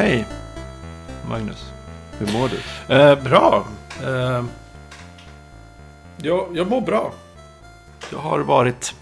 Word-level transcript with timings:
Hej 0.00 0.26
Magnus. 1.28 1.72
hur 2.18 2.32
mår 2.32 2.48
du? 2.48 2.94
Eh, 2.94 3.22
bra. 3.22 3.66
Eh, 4.04 4.44
jag, 6.22 6.56
jag 6.56 6.70
mår 6.70 6.80
bra. 6.80 7.12
Jag 8.12 8.18
har 8.18 8.38
varit... 8.38 8.94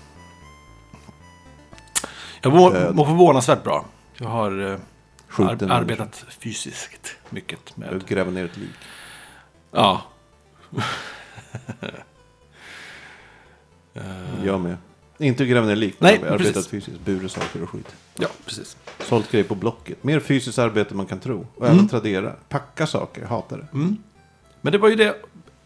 Jag 2.40 2.52
mår, 2.52 2.92
mår 2.92 3.04
förvånansvärt 3.04 3.64
bra. 3.64 3.84
Jag 4.16 4.28
har 4.28 4.72
eh, 4.72 4.78
ar- 5.48 5.70
arbetat 5.70 6.24
fysiskt 6.28 7.16
mycket 7.30 7.58
Du 7.74 7.80
med... 7.80 8.06
gräver 8.06 8.32
ner 8.32 8.44
ett 8.44 8.56
lik. 8.56 8.70
Ja. 9.70 10.02
Jag 14.44 14.60
med. 14.60 14.76
Inte 15.18 15.46
gräva 15.46 15.66
ner 15.66 15.76
lik, 15.76 15.94
Nej, 15.98 16.18
men 16.22 16.32
arbetat 16.32 16.54
precis. 16.54 16.68
fysiskt. 16.70 17.00
Burit 17.04 17.32
saker 17.32 17.62
och 17.62 17.70
skit. 17.70 17.96
ja, 18.18 18.28
precis. 18.44 18.76
Sålt 19.00 19.30
grejer 19.30 19.44
på 19.44 19.54
Blocket. 19.54 20.04
Mer 20.04 20.20
fysiskt 20.20 20.58
arbete 20.58 20.94
man 20.94 21.06
kan 21.06 21.20
tro. 21.20 21.46
Och 21.56 21.64
Mm. 21.66 21.76
även 21.76 21.88
Tradera. 21.88 22.32
Packa 22.48 22.86
saker, 22.86 23.24
hatar 23.24 23.56
det. 23.58 23.66
Men 24.60 24.72
det 24.72 24.78
var 24.78 24.88
ju 24.88 24.94
det, 24.96 25.16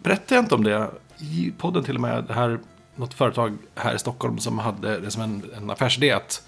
berättade 0.02 0.34
jag 0.34 0.42
inte 0.44 0.54
om 0.54 0.64
det 0.64 0.90
i 1.18 1.52
podden 1.58 1.84
till 1.84 1.94
och 1.94 2.00
med, 2.00 2.24
det 2.24 2.32
här, 2.34 2.58
något 2.96 3.14
företag 3.14 3.56
här 3.74 3.94
i 3.94 3.98
Stockholm 3.98 4.38
som 4.38 4.58
hade 4.58 5.00
det 5.00 5.10
som 5.10 5.22
en, 5.22 5.42
en 5.56 5.70
affärsidé 5.70 6.10
att 6.10 6.42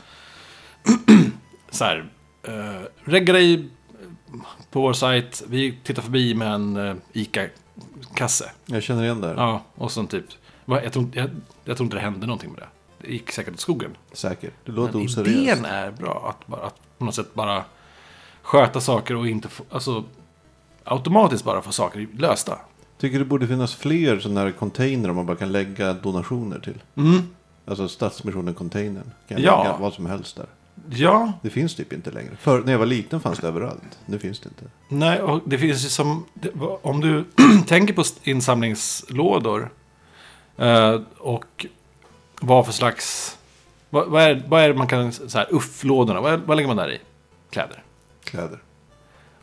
så 1.71 1.85
här, 1.85 2.11
uh, 2.49 2.83
regga 3.05 3.33
dig 3.33 3.69
på 4.71 4.81
vår 4.81 4.93
sajt, 4.93 5.43
vi 5.49 5.79
tittar 5.85 6.03
förbi 6.03 6.35
med 6.35 6.49
en 6.53 6.77
uh, 6.77 6.95
ICA-kasse. 7.13 8.51
Jag 8.67 8.83
känner 8.83 9.03
igen 9.05 9.21
det 9.21 9.27
här. 9.29 9.35
Ja, 9.35 9.63
och 9.75 9.93
så 9.93 10.07
typ, 10.07 10.25
jag, 10.65 10.93
tror, 10.93 11.05
inte- 11.05 11.19
jag, 11.19 11.31
jag 11.65 11.77
tror 11.77 11.85
inte 11.87 11.97
det 11.97 12.01
hände 12.01 12.27
någonting 12.27 12.51
med 12.53 12.61
det. 12.61 12.69
Gick 13.07 13.33
säkert 13.33 13.55
åt 13.55 13.61
skogen. 13.61 13.97
Säkert. 14.13 14.53
Det 14.65 14.73
låter 14.73 14.95
Men 14.99 15.07
oseriöst. 15.07 15.39
idén 15.39 15.65
är 15.65 15.91
bra, 15.91 16.27
att, 16.31 16.47
bara, 16.47 16.67
att 16.67 16.75
på 16.99 17.05
något 17.05 17.15
sätt 17.15 17.35
bara 17.35 17.65
sköta 18.43 18.81
saker 18.81 19.17
och 19.17 19.29
inte 19.29 19.49
få, 19.49 19.65
alltså 19.71 20.05
automatiskt 20.85 21.45
bara 21.45 21.63
få 21.63 21.73
saker 21.73 22.07
lösta. 22.19 22.59
Tycker 22.99 23.19
det 23.19 23.25
borde 23.25 23.47
finnas 23.47 23.75
fler 23.75 24.19
sådana 24.19 24.41
här 24.41 24.51
container 24.51 25.13
man 25.13 25.27
bara 25.27 25.37
kan 25.37 25.53
lägga 25.53 25.93
donationer 25.93 26.59
till. 26.59 26.83
Mm. 26.97 27.23
Alltså 27.67 27.89
Stadsmissionen-containern. 27.89 29.11
Kan 29.29 29.43
Ja. 29.43 29.63
lägga 29.65 29.77
vad 29.77 29.93
som 29.95 30.07
helst 30.07 30.37
där. 30.37 30.47
Ja, 30.91 31.33
Det 31.43 31.51
finns 31.51 31.75
typ 31.75 31.93
inte 31.93 32.11
längre. 32.11 32.37
För 32.37 32.63
när 32.63 32.73
jag 32.73 32.79
var 32.79 32.87
liten 32.87 33.21
fanns 33.21 33.39
det 33.39 33.49
överallt. 33.49 33.99
Nu 34.07 34.19
finns 34.19 34.41
det 34.41 34.49
inte. 34.49 34.65
nej, 34.89 35.23
och 35.23 35.41
det 35.45 35.59
finns 35.59 35.85
ju 35.85 35.89
som, 35.89 36.25
om 36.83 37.01
du 37.01 37.25
tänker 37.67 37.95
på 37.95 38.05
insamlingslådor 38.23 39.71
eh, 40.57 41.01
och 41.19 41.67
vad 42.41 42.67
för 42.67 42.73
slags, 42.73 43.39
vad, 43.91 44.09
vad, 44.09 44.23
är, 44.23 44.45
vad 44.49 44.63
är 44.63 44.69
det 44.69 44.75
man 44.75 44.87
kan, 44.87 45.13
så 45.13 45.39
här, 45.39 45.47
uff-lådorna, 45.51 46.21
vad, 46.21 46.41
vad 46.41 46.57
lägger 46.57 46.69
man 46.69 46.77
där 46.77 46.93
i? 46.93 46.99
Kläder. 47.51 47.83
Kläder. 48.25 48.59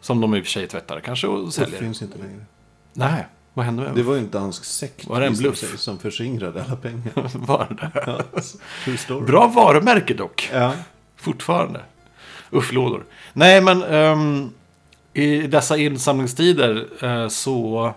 Som 0.02 0.22
de 0.22 0.36
i 0.36 0.40
och 0.42 0.44
för 0.44 0.52
sig 0.52 0.68
tvättar 0.68 1.00
kanske 1.00 1.28
och 1.28 1.46
Det 1.46 1.52
säljer. 1.52 1.80
finns 1.80 2.02
inte 2.02 2.18
längre. 2.18 2.46
Nej, 2.94 3.26
vad 3.54 3.66
hände 3.66 3.84
med 3.84 3.96
Det 3.96 4.04
var 4.04 4.14
ju 4.14 4.20
en 4.20 4.30
dansk 4.30 4.64
sekt 4.66 5.06
Var 5.08 5.20
det 5.20 5.28
en 5.28 5.36
bluff? 5.36 5.58
sig, 5.58 5.78
som 5.78 6.00
förskingrade 6.00 6.64
alla 6.64 6.76
pengar. 6.76 7.12
var 7.48 7.68
det? 7.70 7.92
Ja, 8.06 8.42
True 8.86 8.98
story. 8.98 9.26
Bra 9.26 9.48
varumärke 9.48 10.14
dock. 10.14 10.50
Ja. 10.54 10.74
Fortfarande. 11.16 11.82
Ufflådor. 12.52 13.06
Nej, 13.34 13.62
men 13.62 13.84
ehm, 13.84 14.50
i 15.14 15.42
dessa 15.48 15.78
insamlingstider 15.78 16.88
eh, 17.02 17.28
så 17.28 17.94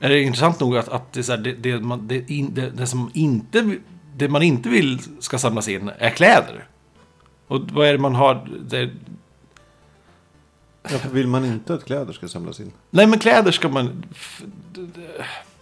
är 0.00 0.08
det 0.08 0.22
intressant 0.22 0.60
nog 0.60 0.76
att, 0.76 0.88
att 0.88 1.12
det, 1.12 1.20
är 1.20 1.22
så 1.22 1.32
här, 1.32 1.38
det, 1.38 1.52
det, 1.52 1.80
man, 1.80 2.08
det, 2.08 2.30
in, 2.30 2.54
det, 2.54 2.70
det 2.70 2.86
som 2.86 3.10
inte, 3.14 3.76
det 4.16 4.28
man 4.28 4.42
inte 4.42 4.68
vill 4.68 4.98
ska 5.18 5.38
samlas 5.38 5.68
in 5.68 5.90
är 5.98 6.10
kläder. 6.10 6.64
Och 7.46 7.60
vad 7.70 7.86
är 7.86 7.92
det 7.92 7.98
man 7.98 8.14
har? 8.14 8.48
Det, 8.68 8.90
Varför 10.82 11.08
vill 11.08 11.26
man 11.26 11.44
inte 11.44 11.74
att 11.74 11.84
kläder 11.84 12.12
ska 12.12 12.28
samlas 12.28 12.60
in? 12.60 12.72
nej, 12.90 13.06
men 13.06 13.18
kläder 13.18 13.52
ska 13.52 13.68
man... 13.68 14.04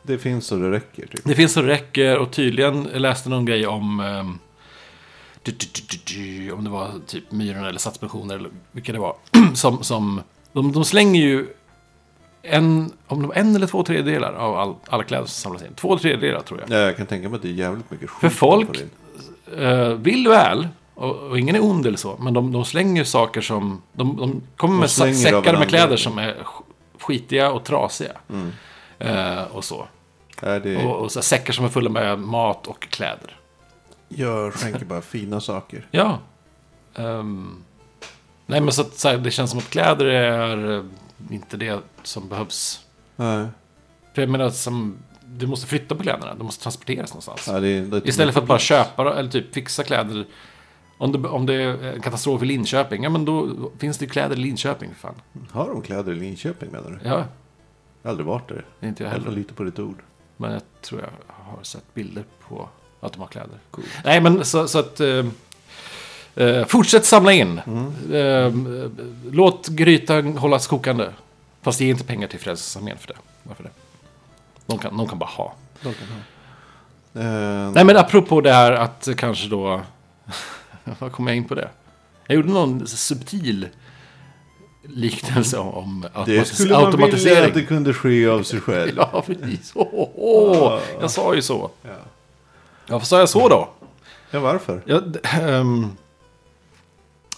Det 0.02 0.18
finns 0.18 0.46
så 0.46 0.56
det 0.56 0.70
räcker. 0.70 1.06
Typ. 1.06 1.20
Det 1.24 1.34
finns 1.34 1.52
så 1.52 1.62
det 1.62 1.68
räcker 1.68 2.18
och 2.18 2.30
tydligen 2.30 2.82
läste 2.82 3.28
någon 3.28 3.44
grej 3.44 3.66
om... 3.66 4.00
ehm, 4.00 4.38
du, 5.42 5.52
du, 5.52 5.66
du, 5.74 5.96
du, 6.06 6.14
du, 6.14 6.52
om 6.52 6.64
det 6.64 6.70
var 6.70 6.90
typ 7.06 7.32
Myrorna 7.32 7.68
eller 7.68 7.78
Stadsmissioner 7.78 8.34
eller 8.34 8.50
vilka 8.72 8.92
det 8.92 8.98
var. 8.98 9.16
som, 9.54 9.82
som, 9.82 10.22
de, 10.52 10.72
de 10.72 10.84
slänger 10.84 11.22
ju 11.22 11.46
en, 12.50 12.92
om 13.06 13.22
det 13.22 13.28
var 13.28 13.34
en 13.34 13.56
eller 13.56 13.66
två 13.66 13.82
tredjedelar 13.82 14.32
av 14.32 14.58
all, 14.58 14.74
alla 14.88 15.04
kläder 15.04 15.26
som 15.26 15.32
samlas 15.42 15.62
in. 15.62 15.74
Två 15.74 15.98
tredjedelar 15.98 16.40
tror 16.40 16.60
jag. 16.60 16.70
Ja, 16.70 16.84
jag 16.84 16.96
kan 16.96 17.06
tänka 17.06 17.28
mig 17.28 17.36
att 17.36 17.42
det 17.42 17.48
är 17.48 17.52
jävligt 17.52 17.90
mycket 17.90 18.10
skit. 18.10 18.20
För 18.20 18.28
folk-. 18.28 18.84
Uh, 19.58 19.88
vill 19.88 20.28
väl, 20.28 20.68
och, 20.94 21.16
och 21.16 21.38
ingen 21.38 21.56
är 21.56 21.64
ond 21.64 21.86
eller 21.86 21.98
så, 21.98 22.16
men 22.20 22.34
de, 22.34 22.52
de 22.52 22.64
slänger 22.64 23.04
saker 23.04 23.40
som... 23.40 23.82
De, 23.92 24.16
de 24.16 24.42
kommer 24.56 24.74
De 24.74 25.06
med 25.06 25.16
säckar 25.16 25.58
med 25.58 25.68
kläder 25.68 25.96
som 25.96 26.18
är 26.18 26.34
sk- 26.34 26.64
skitiga 27.00 27.50
och 27.50 27.64
trasiga. 27.64 28.12
Mm. 28.30 28.52
Eh, 28.98 29.42
och 29.42 29.64
så. 29.64 29.88
Ja, 30.42 30.58
det 30.58 30.84
Och, 30.86 30.96
och 30.96 31.12
så 31.12 31.22
säckar 31.22 31.52
som 31.52 31.64
är 31.64 31.68
fulla 31.68 31.90
med 31.90 32.18
mat 32.18 32.66
och 32.66 32.80
kläder. 32.80 33.36
Jag 34.08 34.54
skänker 34.54 34.84
bara 34.84 35.00
fina 35.00 35.40
saker. 35.40 35.86
Ja. 35.90 36.18
Ehm, 36.94 37.64
nej, 38.46 38.60
men 38.60 38.72
så, 38.72 38.80
att, 38.82 38.98
så 38.98 39.08
här, 39.08 39.16
det 39.18 39.30
känns 39.30 39.50
som 39.50 39.58
att 39.58 39.70
kläder 39.70 40.04
är 40.04 40.76
eh, 40.76 40.84
inte 41.30 41.56
det 41.56 41.80
som 42.02 42.28
behövs. 42.28 42.86
Nej. 43.16 43.46
För 44.14 44.22
jag 44.22 44.28
menar, 44.30 44.50
som, 44.50 44.98
du 45.26 45.46
måste 45.46 45.66
flytta 45.66 45.94
på 45.94 46.02
kläderna. 46.02 46.34
De 46.34 46.44
måste 46.44 46.62
transporteras 46.62 47.10
någonstans. 47.10 47.44
Ja, 47.46 47.60
det, 47.60 47.80
det, 47.80 48.08
Istället 48.08 48.34
för 48.34 48.40
att 48.42 48.48
bara 48.48 48.58
köpa 48.58 49.18
eller 49.18 49.30
typ 49.30 49.54
fixa 49.54 49.82
kläder. 49.84 50.26
Om 50.98 51.12
det, 51.12 51.28
om 51.28 51.46
det 51.46 51.54
är 51.54 51.82
en 51.94 52.00
katastrof 52.02 52.42
i 52.42 52.46
Linköping, 52.46 53.02
ja 53.02 53.10
men 53.10 53.24
då 53.24 53.48
finns 53.78 53.98
det 53.98 54.04
ju 54.04 54.10
kläder 54.10 54.36
i 54.36 54.38
Linköping. 54.38 54.90
Fan. 54.94 55.14
Har 55.50 55.68
de 55.68 55.82
kläder 55.82 56.12
i 56.12 56.16
Linköping 56.16 56.70
menar 56.72 56.90
du? 56.90 57.08
Ja, 57.08 57.24
Jag 58.02 58.08
har 58.08 58.10
aldrig 58.10 58.26
varit 58.26 58.48
där. 58.48 58.64
inte 58.80 59.02
jag 59.02 59.12
Jag 59.12 59.18
heller. 59.18 59.30
lite 59.36 59.54
på 59.54 59.62
ditt 59.64 59.78
ord. 59.78 60.02
Men 60.36 60.52
jag 60.52 60.62
tror 60.82 61.00
jag 61.00 61.10
har 61.34 61.62
sett 61.62 61.94
bilder 61.94 62.24
på 62.48 62.68
att 63.00 63.12
de 63.12 63.18
har 63.20 63.26
kläder. 63.28 63.58
Cool. 63.70 63.84
Nej, 64.04 64.20
men 64.20 64.44
så, 64.44 64.68
så 64.68 64.78
att... 64.78 65.00
Eh, 66.36 66.64
fortsätt 66.66 67.04
samla 67.06 67.32
in. 67.32 67.60
Mm. 67.66 68.92
Låt 69.32 69.68
grytan 69.68 70.36
hållas 70.38 70.66
kokande. 70.66 71.08
Fast 71.62 71.80
ge 71.80 71.88
inte 71.90 72.04
pengar 72.04 72.28
till 72.28 72.40
Frälsningsarmén 72.40 72.98
för 72.98 73.08
det. 73.08 73.14
Varför 73.42 73.64
det? 73.64 73.70
De 74.66 74.78
kan, 74.78 74.96
de 74.96 75.08
kan 75.08 75.18
bara 75.18 75.30
ha. 75.30 75.54
De 75.82 75.94
kan 75.94 76.08
ha. 76.08 76.18
Eh, 77.66 77.70
Nej, 77.72 77.84
men 77.84 77.96
apropå 77.96 78.40
det 78.40 78.52
här 78.52 78.72
att 78.72 79.08
kanske 79.16 79.48
då... 79.48 79.80
Vad 80.98 81.12
kom 81.12 81.26
jag 81.26 81.36
in 81.36 81.44
på 81.44 81.54
det? 81.54 81.68
Jag 82.26 82.36
gjorde 82.36 82.48
någon 82.48 82.86
subtil 82.86 83.68
liknelse 84.82 85.58
om 85.58 86.00
det 86.00 86.18
automatis- 86.18 86.44
skulle 86.44 86.70
man 86.74 86.90
vilja 86.90 87.04
automatisering. 87.04 87.44
att 87.48 87.54
det 87.54 87.62
kunde 87.64 87.94
ske 87.94 88.26
av 88.28 88.42
sig 88.42 88.60
själv. 88.66 88.92
Ja, 88.96 89.22
precis. 89.26 89.72
Åh, 89.74 89.88
åh, 89.92 90.08
åh. 90.14 90.78
Jag 91.00 91.10
sa 91.10 91.34
ju 91.34 91.42
så. 91.42 91.70
Ja. 91.82 91.88
Ja, 91.90 92.92
varför 92.92 93.06
sa 93.06 93.18
jag 93.18 93.28
så 93.28 93.48
då? 93.48 93.68
ja, 94.30 94.40
varför? 94.40 94.82
Ja, 94.86 95.00
d- 95.00 95.18
ehm, 95.24 95.90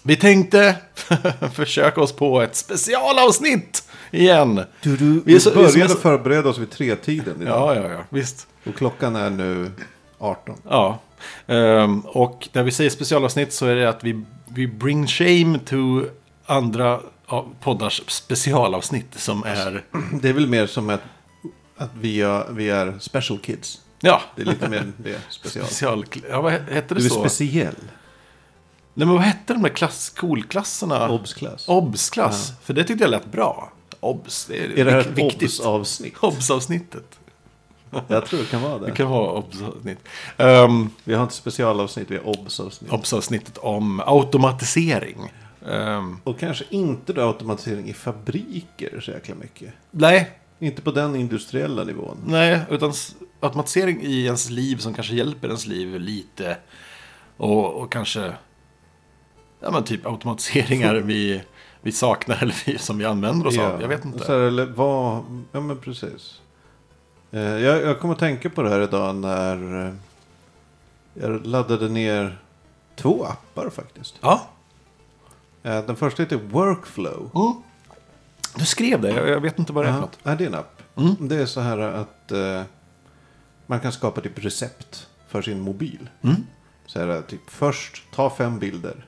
vi 0.03 0.17
tänkte 0.17 0.77
försöka 1.55 2.01
oss 2.01 2.13
på 2.13 2.41
ett 2.43 2.57
specialavsnitt 2.57 3.85
igen. 4.11 4.65
Du, 4.83 4.97
du, 4.97 5.23
Vi 5.25 5.35
är 5.35 5.39
så- 5.39 5.51
vi 5.51 5.63
är 5.65 5.69
så- 5.69 5.73
började 5.75 5.95
förbereda 5.95 6.49
oss 6.49 6.59
vid 6.59 6.71
tre-tiden 6.71 7.43
idag. 7.43 7.77
Ja, 7.77 7.83
ja, 7.83 7.91
ja, 7.93 8.05
visst. 8.11 8.47
Och 8.67 8.75
klockan 8.75 9.17
är 9.17 9.31
nu 9.31 9.71
18. 10.19 10.57
Ja. 10.69 10.99
Ehm, 11.47 12.01
och 12.01 12.49
när 12.53 12.63
vi 12.63 12.71
säger 12.71 12.91
specialavsnitt 12.91 13.53
så 13.53 13.67
är 13.67 13.75
det 13.75 13.89
att 13.89 14.05
vi, 14.05 14.25
vi 14.49 14.67
bring 14.67 15.07
shame 15.07 15.59
to 15.67 16.03
andra 16.47 17.01
poddars 17.61 18.03
specialavsnitt 18.07 19.15
som 19.17 19.45
är... 19.45 19.85
Det 20.23 20.29
är 20.29 20.33
väl 20.33 20.47
mer 20.47 20.67
som 20.67 20.91
att, 20.91 21.01
att 21.77 21.91
vi, 22.01 22.21
är, 22.21 22.53
vi 22.53 22.71
är 22.71 22.95
special 23.01 23.39
kids. 23.39 23.81
Ja, 24.01 24.21
Det 24.37 24.43
är 24.43 24.47
lite 24.47 24.69
mer 24.69 24.93
det 24.97 25.19
special. 25.31 25.65
special... 25.67 26.05
Ja, 26.31 26.41
vad 26.41 26.53
hette 26.53 26.95
det 26.95 27.01
Du 27.01 27.05
är 27.07 27.09
så? 27.11 27.21
speciell. 27.21 27.75
Nej, 28.95 29.07
men 29.07 29.15
vad 29.15 29.23
hette 29.25 29.53
de 29.53 29.63
där 29.63 29.69
klass, 29.71 30.03
skolklasserna? 30.05 31.09
Obs-klass. 31.11 31.69
Obs-klass. 31.69 32.53
För 32.63 32.75
det 32.75 32.85
tyckte 32.85 33.05
jag 33.05 33.11
lät 33.11 33.33
bra. 33.33 33.73
Obs, 34.01 34.47
det 34.47 34.65
är, 34.65 34.79
Är 34.79 34.85
det 34.85 34.91
här 34.91 34.99
ett 34.99 35.07
viktigt. 35.07 35.43
obs-avsnitt? 35.61 36.15
Obs-avsnitt. 36.21 36.95
Jag 38.09 38.27
tror 38.27 38.41
det 38.41 38.47
kan 38.51 38.63
vara 38.63 38.79
Det 38.79 38.87
det. 38.87 38.93
kan 38.93 39.09
vara 39.11 39.31
obs-avsnitt. 39.33 39.99
Um, 40.37 40.91
Vi 41.05 41.15
har 41.15 41.23
inte 41.23 41.35
specialavsnitt, 41.35 42.11
vi 42.11 42.17
har 42.17 42.27
obs-avsnitt. 42.29 42.93
obs-avsnittet 42.93 43.59
om 43.59 44.01
automatisering. 44.07 45.33
Ehm, 45.69 46.19
Och 46.25 46.39
kanske 46.39 46.65
inte 46.71 47.13
då 47.13 47.23
automatisering 47.29 47.89
i 47.89 47.93
fabriker 47.93 49.01
så 49.01 49.11
jäkla 49.11 49.35
mycket. 49.35 49.73
nej, 49.91 50.31
Inte 50.59 50.83
på 50.83 50.91
den 50.91 51.17
industriella 51.17 51.85
nivån. 51.85 52.17
nej, 52.27 52.61
utan 52.71 52.93
automatisering 53.41 54.03
i 54.03 54.25
ens 54.25 54.51
liv 54.51 54.77
som 54.77 54.95
kanske 54.95 55.15
hjälper 55.15 55.49
ens 55.49 55.67
liv 55.67 56.01
lite. 56.01 56.57
Och, 57.37 57.75
och 57.75 57.93
kanske, 57.93 58.33
ja 59.61 59.71
men 59.71 59.85
typ 59.85 60.07
automatiseringar 60.07 60.95
vi, 61.05 61.43
vi 61.83 61.93
saknar 61.93 62.39
eller 62.43 62.63
vi, 62.67 62.79
som 62.79 62.99
vi 62.99 63.05
använder 63.05 63.47
oss 63.47 63.59
av. 63.59 63.81
Jag 63.81 63.89
vet 63.89 64.05
inte. 64.05 64.19
Så 64.25 64.33
här, 64.33 64.39
eller 64.41 64.67
vad, 64.67 65.25
ja 65.53 65.61
men 65.61 65.79
precis. 65.79 66.41
Eh, 67.31 67.41
Jag, 67.41 67.83
jag 67.83 68.01
kommer 68.01 68.15
att 68.15 68.21
tänka 68.21 68.51
på 68.51 68.63
det 68.63 68.69
här 68.71 68.81
idag 68.81 69.15
när 69.17 69.87
eh, 69.87 69.93
jag 71.15 71.47
laddade 71.47 71.89
ner 71.89 72.39
två 72.97 73.25
appar 73.25 73.71
faktiskt. 73.71 74.15
Ja, 74.21 74.47
Eh, 75.63 75.85
Den 75.87 75.97
första 75.97 76.23
heter 76.23 76.37
Workflow. 76.37 77.31
Mm. 77.35 77.63
Du 78.57 78.65
skrev 78.65 79.01
det, 79.01 79.09
jag, 79.11 79.29
jag 79.29 79.41
vet 79.41 79.59
inte 79.59 79.73
vad 79.73 79.85
det 79.85 79.89
är 79.89 79.93
för 79.93 79.99
Ja, 79.99 80.05
något. 80.07 80.19
ja, 80.23 80.35
det 80.35 80.45
är 80.45 80.49
en 80.49 80.55
app. 80.55 80.83
Mm. 80.97 81.15
Det 81.29 81.37
är 81.37 81.47
så 81.47 81.61
här 81.61 81.79
att 81.79 82.33
man 83.67 83.81
kan 83.81 83.93
skapa 83.93 84.21
typ 84.21 84.45
recept 84.45 85.09
för 85.29 85.43
sin 85.43 85.61
mobil. 85.61 86.11
Mm. 86.23 86.37
Så 86.87 86.99
här, 86.99 87.23
typ 87.23 87.41
först 87.51 88.03
ta 88.15 88.31
fem 88.31 88.59
bilder. 88.59 89.07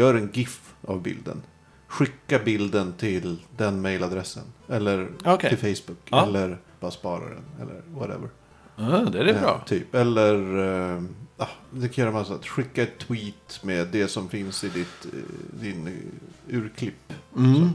Gör 0.00 0.14
en 0.14 0.30
GIF 0.32 0.74
av 0.86 1.02
bilden. 1.02 1.42
Skicka 1.86 2.38
bilden 2.38 2.92
till 2.92 3.38
den 3.56 3.82
mailadressen. 3.82 4.42
Eller 4.68 5.08
Okej. 5.24 5.56
till 5.56 5.58
Facebook. 5.76 5.98
Ja. 6.10 6.26
Eller 6.26 6.58
bara 6.80 6.90
spara 6.90 7.24
den. 7.24 7.44
Eller 7.60 7.82
whatever. 7.88 8.28
Ja, 8.76 8.84
det 9.12 9.18
är 9.20 9.24
det 9.24 9.32
Eh, 9.34 9.40
bra. 9.42 9.62
typ. 9.66 9.94
Eller 9.94 10.58
eh, 10.96 11.02
ah, 11.36 11.46
det 11.70 11.88
kan 11.88 12.02
göra 12.04 12.12
massa. 12.14 12.38
Skicka 12.38 12.82
ett 12.82 12.98
tweet 12.98 13.60
med 13.62 13.88
det 13.88 14.08
som 14.08 14.28
finns 14.28 14.64
i 14.64 14.68
ditt, 14.68 15.04
eh, 15.04 15.60
din 15.60 15.86
eh, 15.86 16.54
urklipp. 16.56 17.12
Mm. 17.36 17.68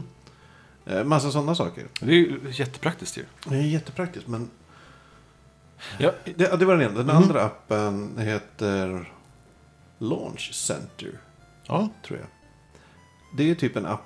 Eh, 0.86 1.04
massa 1.04 1.30
sådana 1.30 1.54
saker. 1.54 1.84
Det 2.00 2.06
är 2.10 2.14
ju 2.14 2.40
jättepraktiskt 2.52 3.18
ju. 3.18 3.24
Det 3.48 3.56
är 3.56 3.60
jättepraktiskt 3.62 4.28
men 4.28 4.50
Ja. 5.98 6.12
Det, 6.24 6.56
det 6.58 6.64
var 6.64 6.76
den 6.76 6.90
ena. 6.90 6.94
Den 7.02 7.06
Mhm. 7.06 7.16
andra 7.16 7.42
appen 7.44 8.18
heter 8.18 9.12
Launch 9.98 10.54
Center, 10.54 11.18
Ja. 11.66 11.88
tror 12.06 12.18
jag. 12.18 12.28
Det 13.36 13.50
är 13.50 13.54
typ 13.54 13.76
en 13.76 13.86
app 13.86 14.00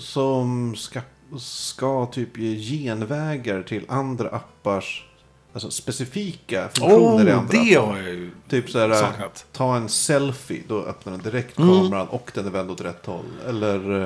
som 0.00 0.76
ska, 0.76 1.00
ska 1.38 2.06
typ 2.06 2.38
ge 2.38 2.56
genvägar 2.56 3.62
till 3.62 3.84
andra 3.88 4.28
appars 4.28 5.04
alltså 5.52 5.70
specifika 5.70 6.68
funktioner 6.68 7.28
i 7.28 7.32
Oh, 7.32 7.38
andra 7.38 7.52
det 7.52 7.76
appar. 7.76 7.86
har 7.92 7.96
jag 7.98 8.08
ju 8.08 8.30
Typ 8.48 8.70
så 8.70 8.78
här, 8.78 8.94
saknat. 8.94 9.46
ta 9.52 9.76
en 9.76 9.88
selfie, 9.88 10.62
då 10.68 10.82
öppnar 10.82 11.12
den 11.12 11.22
direkt 11.22 11.58
Mm. 11.58 11.70
kameran 11.74 12.06
och 12.08 12.30
den 12.34 12.46
är 12.46 12.50
vänd 12.50 12.70
åt 12.70 12.80
rätt 12.80 13.06
håll. 13.06 13.24
Eller, 13.46 14.02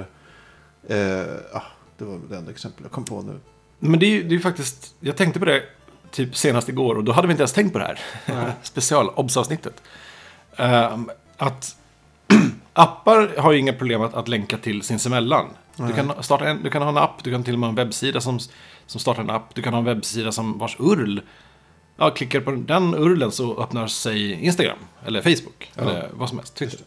eh, 0.88 1.24
ah, 1.52 1.62
det 1.98 2.04
var 2.04 2.20
det 2.30 2.36
enda 2.36 2.50
exempel 2.50 2.82
jag 2.84 2.92
kom 2.92 3.04
på 3.04 3.22
nu. 3.22 3.40
Men 3.78 4.00
det 4.00 4.06
är 4.06 4.10
ju 4.10 4.22
det 4.22 4.34
är 4.34 4.38
faktiskt, 4.38 4.94
jag 5.00 5.16
tänkte 5.16 5.38
på 5.38 5.44
det 5.44 5.62
typ 6.10 6.36
senast 6.36 6.68
igår 6.68 6.94
och 6.94 7.04
då 7.04 7.12
hade 7.12 7.28
vi 7.28 7.32
inte 7.32 7.42
ens 7.42 7.52
tänkt 7.52 7.72
på 7.72 7.78
det 7.78 7.84
här. 8.24 8.54
Special, 8.62 9.08
obs-avsnittet. 9.16 9.82
Ehm, 10.56 11.10
att 11.40 11.76
appar 12.72 13.34
har 13.38 13.52
ju 13.52 13.58
inga 13.58 13.72
problem 13.72 14.02
att, 14.02 14.14
att 14.14 14.28
länka 14.28 14.56
till 14.58 14.82
sinsemellan. 14.82 15.46
Du 15.76 15.92
kan, 15.92 16.12
starta 16.22 16.48
en, 16.48 16.62
du 16.62 16.70
kan 16.70 16.82
ha 16.82 16.88
en 16.88 16.96
app, 16.98 17.24
du 17.24 17.30
kan 17.30 17.44
till 17.44 17.54
och 17.54 17.60
med 17.60 17.66
ha 17.66 17.70
en 17.70 17.76
webbsida 17.76 18.20
som, 18.20 18.38
som 18.86 19.00
startar 19.00 19.22
en 19.22 19.30
app. 19.30 19.54
Du 19.54 19.62
kan 19.62 19.72
ha 19.72 19.78
en 19.78 19.84
webbsida 19.84 20.32
som 20.32 20.58
vars 20.58 20.76
URL, 20.80 21.20
ja, 21.96 22.10
klickar 22.10 22.40
på 22.40 22.50
den 22.50 22.94
URLen 22.94 23.30
så 23.32 23.62
öppnar 23.62 23.86
sig 23.86 24.32
Instagram, 24.32 24.78
eller 25.06 25.22
Facebook, 25.22 25.72
Ja. 25.74 25.82
eller 25.82 26.10
vad 26.14 26.28
som 26.28 26.38
helst, 26.38 26.54
Twitter. 26.54 26.78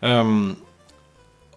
Um, 0.00 0.56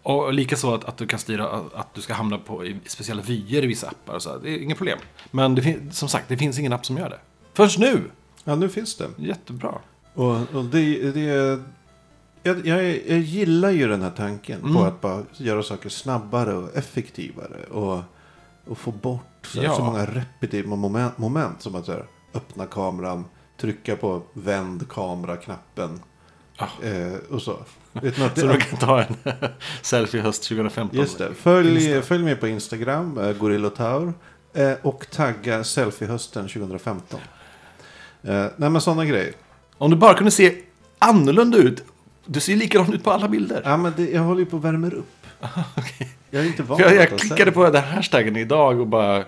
och 0.04 0.34
likaså 0.34 0.74
att, 0.74 0.86
att 0.86 0.98
du 0.98 1.08
kan 1.08 1.20
styra 1.20 1.48
att, 1.76 1.94
du 1.94 2.02
ska 2.02 2.14
hamna 2.14 2.38
på 2.38 2.66
i 2.66 2.80
speciella 2.86 3.22
vyer 3.22 3.64
i 3.64 3.68
vissa 3.68 3.88
appar. 3.88 4.20
Så. 4.20 4.38
Det 4.38 4.50
är 4.50 4.58
inga 4.64 4.76
problem. 4.76 5.00
Men 5.32 5.56
det 5.56 5.62
fin- 5.62 5.92
som 5.92 6.10
sagt, 6.10 6.30
det 6.30 6.38
finns 6.38 6.60
ingen 6.60 6.74
app 6.74 6.86
som 6.86 6.98
gör 6.98 7.10
det. 7.10 7.20
Först 7.54 7.80
nu! 7.80 8.12
Ja, 8.44 8.56
nu 8.56 8.70
finns 8.70 8.96
det. 8.98 9.08
Jättebra. 9.18 9.74
Och, 10.14 10.32
och 10.56 10.66
det, 10.66 11.12
det 11.12 11.60
jag, 12.44 12.68
jag, 12.68 12.84
jag 13.08 13.20
gillar 13.20 13.70
ju 13.70 13.88
den 13.88 14.02
här 14.02 14.12
tanken 14.18 14.60
Mm. 14.60 14.74
på 14.74 14.84
att 14.84 15.02
bara 15.02 15.24
göra 15.38 15.64
saker 15.64 15.90
snabbare 15.90 16.54
och 16.54 16.76
effektivare. 16.78 17.64
Och, 17.72 18.00
och 18.68 18.78
få 18.78 18.92
bort 18.92 19.48
så, 19.48 19.64
Ja. 19.64 19.76
så 19.76 19.84
många 19.84 20.06
repetitiva 20.06 20.76
moment, 20.76 21.18
moment 21.18 21.62
som 21.62 21.76
att 21.76 21.88
här, 21.88 22.06
öppna 22.34 22.66
kameran, 22.66 23.26
trycka 23.62 23.96
på 23.96 24.22
vänd 24.34 24.90
kamera-knappen. 24.90 26.00
Ah. 26.58 26.68
Eh, 26.86 27.14
och 27.30 27.42
så. 27.42 27.58
Vet 27.94 28.18
ni 28.18 28.26
att 28.26 28.38
Så 28.40 28.48
du 28.48 28.58
kan 28.60 28.80
ta 28.80 29.02
en 29.02 29.16
selfie 29.82 30.22
höst 30.22 30.44
2015. 30.44 31.00
just 31.00 31.18
det. 31.18 31.34
Följ, 31.34 31.86
Insta. 31.86 32.02
följ 32.08 32.24
med 32.24 32.40
på 32.40 32.48
Instagram, 32.48 33.18
eh, 33.18 33.34
Gorillotaur. 33.34 34.14
Eh, 34.54 34.72
och 34.82 35.08
tagga 35.12 35.64
selfiehösten 35.64 36.48
2015. 36.48 37.20
Eh, 38.24 38.46
nej 38.58 38.70
men 38.70 38.82
sådana 38.82 39.06
grejer. 39.06 39.34
Om 39.78 39.92
du 39.92 39.98
bara 39.98 40.14
kunde 40.14 40.32
se 40.32 40.58
annorlunda 41.00 41.58
ut. 41.58 41.84
Du 42.26 42.40
ser 42.40 42.56
likadan 42.56 42.94
ut 42.94 43.04
på 43.04 43.12
alla 43.12 43.28
bilder. 43.28 43.62
Ja, 43.66 43.78
men 43.78 43.94
det, 43.98 44.10
jag 44.10 44.22
håller 44.22 44.40
ju 44.40 44.46
på 44.46 44.58
att 44.58 44.64
värma 44.64 44.88
upp. 44.88 45.26
Jag 46.34 46.44
är 46.44 46.48
inte 46.48 46.64
van 46.64 46.80
jag, 46.80 46.96
jag 46.96 47.20
klickade 47.20 47.52
på 47.52 47.64
den 47.64 47.84
här 47.84 47.96
hashtaggen 47.96 48.36
idag 48.38 48.80
och 48.80 48.88
bara... 48.88 49.26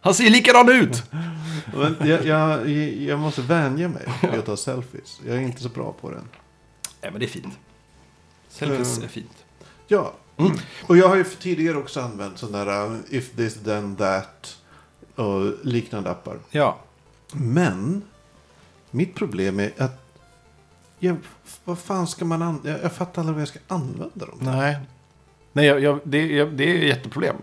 Han 0.00 0.14
ser 0.14 0.30
likadan 0.30 0.68
ut! 0.68 1.02
Men 1.74 1.96
jag, 2.08 2.24
jag, 2.24 2.68
jag 2.98 3.18
måste 3.18 3.42
vänja 3.42 3.88
mig 3.88 4.02
vid 4.22 4.30
att 4.34 4.46
ta 4.46 4.56
selfies. 4.56 5.20
Jag 5.26 5.36
är 5.36 5.40
inte 5.40 5.62
så 5.62 5.68
bra 5.68 5.94
på 6.00 6.10
den. 6.10 6.28
Nej, 7.02 7.10
men 7.10 7.20
det 7.20 7.26
är 7.26 7.28
fint. 7.28 7.58
Selfies 8.48 8.96
Mm. 8.96 9.04
är 9.04 9.08
fint. 9.08 9.44
Ja, 9.86 10.12
Mm. 10.38 10.52
och 10.86 10.96
jag 10.96 11.08
har 11.08 11.16
ju 11.16 11.24
tidigare 11.24 11.76
också 11.78 12.00
använt 12.00 12.38
sådana 12.38 12.64
där 12.64 12.86
uh, 12.90 12.96
if 13.10 13.30
this 13.36 13.54
then 13.64 13.96
that 13.96 14.56
och 15.14 15.52
liknande 15.62 16.10
appar. 16.10 16.38
Ja. 16.50 16.78
Men 17.32 18.02
mitt 18.90 19.14
problem 19.14 19.60
är 19.60 19.72
att 19.78 20.05
jag, 21.06 21.16
vad 21.64 21.78
fan 21.78 22.06
ska 22.06 22.24
man 22.24 22.42
använda? 22.42 22.70
Jag, 22.70 22.82
jag 22.84 22.92
fattar 22.92 23.22
aldrig 23.22 23.34
vad 23.34 23.40
jag 23.42 23.48
ska 23.48 23.58
använda 23.68 24.26
dem 24.26 24.38
till. 24.38 24.48
Nej. 24.48 24.76
Nej, 25.52 25.66
jag, 25.66 25.80
jag, 25.82 26.00
det, 26.04 26.26
jag, 26.26 26.52
det 26.52 26.70
är 26.70 26.76
ett 26.78 26.84
jätteproblem. 26.96 27.36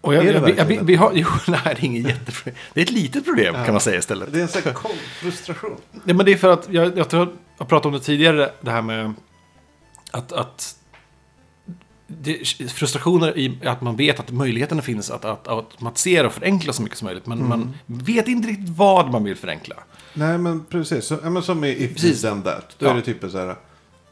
Och 0.00 0.14
jag, 0.14 0.26
Är 0.26 0.40
det 0.40 0.50
jag, 0.56 0.64
vi, 0.64 0.78
vi, 0.82 0.94
har, 0.96 1.12
jo, 1.14 1.26
nej, 1.48 1.60
det 1.64 1.70
är 1.70 1.84
inget 1.84 2.06
jätteproblem. 2.08 2.54
Det 2.74 2.80
är 2.80 2.84
ett 2.84 2.90
litet 2.90 3.24
problem 3.24 3.54
Ja. 3.54 3.64
kan 3.64 3.74
man 3.74 3.80
säga 3.80 3.98
istället. 3.98 4.32
Det 4.32 4.38
är 4.38 4.42
en 4.42 4.48
sån 4.48 4.62
här 4.64 4.74
frustration. 5.20 5.76
Ja, 6.04 6.14
men 6.14 6.26
det 6.26 6.32
är 6.32 6.36
för 6.36 6.52
att, 6.52 6.68
jag, 6.70 6.98
jag 6.98 7.08
tror 7.08 7.32
jag 7.58 7.68
pratat 7.68 7.86
om 7.86 7.92
det 7.92 8.00
tidigare, 8.00 8.52
det 8.60 8.70
här 8.70 8.82
med 8.82 9.14
att, 10.10 10.32
att 10.32 10.76
det, 12.06 12.48
frustrationer 12.72 13.38
i 13.38 13.58
att 13.64 13.80
man 13.80 13.96
vet 13.96 14.20
att 14.20 14.30
möjligheterna 14.30 14.82
finns 14.82 15.10
att, 15.10 15.24
att 15.24 15.48
automatisera 15.48 16.26
och 16.26 16.32
förenkla 16.32 16.72
så 16.72 16.82
mycket 16.82 16.98
som 16.98 17.06
möjligt. 17.06 17.26
Men 17.26 17.38
Mm. 17.38 17.48
man 17.48 17.74
vet 17.86 18.28
inte 18.28 18.48
riktigt 18.48 18.68
vad 18.68 19.10
man 19.10 19.24
vill 19.24 19.36
förenkla. 19.36 19.74
Nej, 20.14 20.38
men 20.38 20.64
precis. 20.64 21.04
Så, 21.04 21.18
ja, 21.22 21.30
men 21.30 21.42
som 21.42 21.64
i 21.64 21.68
If 21.84 21.92
Precis. 21.94 22.22
Then 22.22 22.42
That. 22.42 22.74
Då 22.78 22.86
Ja. 22.86 22.90
är 22.90 22.94
det 22.94 23.02
typ 23.02 23.30
så 23.30 23.38
här. 23.38 23.56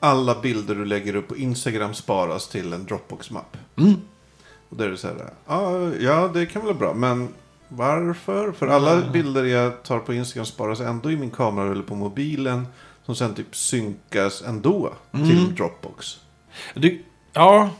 Alla 0.01 0.41
bilder 0.41 0.75
du 0.75 0.85
lägger 0.85 1.17
upp 1.17 1.29
på 1.29 1.37
Instagram 1.37 1.95
sparas 1.95 2.49
till 2.49 2.73
en 2.73 2.85
Dropbox-mapp. 2.87 3.57
Mm. 3.77 3.95
Och 4.69 4.77
då 4.77 4.85
är 4.85 4.89
det 4.89 4.97
så 4.97 5.07
här. 5.09 5.33
Ja, 5.47 5.91
ja, 6.01 6.31
det 6.35 6.47
kan 6.47 6.63
väl 6.67 6.75
vara 6.75 6.79
bra. 6.79 6.95
Men 6.95 7.29
varför? 7.69 8.53
För 8.53 8.67
alla 8.67 9.11
bilder 9.11 9.45
jag 9.45 9.83
tar 9.83 9.99
på 9.99 10.15
Instagram 10.15 10.47
sparas 10.47 10.81
ändå 10.81 11.11
i 11.11 11.17
min 11.17 11.31
kamera 11.31 11.73
eller 11.73 11.83
på 11.83 11.95
mobilen. 11.95 12.67
Som 13.07 13.15
sen 13.15 13.35
typ 13.35 13.57
synkas 13.57 14.43
ändå 14.43 14.93
Mm. 15.15 15.29
till 15.29 15.55
Dropbox. 15.55 16.17
Du, 16.75 17.03
ja, 17.33 17.71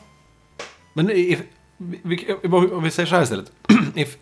men 0.93 1.09
if, 1.11 1.39
om 2.73 2.83
vi 2.83 2.91
säger 2.91 3.05
så 3.07 3.15
här 3.15 3.23
istället. 3.23 3.51
if, 3.95 4.17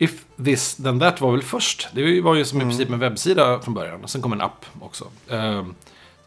if 0.00 0.24
this 0.44 0.76
then 0.76 1.00
that 1.00 1.20
var 1.20 1.32
väl 1.32 1.42
först. 1.42 1.88
Det 1.92 2.20
var 2.20 2.34
ju 2.34 2.44
som 2.44 2.58
i 2.58 2.62
Mm. 2.62 2.68
princip 2.76 2.90
en 2.92 2.98
webbsida 2.98 3.60
från 3.60 3.74
början. 3.74 4.08
Sen 4.08 4.22
kom 4.22 4.32
en 4.32 4.40
app 4.40 4.66
också. 4.80 5.04
Ehm, 5.30 5.74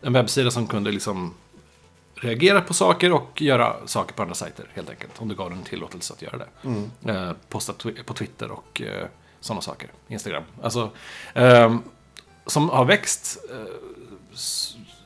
en 0.02 0.14
webbsida 0.14 0.52
som 0.52 0.68
kunde 0.68 0.92
liksom 0.92 1.34
reagera 2.16 2.62
på 2.62 2.74
saker 2.74 3.12
och 3.14 3.42
göra 3.42 3.76
saker 3.86 4.14
på 4.14 4.22
andra 4.22 4.36
sajter 4.36 4.66
helt 4.74 4.90
enkelt. 4.90 5.12
Om 5.18 5.28
du 5.28 5.36
gav 5.36 5.50
den 5.50 5.64
tillåtelse 5.64 6.14
att 6.14 6.22
göra 6.22 6.38
det. 6.38 6.48
Mm. 6.64 6.90
Eh, 7.06 7.34
posta 7.50 7.74
twi- 7.74 8.04
på 8.04 8.14
Twitter 8.14 8.52
och 8.52 8.82
eh, 8.82 9.08
sådana 9.40 9.62
saker. 9.62 9.90
Instagram. 10.08 10.44
Alltså, 10.64 10.90
ehm, 11.34 11.82
som 12.46 12.70
har 12.70 12.86
växt 12.86 13.38
eh, 13.52 13.74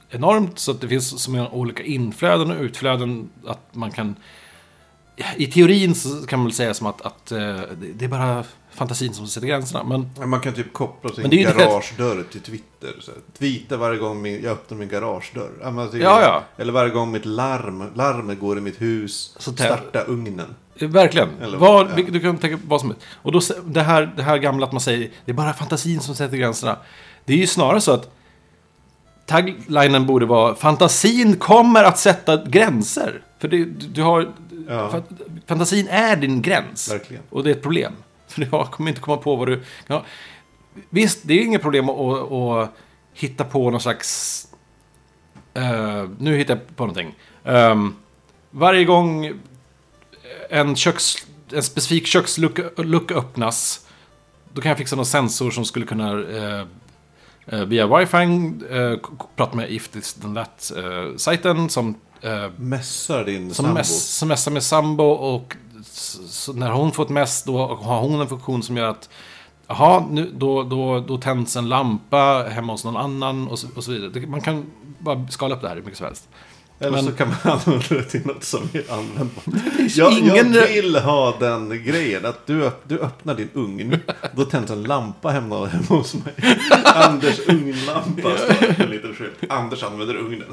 enormt 0.10 0.60
så 0.60 0.72
att 0.72 0.82
det 0.82 0.88
finns 0.88 1.24
så 1.24 1.32
många 1.32 1.50
olika 1.50 1.84
inflöden 1.84 2.52
och 2.52 2.62
utflöden 2.62 3.30
att 3.46 3.76
man 3.76 3.92
kan... 3.92 4.16
I 5.38 5.48
teorin 5.48 5.96
så 5.96 6.10
kan 6.28 6.40
man 6.40 6.46
väl 6.46 6.54
säga 6.54 6.74
som 6.74 6.88
att, 6.88 7.02
att 7.02 7.32
eh, 7.32 7.38
det 7.96 8.06
är 8.06 8.10
bara 8.10 8.44
fantasin 8.72 9.14
som 9.14 9.28
sätter 9.28 9.48
gränserna. 9.48 9.84
Men 9.84 10.30
Man 10.30 10.40
kan 10.40 10.54
typ 10.54 10.74
koppla 10.74 11.10
sin 11.14 11.30
garagedörr 11.30 12.24
till 12.32 12.42
Twitter. 12.42 12.94
Så 13.00 13.12
här. 13.12 13.20
Tweeta 13.40 13.78
varje 13.78 14.00
gång 14.00 14.22
min, 14.22 14.44
jag 14.44 14.52
öppnar 14.52 14.78
min 14.78 14.90
garagedörr. 14.90 15.50
Ja, 15.62 16.22
Ja. 16.22 16.44
Eller 16.58 16.74
varje 16.74 16.92
gång 16.92 17.12
mitt 17.12 17.26
larm, 17.26 17.84
larmet 17.96 18.40
går 18.40 18.58
i 18.58 18.62
mitt 18.62 18.82
hus. 18.82 19.36
Så 19.40 19.54
starta 19.54 20.02
ugnen. 20.04 20.56
Eh, 20.76 20.88
Verkligen. 20.90 21.30
Eller- 21.42 21.58
vad, 21.58 21.88
ja. 21.98 22.04
Du 22.10 22.20
kan 22.20 22.38
tänka 22.38 22.60
vad 22.68 22.80
som 22.82 22.90
helst. 22.90 23.06
Och 23.14 23.32
då, 23.32 23.40
det, 23.66 23.82
här, 23.82 24.14
det 24.18 24.24
här 24.24 24.38
gamla 24.38 24.66
att 24.66 24.72
man 24.72 24.82
säger 24.82 25.10
det 25.26 25.32
är 25.32 25.36
bara 25.36 25.54
fantasin 25.54 26.00
som 26.00 26.16
sätter 26.16 26.38
gränserna. 26.38 26.78
Det 27.26 27.34
är 27.34 27.38
ju 27.38 27.48
snarare 27.48 27.82
så 27.82 27.92
att 27.92 28.10
taglinen 29.26 30.06
borde 30.06 30.26
vara 30.26 30.56
fantasin 30.56 31.36
kommer 31.36 31.84
att 31.84 31.98
sätta 32.00 32.46
gränser. 32.46 33.22
För 33.40 33.48
det, 33.48 33.58
du, 33.58 33.88
du 33.88 34.02
har... 34.02 34.32
Ja. 34.68 34.90
fa- 34.90 35.40
Fantasin 35.48 35.88
är 35.88 36.16
din 36.16 36.42
gräns. 36.42 36.92
Verkligen. 36.92 37.24
Och 37.30 37.44
det 37.44 37.50
är 37.50 37.56
ett 37.56 37.62
problem. 37.62 37.94
För 38.28 38.46
har- 38.46 38.66
kommer 38.66 38.90
inte 38.90 39.02
komma 39.02 39.18
på 39.18 39.36
vad 39.36 39.48
du... 39.48 39.64
Ja, 39.88 40.04
visst, 40.90 41.20
det 41.24 41.34
är 41.34 41.44
inget 41.44 41.62
problem 41.62 41.90
att, 41.90 42.32
att, 42.32 42.70
hitta 43.14 43.44
på 43.44 43.72
någon 43.72 43.82
slags... 43.82 44.44
eh, 45.54 46.06
nu 46.20 46.38
hittar 46.38 46.56
jag 46.56 46.76
på 46.76 46.84
någonting. 46.84 47.16
Ehm, 47.44 47.96
varje 48.52 48.86
gång 48.86 49.34
en, 50.50 50.76
köks, 50.76 51.16
en 51.52 51.64
specifik 51.64 52.08
kökslucka 52.08 52.64
lucka 52.84 53.16
öppnas, 53.16 53.88
då 54.54 54.62
kan 54.62 54.70
jag 54.70 54.78
fixa 54.78 54.96
någon 54.96 55.06
sensor 55.06 55.52
som 55.52 55.66
skulle 55.66 55.86
kunna 55.86 56.12
eh, 56.12 56.66
via 57.66 57.98
wifi 57.98 58.52
pratar 59.36 59.56
med 59.56 59.72
If 59.72 59.88
This 59.90 60.14
Then 60.14 60.36
That-sajten 60.36 61.70
som, 61.70 61.96
eh, 62.22 62.52
Mässar 62.58 63.26
din 63.26 63.54
som, 63.54 63.66
sambo. 63.66 63.74
mess, 63.74 64.18
som 64.18 64.28
messar 64.28 64.52
med 64.52 64.64
sambo 64.64 65.04
och 65.04 65.56
när 66.54 66.72
hon 66.72 66.92
får 66.92 67.04
ett 67.04 67.10
mess 67.10 67.44
då 67.44 67.76
har 67.76 68.02
hon 68.02 68.22
en 68.22 68.28
funktion 68.28 68.64
som 68.64 68.78
gör 68.78 68.90
att 68.90 69.10
Jaha, 69.68 70.06
nu, 70.10 70.32
då, 70.36 70.64
då, 70.64 71.00
då 71.00 71.18
tänds 71.18 71.56
en 71.56 71.70
lampa 71.70 72.46
hemma 72.50 72.74
hos 72.74 72.86
någon 72.86 72.98
annan 72.98 73.48
och 73.48 73.60
så, 73.60 73.68
och 73.76 73.84
så 73.84 73.92
vidare. 73.92 74.28
Man 74.28 74.42
kan 74.42 74.66
bara 75.00 75.28
skala 75.28 75.56
upp 75.56 75.62
det 75.62 75.68
här 75.68 75.76
hur 75.76 75.84
mycket 75.84 75.98
som 75.98 76.06
helst. 76.06 76.30
Eller 76.80 76.98
så 76.98 77.12
kan 77.12 77.28
man 77.28 77.38
använda 77.66 77.86
det 77.90 78.04
till 78.04 78.26
något 78.26 78.44
som 78.44 78.70
är 78.74 78.92
användbart. 78.94 79.44
Jag, 79.96 80.12
ingen- 80.14 80.54
jag 80.54 80.68
vill 80.68 80.96
ha 80.96 81.38
den 81.40 81.84
grejen 81.84 82.26
att 82.26 82.46
du, 82.48 82.72
du 82.84 83.00
öppnar 83.00 83.36
din 83.36 83.50
ugn. 83.54 83.98
Då 84.36 84.46
tänds 84.46 84.72
en 84.72 84.84
lampa 84.84 85.30
hemma, 85.30 85.66
hemma 85.66 85.86
hos 85.88 86.14
mig. 86.14 86.34
Anders 86.84 87.40
ugnlampa. 87.48 88.38
står 88.38 88.48
det 88.78 88.84
En 88.84 88.90
liten 88.90 89.14
skylt. 89.16 89.52
Anders 89.52 89.84
använder 89.84 90.16
ugnen. 90.16 90.48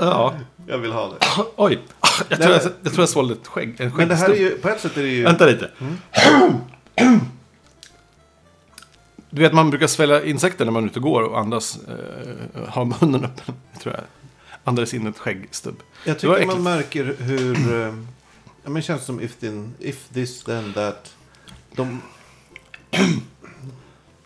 Ja, 0.00 0.34
Jag 0.66 0.78
vill 0.78 0.92
ha 0.92 1.08
det. 1.08 1.16
oj. 1.56 1.78
Jag 2.28 2.40
tror 2.40 2.52
jag, 2.52 2.62
jag, 2.82 2.92
tror 2.92 3.02
jag 3.02 3.08
svalde 3.08 3.34
ett 3.34 3.46
skägg. 3.46 3.74
En 3.80 3.92
Men 3.96 4.08
det 4.08 4.14
här 4.14 4.30
är 4.30 4.34
ju, 4.36 4.50
på 4.50 4.68
ett 4.68 4.80
sätt 4.80 4.96
är 4.96 5.02
det 5.02 5.08
ju... 5.08 5.22
Vänta 5.24 5.46
lite. 5.46 5.70
Du 9.30 9.42
vet, 9.42 9.52
man 9.52 9.70
brukar 9.70 9.86
svälja 9.86 10.24
insekter 10.24 10.64
när 10.64 10.72
man 10.72 10.82
är 10.84 10.86
ute 10.88 10.98
och 10.98 11.02
går 11.02 11.22
och 11.22 11.38
andas. 11.38 11.78
Eh, 11.88 12.68
har 12.68 12.84
munnen 12.84 13.24
öppen. 13.24 13.54
Tror 13.82 13.94
jag. 13.94 14.04
Andades 14.64 14.94
in 14.94 15.06
ett 15.06 15.18
skäggstubb. 15.18 15.82
Jag 16.04 16.18
tycker 16.18 16.46
man 16.46 16.62
märker 16.62 17.14
hur... 17.18 17.74
eh, 17.82 17.94
Ja, 18.62 18.70
men 18.70 18.74
det 18.74 18.82
känns 18.82 19.04
som 19.04 19.20
if, 19.20 19.36
then, 19.36 19.74
if 19.78 20.08
this 20.08 20.44
then 20.44 20.72
that. 20.72 21.14
De, 21.76 22.02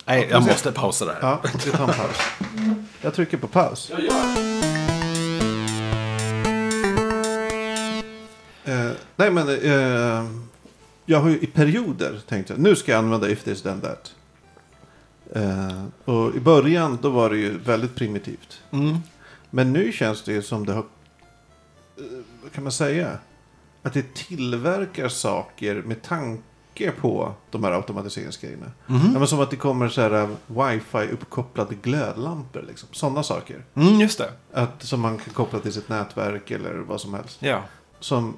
Nej, 0.05 0.27
jag 0.31 0.43
måste 0.43 0.71
pausa 0.71 1.05
där. 1.05 1.17
ja, 1.21 1.41
vi 1.65 1.71
tar 1.71 1.87
en 1.87 1.93
paus. 1.93 2.17
Jag 3.01 3.13
trycker 3.13 3.37
på 3.37 3.47
paus. 3.47 3.91
Eh, 8.65 8.91
nej 9.15 9.31
men, 9.31 9.49
eh, 9.49 10.25
jag 11.05 11.19
har 11.19 11.29
ju 11.29 11.39
i 11.39 11.47
perioder 11.47 12.19
tänkt 12.27 12.51
att 12.51 12.57
nu 12.57 12.75
ska 12.75 12.91
jag 12.91 12.99
använda 12.99 13.29
if 13.29 13.43
this 13.43 13.61
then 13.61 13.81
that. 13.81 14.13
Eh, 15.35 15.83
och 16.05 16.35
i 16.35 16.39
början 16.39 16.99
då 17.01 17.09
var 17.09 17.29
det 17.29 17.37
ju 17.37 17.57
väldigt 17.57 17.95
primitivt. 17.95 18.61
Mm. 18.71 18.97
Men 19.55 19.73
nu 19.73 19.91
känns 19.91 20.23
det 20.23 20.31
ju 20.33 20.41
som 20.41 20.65
det 20.65 20.73
har, 20.73 20.85
eh, 21.97 22.03
vad 22.43 22.51
kan 22.51 22.63
man 22.63 22.71
säga? 22.71 23.17
Att 23.83 23.93
det 23.93 24.13
tillverkar 24.15 25.09
saker 25.09 25.75
med 25.85 26.01
tanke 26.01 26.91
på 26.91 27.33
de 27.51 27.63
här 27.63 27.71
automatiseringsgrejerna. 27.71 28.71
Mhm. 28.87 29.09
Ja, 29.13 29.19
men 29.19 29.27
som 29.27 29.39
att 29.39 29.49
det 29.49 29.55
kommer 29.55 29.89
så 29.89 30.01
här 30.01 30.11
eh, 30.23 30.29
wifi-uppkopplade 30.47 31.75
glödlampor. 31.81 32.61
Liksom. 32.67 32.89
Sådana 32.91 33.23
saker. 33.23 33.63
Mm, 33.75 33.99
just 33.99 34.17
det. 34.17 34.31
Att, 34.53 34.83
som 34.83 35.01
man 35.01 35.17
kan 35.17 35.33
koppla 35.33 35.59
till 35.59 35.73
sitt 35.73 35.89
nätverk 35.89 36.51
eller 36.51 36.73
vad 36.73 37.01
som 37.01 37.13
helst. 37.13 37.37
Ja. 37.41 37.63
Som, 37.99 38.37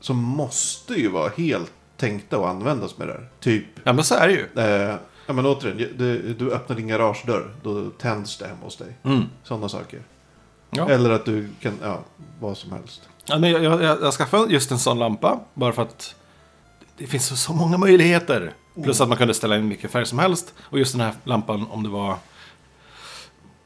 som 0.00 0.16
måste 0.16 0.94
ju 0.94 1.08
vara 1.08 1.28
helt 1.36 1.72
tänkta 1.96 2.36
att 2.36 2.46
användas 2.46 2.98
med 2.98 3.08
det 3.08 3.12
här. 3.12 3.28
Typ, 3.40 3.64
ja, 3.84 3.92
men 3.92 4.04
så 4.04 4.14
är 4.14 4.28
det 4.28 4.32
ju. 4.34 4.46
eh, 4.62 4.96
ja 5.26 5.32
men 5.32 5.46
återigen, 5.46 5.88
du, 5.98 6.34
du 6.34 6.52
öppnar 6.52 6.76
din 6.76 6.88
garagedörr, 6.88 7.54
då 7.62 7.90
tänds 7.90 8.38
det 8.38 8.46
hemma 8.46 8.60
hos 8.64 8.76
dig. 8.76 8.96
Mm. 9.02 9.22
Sådana 9.44 9.68
saker. 9.68 10.00
Ja. 10.70 10.90
Eller 10.90 11.10
att 11.10 11.24
du 11.24 11.48
kan, 11.60 11.78
ja, 11.82 12.00
vad 12.40 12.56
som 12.56 12.72
helst. 12.72 13.08
Ja, 13.24 13.38
men 13.38 13.50
jag, 13.50 13.64
jag, 13.64 14.02
jag 14.02 14.14
skaffade 14.14 14.52
just 14.52 14.70
en 14.70 14.78
sån 14.78 14.98
lampa. 14.98 15.40
Bara 15.54 15.72
för 15.72 15.82
att 15.82 16.14
det 16.98 17.06
finns 17.06 17.26
så, 17.26 17.36
så 17.36 17.52
många 17.52 17.78
möjligheter. 17.78 18.54
Plus 18.82 19.00
att 19.00 19.08
man 19.08 19.18
kunde 19.18 19.34
ställa 19.34 19.56
in 19.56 19.68
vilken 19.68 19.90
färg 19.90 20.06
som 20.06 20.18
helst. 20.18 20.54
Och 20.60 20.78
just 20.78 20.92
den 20.92 21.00
här 21.00 21.14
lampan, 21.24 21.66
om 21.70 21.82
det 21.82 21.88
var... 21.88 22.16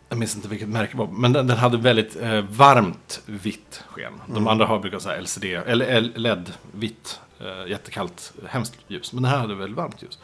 Jag 0.08 0.18
minns 0.18 0.36
inte 0.36 0.48
vilket 0.48 0.68
märke 0.68 0.92
det 0.92 0.98
var. 0.98 1.06
Men 1.06 1.32
den, 1.32 1.46
den 1.46 1.58
hade 1.58 1.76
väldigt 1.76 2.16
eh, 2.16 2.40
varmt 2.40 3.20
vitt 3.26 3.82
sken. 3.88 4.12
De 4.26 4.46
andra 4.48 4.66
har 4.66 4.78
brukar 4.78 4.98
säga 4.98 5.20
LCD, 5.20 5.44
eller 5.44 6.00
LED-vitt. 6.00 7.20
Eh, 7.40 7.70
jättekallt, 7.70 8.32
hemskt 8.46 8.74
ljus. 8.88 9.12
Men 9.12 9.22
den 9.22 9.32
här 9.32 9.38
hade 9.38 9.54
väldigt 9.54 9.76
varmt 9.76 10.02
ljus. 10.02 10.18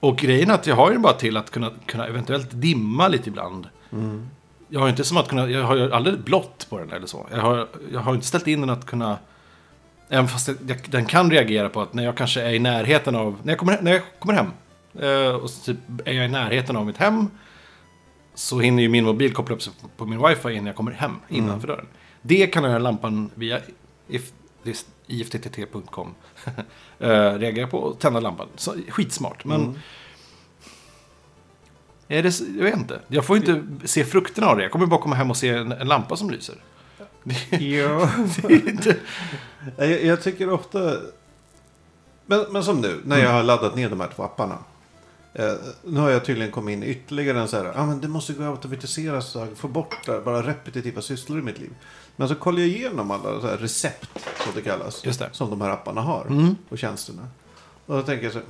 Och 0.00 0.16
grejen 0.16 0.50
är 0.50 0.54
att 0.54 0.66
jag 0.66 0.76
har 0.76 0.92
ju 0.92 0.98
bara 0.98 1.12
till 1.12 1.36
att 1.36 1.50
kunna, 1.50 1.70
kunna 1.86 2.06
eventuellt 2.06 2.48
dimma 2.50 3.08
lite 3.08 3.28
ibland. 3.28 3.68
Jag 4.68 4.80
har 4.80 4.88
inte 4.88 5.04
som 5.04 5.16
att 5.16 5.28
kunna, 5.28 5.50
jag 5.50 5.64
har 5.64 5.76
ju 5.76 5.92
aldrig 5.92 6.18
blått 6.20 6.66
på 6.70 6.78
den 6.78 6.92
eller 6.92 7.06
så. 7.06 7.26
Jag 7.30 7.40
har, 7.40 7.68
jag 7.92 8.00
har 8.00 8.14
inte 8.14 8.26
ställt 8.26 8.46
in 8.46 8.60
den 8.60 8.70
att 8.70 8.86
kunna, 8.86 9.18
även 10.08 10.28
fast 10.28 10.48
jag, 10.48 10.80
den 10.88 11.06
kan 11.06 11.30
reagera 11.30 11.68
på 11.68 11.80
att 11.80 11.94
när 11.94 12.04
jag 12.04 12.16
kanske 12.16 12.42
är 12.42 12.52
i 12.52 12.58
närheten 12.58 13.16
av, 13.16 13.38
när 13.42 13.52
jag 13.52 13.58
kommer, 13.58 13.78
när 13.82 13.92
jag 13.92 14.02
kommer 14.18 14.34
hem, 14.34 14.50
eh, 15.00 15.34
och 15.34 15.50
så 15.50 15.64
typ 15.64 15.78
är 16.04 16.12
jag 16.12 16.24
i 16.24 16.28
närheten 16.28 16.76
av 16.76 16.86
mitt 16.86 16.96
hem, 16.96 17.30
så 18.34 18.60
hinner 18.60 18.82
ju 18.82 18.88
min 18.88 19.04
mobil 19.04 19.34
koppla 19.34 19.54
upp 19.54 19.62
sig 19.62 19.72
på, 19.80 19.88
på 19.88 20.06
min 20.06 20.28
wifi 20.28 20.52
innan 20.52 20.66
jag 20.66 20.76
kommer 20.76 20.92
hem, 20.92 21.16
innanför 21.28 21.68
dörren. 21.68 21.86
Det 22.22 22.46
kan 22.46 22.62
jag 22.64 22.70
göra 22.70 22.82
lampan 22.82 23.30
via 23.34 23.60
if, 24.08 24.32
ifttt.com 25.06 26.14
eh, 26.98 27.08
reagera 27.32 27.66
på 27.66 27.78
och 27.78 27.98
tända 27.98 28.20
lampan. 28.20 28.48
Så, 28.56 28.74
skitsmart, 28.88 29.44
men 29.44 29.78
är 32.08 32.22
det, 32.22 32.40
jag 32.56 32.64
vet 32.64 32.76
inte. 32.76 33.00
Jag 33.08 33.24
får 33.24 33.36
inte 33.36 33.64
se 33.84 34.04
frukterna 34.04 34.46
av 34.46 34.56
det. 34.56 34.62
Jag 34.62 34.72
kommer 34.72 34.86
bara 34.86 35.00
komma 35.00 35.16
hem 35.16 35.30
och 35.30 35.36
se 35.36 35.48
en, 35.48 35.72
en 35.72 35.88
lampa 35.88 36.16
som 36.16 36.30
lyser. 36.30 36.54
Ja. 37.60 38.10
Inte... 38.48 38.96
jag, 39.76 40.04
jag 40.04 40.22
tycker 40.22 40.50
ofta... 40.50 40.96
Men, 42.26 42.44
men 42.50 42.64
som 42.64 42.80
nu, 42.80 43.00
när 43.04 43.18
jag 43.18 43.30
har 43.32 43.42
laddat 43.42 43.76
ner 43.76 43.90
de 43.90 44.00
här 44.00 44.08
två 44.16 44.22
apparna. 44.22 44.58
Eh, 45.34 45.52
nu 45.84 46.00
har 46.00 46.10
jag 46.10 46.24
tydligen 46.24 46.52
kommit 46.52 46.72
in 46.72 46.82
ytterligare 46.82 47.40
en 47.40 47.48
så 47.48 47.56
här, 47.56 47.72
ah, 47.76 47.86
men 47.86 48.00
det 48.00 48.08
måste 48.08 48.32
gå 48.32 48.42
att 48.42 48.48
automatisera 48.50 49.20
så 49.22 49.42
att 49.42 49.58
få 49.58 49.68
bort 49.68 49.96
det, 50.06 50.20
bara 50.24 50.42
repetitiva 50.42 51.02
sysslor 51.02 51.38
i 51.38 51.42
mitt 51.42 51.58
liv. 51.58 51.70
Men 52.16 52.28
så 52.28 52.34
kollar 52.34 52.58
jag 52.58 52.68
igenom 52.68 53.10
alla 53.10 53.40
så 53.40 53.46
här 53.46 53.56
recept, 53.56 54.10
som 54.44 54.52
det 54.54 54.60
kallas, 54.62 55.04
Just 55.04 55.18
det. 55.18 55.28
som 55.32 55.50
de 55.50 55.60
här 55.60 55.70
apparna 55.70 56.00
har, 56.00 56.26
Mm. 56.30 56.56
och 56.68 56.78
tjänsterna. 56.78 57.28
Och 57.86 57.96
då 57.96 58.02
tänker 58.02 58.24
jag 58.24 58.32
så 58.32 58.38
här, 58.38 58.48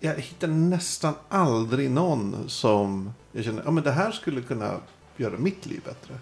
jag 0.00 0.14
hittar 0.14 0.48
nästan 0.48 1.14
aldrig 1.28 1.90
någon 1.90 2.48
som 2.48 3.12
jag 3.32 3.44
känner, 3.44 3.62
ja 3.64 3.70
men 3.70 3.84
det 3.84 3.90
här 3.92 4.10
skulle 4.10 4.40
kunna 4.42 4.74
göra 5.16 5.38
mitt 5.38 5.66
liv 5.66 5.80
bättre. 5.84 6.14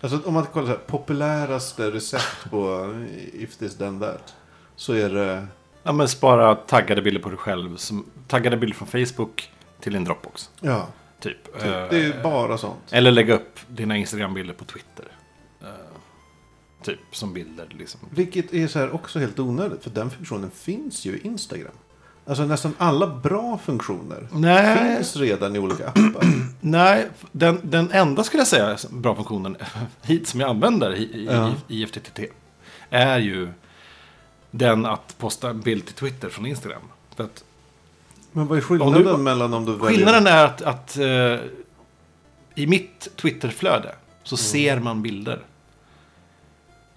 Alltså 0.00 0.20
om 0.28 0.34
man 0.34 0.46
kollar 0.46 0.66
så 0.66 0.72
här, 0.72 0.78
populäraste 0.78 1.90
recept 1.90 2.50
på 2.50 2.92
If 3.32 3.56
this 3.56 3.76
then 3.76 4.00
that. 4.00 4.34
Så 4.76 4.92
är 4.92 5.10
det, 5.10 5.46
Ja, 5.82 5.92
men 5.92 6.08
spara 6.08 6.54
taggade 6.54 7.02
bilder 7.02 7.20
på 7.20 7.28
dig 7.28 7.38
själv. 7.38 7.76
Som, 7.76 8.06
taggade 8.28 8.56
bilder 8.56 8.76
från 8.76 8.88
Facebook 8.88 9.50
till 9.80 9.92
din 9.92 10.04
Dropbox. 10.04 10.50
ja, 10.60 10.86
Typ. 11.20 11.44
typ, 11.44 11.64
Eh, 11.64 11.70
det 11.90 12.04
är 12.04 12.22
bara 12.22 12.58
sånt. 12.58 12.82
Eller 12.90 13.10
lägga 13.10 13.34
upp 13.34 13.58
dina 13.68 13.96
Instagram-bilder 13.96 14.54
på 14.54 14.64
Twitter. 14.64 15.04
Eh, 15.62 15.68
typ 16.82 16.98
som 17.12 17.32
bilder 17.34 17.66
liksom. 17.70 18.00
Vilket 18.10 18.54
är 18.54 18.66
så 18.66 18.78
här 18.78 18.94
också 18.94 19.18
helt 19.18 19.38
onödigt, 19.38 19.82
för 19.82 19.90
den 19.90 20.10
funktionen 20.10 20.50
finns 20.50 21.04
ju 21.04 21.16
i 21.16 21.26
Instagram. 21.26 21.72
Alltså 22.26 22.44
nästan 22.44 22.74
alla 22.78 23.06
bra 23.06 23.58
funktioner 23.64 24.28
Nej, 24.32 24.96
finns 24.96 25.16
redan 25.16 25.56
i 25.56 25.58
olika 25.58 25.88
appar. 25.88 26.24
nej 26.60 27.08
den, 27.32 27.60
den 27.62 27.90
enda 27.90 28.24
skulle 28.24 28.40
jag 28.40 28.46
säga 28.48 28.76
bra 28.90 29.14
funktionen 29.14 29.56
hit 30.02 30.28
som 30.28 30.40
jag 30.40 30.50
använder 30.50 30.94
i, 30.94 31.02
i, 31.02 31.26
Ja. 31.30 31.52
i 31.68 31.82
IFTTT 31.82 32.18
är 32.90 33.18
ju 33.18 33.48
den 34.50 34.86
att 34.86 35.18
posta 35.18 35.50
en 35.50 35.60
bild 35.60 35.84
till 35.86 35.94
Twitter 35.94 36.28
från 36.28 36.46
Instagram. 36.46 36.82
För 37.16 37.24
att 37.24 37.44
Men 38.32 38.46
vad 38.46 38.58
är 38.58 38.62
skillnaden 38.62 39.04
du- 39.04 39.16
mellan 39.16 39.54
om 39.54 39.64
du 39.64 39.72
väljer... 39.72 39.88
Skillnaden 39.96 40.26
är 40.26 40.44
att, 40.44 40.62
att 40.62 40.96
eh, 40.96 41.38
i 42.54 42.66
mitt 42.66 43.08
Twitterflöde 43.16 43.94
så 44.22 44.36
ser 44.36 44.78
man 44.80 45.02
bilder. 45.02 45.40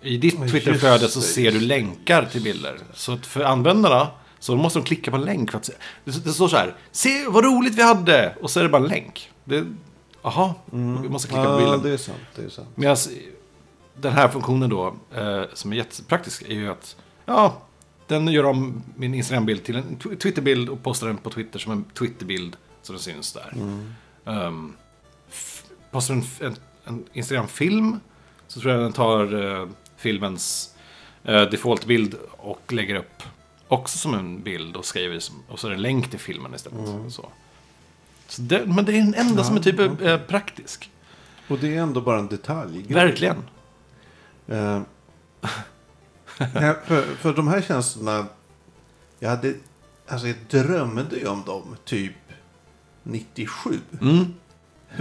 I 0.02 0.18
ditt 0.18 0.50
Twitterflöde 0.52 1.08
så 1.08 1.22
ser 1.22 1.52
du 1.52 1.60
länkar 1.60 2.26
till 2.26 2.44
bilder. 2.44 2.78
Så 2.94 3.14
att 3.14 3.26
för 3.26 3.42
användarna 3.42 4.08
så 4.40 4.56
måste 4.56 4.80
de 4.80 4.86
klicka 4.86 5.12
på 5.12 5.18
en 5.18 5.24
länk 5.24 5.52
för 5.52 5.58
att 5.58 5.66
se. 5.66 5.74
Det, 6.04 6.12
står 6.12 6.48
så 6.48 6.58
här. 6.58 6.76
Se 6.92 7.28
vad 7.28 7.44
roligt 7.46 7.76
vi 7.76 7.82
hade! 7.82 8.36
Och 8.42 8.52
så 8.52 8.60
är 8.60 8.64
det 8.64 8.70
bara 8.70 8.82
en 8.84 8.88
länk. 8.90 9.32
Det, 9.44 9.66
aha, 10.22 10.56
vi 10.72 11.10
måste 11.10 11.28
klicka 11.28 11.44
på 11.44 11.50
Ja, 11.52 11.58
bilden. 11.58 11.82
det 11.82 11.90
är 11.92 11.98
sant. 11.98 12.18
Det 12.36 12.42
är 12.44 12.50
sant. 12.50 12.68
Medan 12.76 12.98
den 13.96 14.14
här 14.14 14.28
funktionen 14.28 14.70
då, 14.70 14.96
eh, 15.16 15.42
som 15.54 15.72
är 15.72 15.76
jättepraktisk, 15.78 16.42
är 16.42 16.54
ju 16.54 16.70
att 16.72 16.96
ja, 17.26 17.58
den 18.08 18.28
gör 18.28 18.44
om 18.46 18.84
min 18.96 19.14
Instagram-bild 19.14 19.64
till 19.64 19.76
en 19.76 19.98
tw- 19.98 20.18
Twitter-bild 20.18 20.70
och 20.70 20.84
postar 20.84 21.08
den 21.08 21.18
på 21.18 21.30
Twitter 21.30 21.60
som 21.60 21.72
en 21.72 21.84
Twitter-bild 21.84 22.56
så 22.82 22.94
den 22.94 23.00
syns 23.02 23.34
där. 23.34 23.54
Um, 24.26 24.74
f- 25.32 25.64
postar 25.92 26.14
en, 26.14 26.24
en, 26.42 26.56
en 26.86 27.06
Instagram-film 27.14 28.00
så 28.48 28.60
tror 28.60 28.74
jag 28.74 28.82
den 28.82 28.94
tar 28.94 29.44
eh, 29.62 29.68
filmens 29.98 30.76
eh, 31.24 31.42
default-bild 31.42 32.16
och 32.32 32.74
lägger 32.74 32.96
upp 32.96 33.24
också 33.68 33.98
som 33.98 34.14
en 34.14 34.42
bild 34.44 34.76
och 34.76 34.86
skriver 34.86 35.20
som, 35.20 35.36
och 35.48 35.60
så 35.60 35.68
är 35.68 35.72
det 35.72 35.78
en 35.78 35.82
länk 35.82 36.10
till 36.10 36.20
filmen 36.20 36.56
istället. 36.56 36.80
Så. 37.14 37.30
Så 38.28 38.42
det, 38.42 38.66
men 38.66 38.86
det 38.86 38.92
är 38.94 38.98
den 39.02 39.14
enda 39.14 39.44
som 39.44 39.56
är 39.56 39.60
typ 39.62 40.02
eh, 40.02 40.18
praktisk. 40.18 40.92
Och 41.48 41.60
det 41.60 41.76
är 41.76 41.82
ändå 41.82 42.02
bara 42.02 42.20
en 42.20 42.28
detalj. 42.28 42.94
Verkligen. 42.94 43.44
Ja, 44.46 44.82
för, 46.86 47.16
för 47.16 47.34
de 47.34 47.48
här 47.48 47.62
tjänsterna, 47.62 48.26
jag 49.20 49.30
hade, 49.30 49.54
alltså 50.08 50.28
jag 50.28 50.36
drömde 50.50 51.16
ju 51.18 51.28
om 51.28 51.44
dem 51.46 51.76
typ 51.86 52.16
97. 53.04 53.80
Mm. 54.02 54.34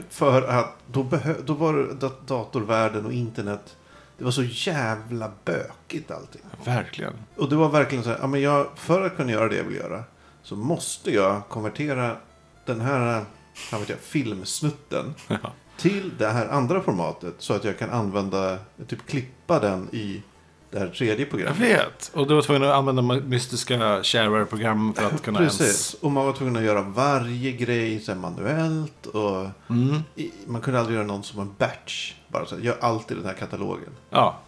För 0.09 0.43
att 0.43 0.77
då, 0.93 1.03
behö- 1.05 1.43
då 1.45 1.53
var 1.55 1.97
datorvärlden 2.27 3.07
och 3.07 3.13
internet. 3.13 3.77
Det 4.19 4.25
var 4.25 4.31
så 4.31 4.43
jävla 4.43 5.33
bökigt 5.45 6.11
allting. 6.11 6.43
Verkligen. 6.65 7.13
Och 7.37 7.49
det 7.49 7.57
var 7.57 7.69
verkligen 7.69 8.05
så 8.05 8.11
här, 8.11 8.19
ja, 8.21 8.27
men 8.27 8.41
jag, 8.41 8.67
för 8.77 9.03
att 9.07 9.17
kunna 9.17 9.33
göra 9.33 9.49
det 9.49 9.57
jag 9.57 9.65
vill 9.65 9.77
göra. 9.77 10.05
Så 10.43 10.57
måste 10.57 11.11
jag 11.11 11.49
konvertera 11.49 12.17
den 12.65 12.81
här 12.81 13.25
fan 13.55 13.81
vet 13.81 13.89
jag, 13.89 13.99
filmsnutten 13.99 15.15
Ja. 15.29 15.53
till 15.77 16.11
det 16.19 16.29
här 16.29 16.49
andra 16.49 16.81
formatet. 16.83 17.35
Så 17.39 17.55
att 17.55 17.65
jag 17.65 17.79
kan 17.79 17.91
använda, 17.91 18.59
typ 18.89 19.07
klippa 19.07 19.59
den 19.61 19.89
i 19.93 20.23
det 20.71 20.79
här 20.79 20.89
tredje 20.89 21.19
Jag 21.19 21.31
programmet. 21.31 21.61
vet. 21.61 22.11
Och 22.15 22.27
du 22.27 22.35
var 22.35 22.43
tvungen 22.43 22.63
att 22.65 22.75
använda 22.75 23.03
mystiska 23.03 24.03
shareware-program 24.03 24.95
för 24.95 25.05
att 25.07 25.23
kunna 25.23 25.39
Precis. 25.39 25.61
ens... 25.61 25.95
Och 25.95 26.11
man 26.13 26.27
var 26.27 26.33
tvungen 26.33 26.57
att 26.57 26.63
göra 26.63 26.83
varje 26.83 27.53
grej 27.53 28.01
så 28.01 28.13
här, 28.13 28.19
manuellt. 28.19 29.07
Och 29.07 29.47
Mm. 29.71 29.97
i, 30.17 30.31
man 30.47 30.61
kunde 30.61 30.81
aldrig 30.81 30.97
göra 30.97 31.07
någon 31.07 31.23
som 31.25 31.41
en 31.41 31.55
batch. 31.59 32.15
Bara 32.29 32.47
så 32.47 32.57
här, 32.57 32.63
gör 32.63 32.77
allt 32.81 33.11
i 33.11 33.15
den 33.15 33.25
här 33.25 33.35
katalogen. 33.35 33.91
Ja. 34.11 34.39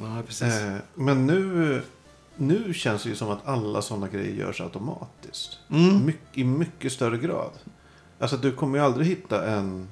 Ja, 0.00 0.22
precis. 0.26 0.54
Eh, 0.60 0.76
men 0.94 1.26
nu, 1.26 1.82
nu 2.36 2.74
känns 2.74 3.02
det 3.02 3.08
ju 3.08 3.14
som 3.16 3.30
att 3.30 3.48
alla 3.48 3.82
sådana 3.82 4.08
grejer 4.08 4.34
görs 4.34 4.60
automatiskt. 4.60 5.58
Mm. 5.70 6.06
My, 6.06 6.14
I 6.32 6.44
mycket 6.44 6.92
större 6.92 7.18
grad. 7.18 7.50
Alltså 8.18 8.36
du 8.36 8.52
kommer 8.52 8.78
ju 8.78 8.84
aldrig 8.84 9.06
hitta 9.06 9.46
en 9.46 9.88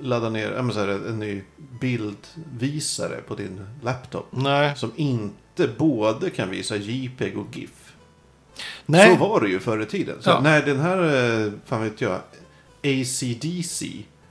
ladda 0.00 0.30
ner 0.30 0.52
här, 0.52 0.88
en 1.08 1.18
ny 1.18 1.42
bildvisare 1.80 3.16
på 3.28 3.34
din 3.34 3.66
laptop. 3.82 4.26
Nej. 4.30 4.76
Som 4.76 4.92
inte 4.96 5.68
både 5.78 6.30
kan 6.30 6.50
visa 6.50 6.76
JPEG 6.76 7.38
och 7.38 7.56
GIF. 7.56 7.92
Nej. 8.86 9.16
Så 9.16 9.28
var 9.28 9.40
det 9.40 9.48
ju 9.48 9.60
förr 9.60 9.82
i 9.82 9.86
tiden. 9.86 10.16
Så 10.20 10.30
Ja. 10.30 10.40
när 10.40 10.62
den 10.62 10.80
här, 10.80 10.98
eh, 11.46 11.52
fan 11.66 11.82
vet 11.82 12.00
jag, 12.00 12.20
ACDC. 12.82 13.86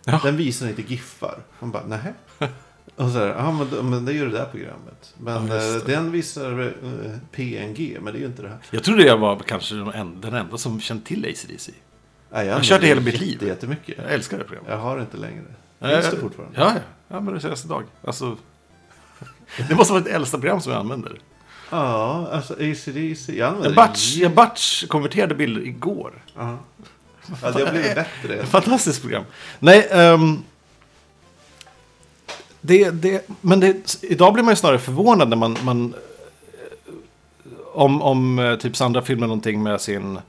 Ja. 0.06 0.20
Den 0.24 0.38
visar 0.38 0.68
inte 0.68 0.82
GIFar. 0.82 1.44
Man 1.60 1.72
bara, 1.72 1.86
nähä? 1.86 2.14
Och 2.96 3.10
så 3.12 3.18
här, 3.18 3.28
ja 3.28 3.52
men, 3.52 3.90
men 3.90 4.06
det 4.06 4.12
är 4.12 4.14
ju 4.14 4.26
det 4.30 4.38
där 4.38 4.46
programmet. 4.46 5.14
Men 5.18 5.48
Ja, 5.48 5.76
eh, 5.76 5.84
den 5.86 6.12
visar 6.12 6.62
eh, 6.62 7.18
PNG, 7.32 7.98
men 8.02 8.14
det 8.14 8.20
är 8.20 8.22
ju 8.22 8.26
inte 8.26 8.42
det 8.42 8.50
här. 8.50 8.58
Jag 8.72 8.84
trodde 8.84 9.04
jag 9.04 9.18
var 9.18 9.40
kanske 9.40 9.76
den 9.76 9.88
enda, 9.88 10.30
den 10.30 10.40
enda 10.40 10.58
som 10.58 10.80
kände 10.82 11.06
till 11.06 11.26
ACDC. 11.26 11.72
Nej, 12.34 12.46
Jag 12.46 12.54
använder 12.54 12.68
körde 12.68 12.88
hela 12.88 13.02
mitt 13.02 13.20
liv. 13.20 13.44
Jättemycket. 13.44 13.98
Jag 13.98 14.14
älskar 14.14 14.38
det 14.38 14.44
programmet. 14.44 14.72
Jag 14.72 14.78
har 14.78 14.96
det 14.96 15.02
inte 15.02 15.18
längre. 15.18 15.44
Ja, 15.80 15.88
Finns 15.88 16.12
det 16.12 16.18
fortfarande? 16.18 16.60
Ja, 16.60 16.72
ja. 16.76 16.82
ja 17.08 17.20
men 17.20 17.34
det 17.34 17.40
senaste 17.40 17.68
dag. 17.68 17.84
Alltså, 18.04 18.38
det 19.70 19.76
måste 19.76 19.94
vara 19.94 20.04
det 20.04 20.10
äldsta 20.10 20.38
program 20.38 20.62
som 20.62 20.72
jag 20.72 20.80
använder. 20.80 21.20
Ja, 21.70 22.28
alltså 22.32 22.54
ACDC. 22.54 23.38
Jag 23.38 23.48
använder 23.48 23.70
Jag 23.70 23.76
batch, 23.76 24.16
jag 24.16 24.32
batch 24.32 24.86
konverterade 24.88 25.36
bilder 25.36 25.62
igår. 25.62 26.14
Ja. 26.36 26.58
ja, 27.42 27.52
det 27.52 27.66
har 27.66 27.72
blivit 27.72 27.96
bättre. 28.22 28.46
Fantastiskt 28.46 29.02
program. 29.02 29.24
Nej, 29.60 29.88
ehm, 29.92 30.44
det, 32.62 32.90
det, 32.90 33.30
men 33.42 33.60
det, 33.60 33.98
idag 34.02 34.34
blir 34.34 34.44
man 34.44 34.52
ju 34.52 34.56
snarare 34.56 34.80
förvånad 34.80 35.30
när 35.30 35.38
man, 35.38 35.58
man 35.64 35.94
eh, 36.54 37.52
om, 37.74 38.02
om 38.02 38.40
eh, 38.40 38.56
typ 38.56 38.76
Sandra 38.76 39.02
filmar 39.02 39.28
någonting 39.28 39.64
med 39.64 39.82
sin 39.82 40.20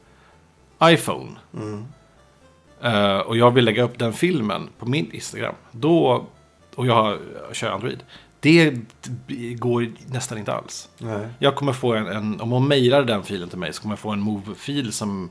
iPhone. 0.83 1.31
Mm. 1.55 1.85
eh, 2.83 3.19
och 3.19 3.37
jag 3.37 3.51
vill 3.51 3.65
lägga 3.65 3.83
upp 3.83 3.99
den 3.99 4.13
filmen 4.13 4.69
på 4.79 4.87
min 4.87 5.13
Instagram. 5.13 5.55
Då, 5.73 6.27
och 6.75 6.87
jag, 6.87 6.95
har- 6.95 7.19
kör 7.53 7.71
Android. 7.71 7.99
Det 8.41 8.71
går 9.59 9.93
nästan 10.07 10.39
inte 10.39 10.53
alls. 10.53 10.89
Nej. 10.99 11.29
Jag 11.39 11.55
kommer 11.57 11.73
få 11.73 11.95
en, 11.95 12.07
en 12.07 12.41
om 12.41 12.51
hon 12.51 12.69
mejlar 12.69 13.03
den 13.05 13.23
filen 13.23 13.49
till 13.49 13.59
mig 13.59 13.73
så 13.73 13.83
kommer 13.83 13.93
jag 13.93 13.99
få 13.99 14.11
en 14.11 14.21
move-fil 14.21 14.93
som 14.93 15.31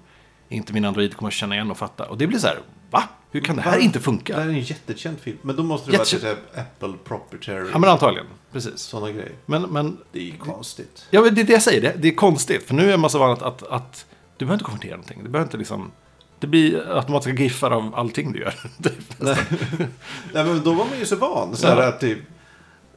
inte 0.49 0.73
min 0.73 0.85
Android 0.85 1.15
kommer 1.15 1.31
känna 1.31 1.55
igen 1.55 1.71
och 1.71 1.77
fatta. 1.77 2.05
Och 2.05 2.17
det 2.17 2.27
blir 2.27 2.39
så 2.39 2.47
här, 2.47 2.57
va? 2.91 3.03
Hur 3.31 3.41
kan 3.41 3.55
det 3.55 3.61
här 3.61 3.77
inte 3.77 3.99
Det 3.99 4.03
funka? 4.03 4.35
här 4.35 4.41
är 4.45 4.49
en 4.49 4.59
jättekänd 4.59 5.19
film. 5.19 5.37
Men 5.41 5.55
då 5.55 5.63
måste 5.63 5.91
det 5.91 5.97
vara 5.97 6.05
Jättekänd- 6.05 6.35
typ 6.35 6.57
Apple 6.57 6.93
Proprietary. 7.03 7.69
Ja 7.71 7.77
men 7.79 7.89
antagligen, 7.89 8.25
precis. 8.51 8.79
Sådana 8.79 9.11
grejer. 9.11 9.31
Men, 9.45 9.61
men 9.61 9.97
Det 10.11 10.29
är 10.31 10.37
konstigt. 10.37 11.07
ja, 11.09 11.21
men 11.21 11.35
det 11.35 11.41
är 11.41 11.45
det 11.45 11.53
jag 11.53 11.61
säger, 11.61 11.81
det, 11.81 11.93
det 11.97 12.07
är 12.07 12.15
konstigt. 12.15 12.63
För 12.67 12.73
nu 12.73 12.91
är 12.91 12.97
man 12.97 13.09
så 13.09 13.19
van 13.19 13.31
att, 13.31 13.41
att, 13.41 13.63
att 13.63 14.05
du 14.37 14.45
behöver 14.45 14.53
inte 14.53 14.65
konvertera 14.65 14.91
någonting. 14.91 15.23
Du 15.23 15.29
behöver 15.29 15.47
inte 15.47 15.57
liksom, 15.57 15.91
det 16.39 16.47
blir 16.47 16.97
automatiska 16.97 17.43
giffar 17.43 17.71
av 17.71 17.95
allting 17.95 18.31
du 18.31 18.39
gör. 18.39 18.53
Det- 18.77 18.93
Nej. 19.19 19.37
Nej, 20.33 20.45
men 20.45 20.63
då 20.63 20.73
var 20.73 20.85
man 20.85 20.99
ju 20.99 21.05
så 21.05 21.15
van. 21.15 21.55
Så 21.55 21.67
här, 21.67 21.81
Ja. 21.81 21.87
att 21.87 21.99
typ, 21.99 22.19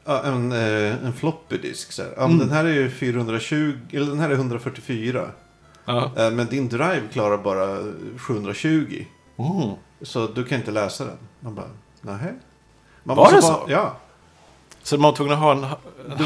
en, 0.04 0.52
eh, 0.52 1.04
en 1.06 1.12
floppy 1.12 1.58
disk. 1.58 1.92
Så 1.92 2.02
här. 2.02 2.12
Ja, 2.16 2.24
Mm. 2.24 2.38
Den 2.38 2.50
här 2.50 2.64
är 2.64 2.72
ju 2.74 2.90
420, 2.90 3.72
eller 3.92 4.06
den 4.06 4.20
här 4.20 4.30
är 4.30 4.34
144. 4.34 5.30
ja. 5.84 6.10
Eh, 6.16 6.30
Men 6.30 6.46
din 6.46 6.68
drive 6.68 7.02
klarar 7.12 7.38
bara 7.38 7.78
720. 8.18 9.04
Mm. 9.38 9.70
Så 10.02 10.26
du 10.26 10.44
kan 10.44 10.58
inte 10.58 10.70
läsa 10.70 11.04
den. 11.04 11.16
Man 11.40 11.54
bara, 11.54 11.70
nähä? 12.00 12.32
Man 13.04 13.16
Var 13.16 13.26
det 13.26 13.32
bara- 13.32 13.42
så? 13.42 13.64
Ja. 13.68 13.96
Så 14.82 14.96
man 14.98 15.10
var 15.10 15.16
tvungen 15.16 15.34
att 15.34 15.38
ha 15.40 15.52
en 15.52 15.60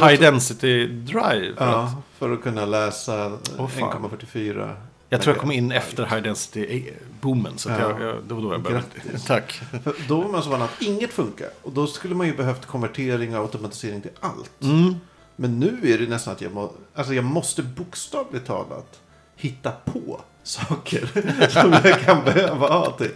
var 0.01 0.09
high 0.09 0.20
density 0.20 0.87
drive. 0.87 1.57
För 1.57 1.64
att, 1.68 1.73
ja. 1.73 1.94
För 2.18 2.33
att 2.33 2.42
kunna 2.42 2.64
läsa 2.66 3.31
fan. 3.57 3.68
1,44. 3.68 4.77
Jag 5.12 5.23
tror 5.23 5.35
jag 5.35 5.40
kom 5.40 5.51
in 5.53 5.73
efter 5.73 6.07
high 6.07 6.23
density 6.23 6.85
boomen. 7.20 7.53
Så 7.59 7.68
Ja. 7.70 7.79
jag, 7.81 8.01
jag, 8.03 8.16
det 8.29 8.35
var 8.35 8.42
då 8.42 8.53
jag 8.53 8.62
började. 8.62 8.85
Grattis. 9.05 9.25
Tack. 9.27 9.61
Då 10.09 10.20
var 10.20 10.29
man 10.29 10.42
så 10.42 10.51
van 10.51 10.62
att 10.62 10.83
inget 10.83 11.11
funkar. 11.11 11.49
Och 11.62 11.73
då 11.73 11.87
skulle 11.87 12.14
man 12.14 12.27
ju 12.27 12.37
behövt 12.37 12.66
konvertering 12.66 13.37
och 13.37 13.42
automatisering 13.42 14.01
till 14.01 14.11
allt. 14.20 14.51
Mm. 14.62 14.94
Men 15.37 15.61
nu 15.61 15.79
är 15.92 15.99
det 15.99 16.07
nästan 16.09 16.35
att 16.35 16.40
jag, 16.40 16.55
må, 16.55 16.73
alltså 16.94 17.14
jag 17.14 17.25
måste 17.25 17.62
bokstavligt 17.62 18.46
talat 18.46 19.01
hitta 19.37 19.70
på 19.85 20.20
saker 20.42 21.11
som 21.49 21.73
jag 21.85 22.01
kan 22.01 22.25
behöva 22.25 22.66
ha 22.68 22.90
till. 22.90 23.11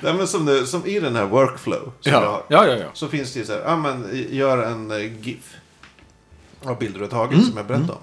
Nej, 0.00 0.14
men 0.14 0.26
som, 0.28 0.44
nu, 0.44 0.66
som 0.66 0.86
i 0.86 1.00
den 1.00 1.16
här 1.16 1.26
workflow 1.26 1.92
som 2.00 2.12
jag 2.12 2.22
Ja. 2.22 2.28
har. 2.28 2.42
ja, 2.48 2.66
ja, 2.66 2.74
ja. 2.76 2.86
Så 2.92 3.08
finns 3.08 3.32
det 3.32 3.38
ju 3.38 3.46
så 3.46 3.52
här, 3.52 3.60
ja 3.60 3.76
men 3.76 4.08
gör 4.30 4.62
en 4.62 4.90
eh, 4.90 5.20
GIF. 5.20 5.54
Av 6.64 6.78
bilder 6.78 6.98
du 6.98 7.04
har 7.04 7.10
tagit 7.10 7.32
Mm, 7.34 7.46
som 7.46 7.56
jag 7.56 7.66
berättade 7.66 7.92
om. 7.92 7.98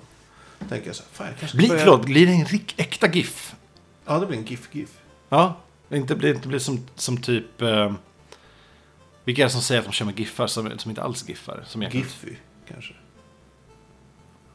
Tänker 0.69 0.87
jag 0.87 0.95
så 0.95 1.03
här, 1.03 1.09
fan 1.13 1.27
jag 1.27 1.37
kanske 1.39 1.57
Bli, 1.57 1.67
börja... 1.67 1.79
förlåt, 1.81 2.05
blir 2.05 2.27
det 2.27 2.33
en 2.33 2.45
rik, 2.45 2.73
äkta 2.77 3.07
GIF? 3.11 3.55
Ja, 4.05 4.19
det 4.19 4.25
blir 4.25 4.37
en 4.37 4.45
GIF-GIF. 4.45 4.89
Ja, 5.29 5.57
inte 5.91 6.15
blir, 6.15 6.33
inte 6.35 6.47
blir 6.47 6.59
som, 6.59 6.87
som 6.95 7.17
typ... 7.17 7.61
Eh, 7.61 7.93
vilka 9.25 9.41
är 9.41 9.45
det 9.45 9.49
som 9.51 9.61
säger 9.61 9.79
att 9.81 9.85
de 9.87 9.91
kör 9.93 10.05
med 10.05 10.19
giffar 10.19 10.47
som, 10.47 10.79
som 10.79 10.91
inte 10.91 11.03
alls 11.03 11.29
giffar? 11.29 11.63
Som 11.67 11.81
egentligen- 11.81 12.07
Giffy, 12.07 12.35
kanske. 12.69 12.93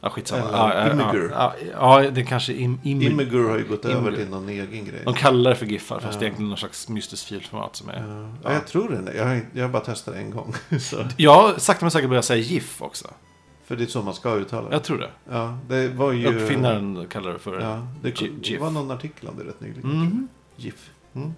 Ja, 0.01 0.09
skitsamma. 0.09 0.41
Eller 0.47 0.57
ja, 0.57 0.87
ja, 0.87 0.91
Imgur. 0.91 1.31
Ja, 1.31 1.53
ja, 1.71 2.03
ja, 2.03 2.09
det 2.11 2.23
kanske 2.23 2.53
im, 2.53 2.79
im, 2.83 3.01
Imgur 3.01 3.49
har 3.49 3.57
ju 3.57 3.67
gått 3.67 3.85
över 3.85 3.97
Imgur. 3.97 4.15
till 4.15 4.29
någon 4.29 4.49
egen 4.49 4.85
grej. 4.85 5.01
De 5.05 5.13
kallar 5.13 5.49
det 5.49 5.55
för 5.55 5.65
giffar, 5.65 5.99
fast 5.99 6.19
det 6.19 6.23
är 6.23 6.27
egentligen 6.27 6.49
någon 6.49 6.57
slags 6.57 6.89
mystiskt 6.89 7.27
filformat 7.27 7.75
som 7.75 7.89
är... 7.89 8.07
Ja. 8.07 8.33
Ja, 8.43 8.53
jag 8.53 8.67
tror 8.67 8.89
det. 8.89 9.13
Jag 9.17 9.25
har, 9.25 9.41
jag 9.53 9.63
har 9.63 9.69
bara 9.69 9.83
testat 9.85 10.15
en 10.15 10.31
gång. 10.31 10.53
så. 10.79 11.05
Jag 11.17 11.35
har 11.35 11.57
sakta 11.57 11.85
men 11.85 11.91
säkert 11.91 12.09
börjat 12.09 12.25
säga 12.25 12.41
GIF 12.43 12.81
också. 12.81 13.07
För 13.69 13.75
det 13.75 13.83
är 13.83 13.87
så 13.87 14.01
man 14.01 14.13
ska 14.13 14.35
uttala 14.35 14.69
det. 14.69 14.75
Jag 14.75 14.83
tror 14.83 14.97
det. 14.97 15.09
Ja, 15.29 15.57
det 15.67 15.87
var 15.87 16.11
ju... 16.11 16.27
Uppfinnaren 16.43 17.07
kallar 17.09 17.33
det 17.33 17.39
för... 17.39 17.59
Ja, 17.61 17.87
det, 18.01 18.09
Gi- 18.21 18.39
det 18.51 18.57
var 18.57 18.71
någon 18.71 18.91
artikel 18.91 19.29
om 19.29 19.37
det 19.37 19.43
rätt 19.43 19.61
nyligen. 19.61 19.89
Mhm. 19.89 20.27
GIF. 20.55 20.89
Mm. 21.15 21.33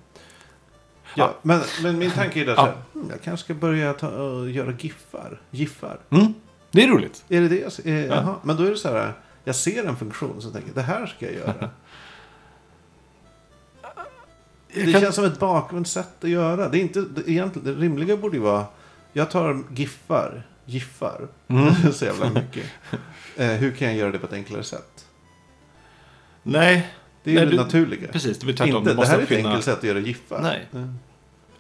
Ja, 1.16 1.36
men, 1.42 1.62
men 1.84 1.98
min 1.98 2.12
tanke 2.12 2.42
är 2.42 2.46
där 2.46 2.52
Ja. 2.54 2.56
så 2.58 2.62
här, 2.66 2.76
hmm, 2.94 3.10
jag 3.10 3.22
kanske 3.22 3.44
ska 3.44 3.54
börja 3.54 3.94
ta, 3.94 4.08
och 4.10 4.50
göra 4.50 4.72
giffar. 4.80 5.42
Giffar. 5.52 6.00
Mm. 6.10 6.34
Det 6.72 6.84
är 6.84 6.88
roligt. 6.88 7.26
Är 7.30 7.42
det 7.42 7.48
det 7.48 7.60
jag 7.60 7.72
eh, 7.86 8.06
jaha. 8.06 8.36
Men 8.44 8.56
då 8.58 8.64
är 8.64 8.70
det 8.70 8.78
så 8.78 8.90
här, 8.90 9.14
jag 9.44 9.56
ser 9.56 9.86
en 9.86 9.96
funktion 9.96 10.42
så 10.42 10.52
tänker 10.52 10.74
det 10.74 10.82
här 10.82 11.06
ska 11.06 11.26
jag 11.26 11.36
göra. 11.36 11.70
Jag 14.74 14.86
Det 14.86 14.92
kan- 14.92 15.02
känns 15.02 15.16
som 15.16 15.26
ett 15.26 15.40
bakvänt 15.40 15.88
sätt 15.88 16.24
att 16.24 16.30
göra. 16.30 16.70
Det 16.70 16.78
är 16.78 16.82
inte, 16.82 17.02
det, 17.02 17.30
egentligen, 17.32 17.66
det 17.76 17.82
rimliga 17.86 18.18
borde 18.18 18.38
ju 18.38 18.44
vara, 18.44 18.66
jag 19.14 19.32
tar 19.32 19.64
giffar, 19.72 20.44
giffar, 20.72 21.28
Mm. 21.48 21.74
så 21.94 22.06
jävla 22.06 22.30
mycket. 22.30 22.66
Eh, 23.38 23.48
hur 23.48 23.72
kan 23.72 23.88
jag 23.88 23.98
göra 23.98 24.12
det 24.12 24.20
på 24.20 24.26
ett 24.28 24.34
enklare 24.34 24.64
sätt? 24.64 25.06
Nej, 26.44 26.88
Det 27.24 27.32
är 27.32 27.36
Nej, 27.36 27.44
ju 27.44 27.50
det 27.50 27.58
du- 27.58 27.64
naturliga. 27.64 28.08
precis. 28.12 28.38
Det 28.40 28.46
blir 28.46 28.56
tvärtom. 28.56 28.76
Inte, 28.78 28.90
det 28.90 28.96
måste 28.96 29.12
här 29.12 29.20
är 29.20 29.24
ett 29.24 29.32
enkelt 29.32 29.64
sätt 29.66 29.78
att 29.78 29.84
göra 29.84 30.00
giffar. 30.00 30.42
Nej. 30.42 30.68
Mm. 30.74 31.00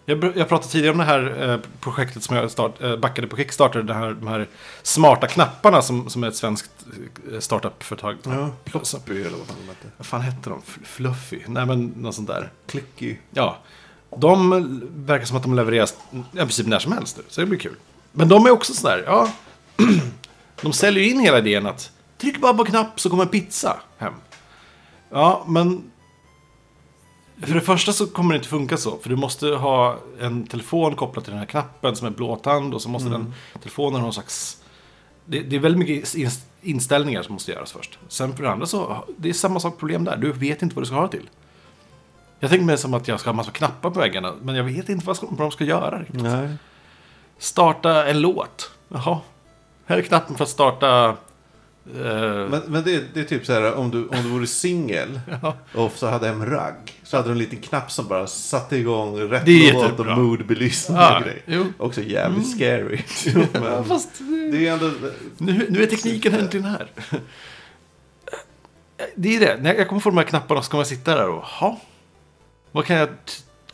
Jag, 0.05 0.23
jag 0.37 0.49
pratade 0.49 0.71
tidigare 0.71 0.91
om 0.91 0.97
det 0.97 1.03
här 1.03 1.49
eh, 1.49 1.59
projektet 1.79 2.23
som 2.23 2.35
jag 2.35 2.51
start, 2.51 2.81
eh, 2.81 2.95
backade 2.97 3.27
på 3.27 3.37
Kickstarter. 3.37 3.83
Det 3.83 3.93
här, 3.93 4.11
de 4.13 4.27
här 4.27 4.47
smarta 4.83 5.27
knapparna 5.27 5.81
som, 5.81 6.09
som 6.09 6.23
är 6.23 6.27
ett 6.27 6.35
svenskt 6.35 6.71
eh, 7.33 7.39
startup-företag. 7.39 8.17
Ja, 8.23 8.49
ploppy 8.63 9.21
eller 9.21 9.37
vad 9.37 9.47
fan 9.47 9.55
de 9.61 9.67
heter. 9.69 9.89
Vad 9.97 10.05
fan 10.07 10.21
hette 10.21 10.49
de? 10.49 10.61
Fluffy? 10.83 11.39
Nej, 11.47 11.65
men 11.65 11.85
något 11.87 12.15
sånt 12.15 12.27
där. 12.27 12.51
Clicky. 12.67 13.15
Ja. 13.31 13.57
De 14.17 14.49
verkar 14.95 15.25
som 15.25 15.37
att 15.37 15.43
de 15.43 15.55
levereras 15.55 15.95
i 16.33 16.35
princip 16.37 16.67
när 16.67 16.79
som 16.79 16.91
helst. 16.91 17.19
Så 17.27 17.41
det 17.41 17.47
blir 17.47 17.59
kul. 17.59 17.75
Men 18.11 18.29
de 18.29 18.45
är 18.45 18.51
också 18.51 18.73
sådär, 18.73 19.03
ja. 19.05 19.31
de 20.61 20.73
säljer 20.73 21.03
ju 21.03 21.09
in 21.09 21.19
hela 21.19 21.37
idén 21.37 21.65
att 21.65 21.91
tryck 22.17 22.41
bara 22.41 22.53
på 22.53 22.65
knapp 22.65 22.99
så 22.99 23.09
kommer 23.09 23.23
en 23.23 23.29
pizza 23.29 23.79
hem. 23.97 24.13
Ja, 25.09 25.43
men 25.47 25.91
för 27.41 27.53
det 27.53 27.61
första 27.61 27.93
så 27.93 28.07
kommer 28.07 28.33
det 28.33 28.37
inte 28.37 28.49
funka 28.49 28.77
så. 28.77 28.97
För 28.97 29.09
du 29.09 29.15
måste 29.15 29.47
ha 29.47 29.97
en 30.19 30.47
telefon 30.47 30.95
kopplad 30.95 31.23
till 31.23 31.31
den 31.31 31.39
här 31.39 31.45
knappen 31.47 31.95
som 31.95 32.07
är 32.07 32.11
blåtand. 32.11 32.73
Och 32.73 32.81
så 32.81 32.89
måste 32.89 33.09
den 33.09 33.33
telefonen 33.59 33.93
ha 33.93 34.01
någon 34.01 34.13
slags... 34.13 34.57
Det, 35.25 35.39
det 35.39 35.55
är 35.55 35.59
väldigt 35.59 35.79
mycket 35.79 36.15
in- 36.15 36.29
inställningar 36.61 37.23
som 37.23 37.33
måste 37.33 37.51
göras 37.51 37.71
först. 37.71 37.99
Sen 38.07 38.35
för 38.35 38.43
det 38.43 38.51
andra 38.51 38.65
så, 38.65 39.05
det 39.17 39.29
är 39.29 39.33
samma 39.33 39.59
sak 39.59 39.79
problem 39.79 40.03
där. 40.03 40.17
Du 40.17 40.31
vet 40.31 40.61
inte 40.61 40.75
vad 40.75 40.83
du 40.83 40.85
ska 40.85 40.95
ha 40.95 41.01
det 41.01 41.11
till. 41.11 41.29
Jag 42.39 42.49
tänker 42.49 42.65
mig 42.65 42.77
som 42.77 42.93
att 42.93 43.07
jag 43.07 43.19
ska 43.19 43.29
ha 43.29 43.35
massa 43.35 43.51
knappar 43.51 43.89
på 43.89 43.99
väggarna. 43.99 44.33
Men 44.41 44.55
jag 44.55 44.63
vet 44.63 44.89
inte 44.89 45.05
vad, 45.05 45.17
ska, 45.17 45.27
vad 45.29 45.37
de 45.39 45.51
ska 45.51 45.63
göra. 45.63 45.99
riktigt. 45.99 46.21
Nej. 46.21 46.49
Starta 47.41 48.05
en 48.07 48.21
låt. 48.21 48.71
Jaha. 48.87 49.19
Här 49.85 49.97
är 49.97 50.01
knappen 50.01 50.35
för 50.37 50.43
att 50.43 50.49
starta... 50.49 51.05
eh, 51.95 52.49
Men, 52.49 52.61
men 52.67 52.83
det, 52.83 53.03
det 53.13 53.19
är 53.19 53.23
typ 53.23 53.45
så 53.45 53.53
här 53.53 53.73
om 53.73 53.91
du, 53.91 54.07
om 54.07 54.23
du 54.23 54.29
vore 54.29 54.47
singel 54.47 55.19
ja. 55.41 55.55
och 55.73 55.91
så 55.95 56.07
hade 56.07 56.27
en 56.29 56.45
ragg. 56.45 57.01
Så 57.03 57.17
hade 57.17 57.29
du 57.29 57.31
en 57.31 57.37
liten 57.37 57.59
knapp 57.61 57.91
som 57.91 58.07
bara 58.07 58.27
satte 58.27 58.77
igång 58.77 59.19
rätt 59.19 59.47
är 59.47 59.73
låt 59.73 59.99
och 59.99 60.05
moodbelysning 60.05 60.97
Ja, 60.97 61.17
och 61.17 61.23
grejer. 61.23 61.41
jo. 61.45 61.65
Också 61.77 62.01
jävligt 62.01 62.51
scary. 62.51 63.01
Ja, 63.53 63.59
men 63.61 63.85
fast 63.85 64.09
det 64.51 64.67
är 64.67 64.73
ändå... 64.73 64.91
nu, 65.37 65.67
nu 65.69 65.83
är 65.83 65.87
tekniken 65.87 66.33
äntligen 66.33 66.65
här. 66.65 66.87
Det 69.15 69.35
är 69.35 69.39
det. 69.39 69.57
När 69.61 69.73
jag 69.73 69.87
kommer 69.87 69.99
få 70.01 70.09
de 70.09 70.17
här 70.17 70.23
knapparna 70.25 70.61
så 70.61 70.71
kommer 70.71 70.79
jag 70.79 70.87
sitta 70.87 71.15
där 71.15 71.29
och... 71.29 71.43
Ha, 71.43 71.79
vad 72.71 72.85
kan 72.85 72.95
jag 72.95 73.09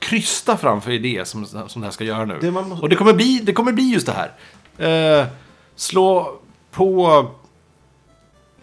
krysta 0.08 0.58
fram 0.58 0.82
för 0.82 0.92
idé 0.92 1.26
som, 1.26 1.46
som 1.46 1.82
det 1.82 1.88
här 1.88 1.92
ska 1.92 2.04
göra 2.04 2.26
nu? 2.26 2.38
Det 2.42 2.52
måste- 2.52 2.82
Och 2.82 2.90
det 2.90 2.96
kommer, 2.96 3.14
bli, 3.14 3.40
det 3.44 3.54
kommer 3.54 3.72
bli 3.72 3.84
just 3.94 4.06
det 4.08 4.14
här. 4.78 5.22
Eh, 5.22 5.28
slå 5.76 6.40
på 6.72 7.26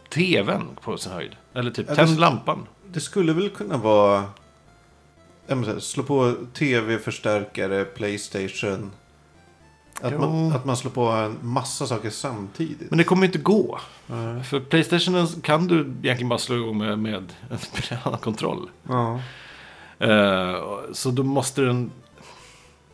tvn 0.08 0.68
på 0.82 0.96
sin 0.98 1.12
höjd. 1.12 1.36
Eller 1.54 1.70
typ 1.70 1.86
Ja, 1.88 1.94
tänd 1.94 2.20
lampan. 2.20 2.66
Det 2.92 3.00
skulle 3.00 3.32
väl 3.32 3.50
kunna 3.50 3.76
vara... 3.76 4.24
Menar, 5.46 5.78
slå 5.78 6.02
på 6.02 6.34
tv-förstärkare, 6.54 7.84
Playstation. 7.84 8.90
Att 10.00 10.20
man, 10.20 10.52
att 10.52 10.64
man 10.64 10.76
slår 10.76 10.90
på 10.90 11.06
en 11.06 11.38
massa 11.42 11.86
saker 11.86 12.10
samtidigt. 12.10 12.90
Men 12.90 12.98
det 12.98 13.04
kommer 13.04 13.26
inte 13.26 13.38
gå. 13.38 13.80
Nej. 14.06 14.42
För 14.44 14.60
Playstation 14.60 15.26
kan 15.42 15.66
du 15.66 15.80
egentligen 16.02 16.28
bara 16.28 16.38
slå 16.38 16.56
igång 16.56 16.78
med, 16.78 16.98
med 16.98 17.14
en 17.14 17.28
annan 18.04 18.18
kontroll. 18.20 18.70
Ja. 18.88 19.20
Eh, 19.98 20.54
så 20.92 21.10
då 21.10 21.22
måste 21.22 21.60
den... 21.62 21.90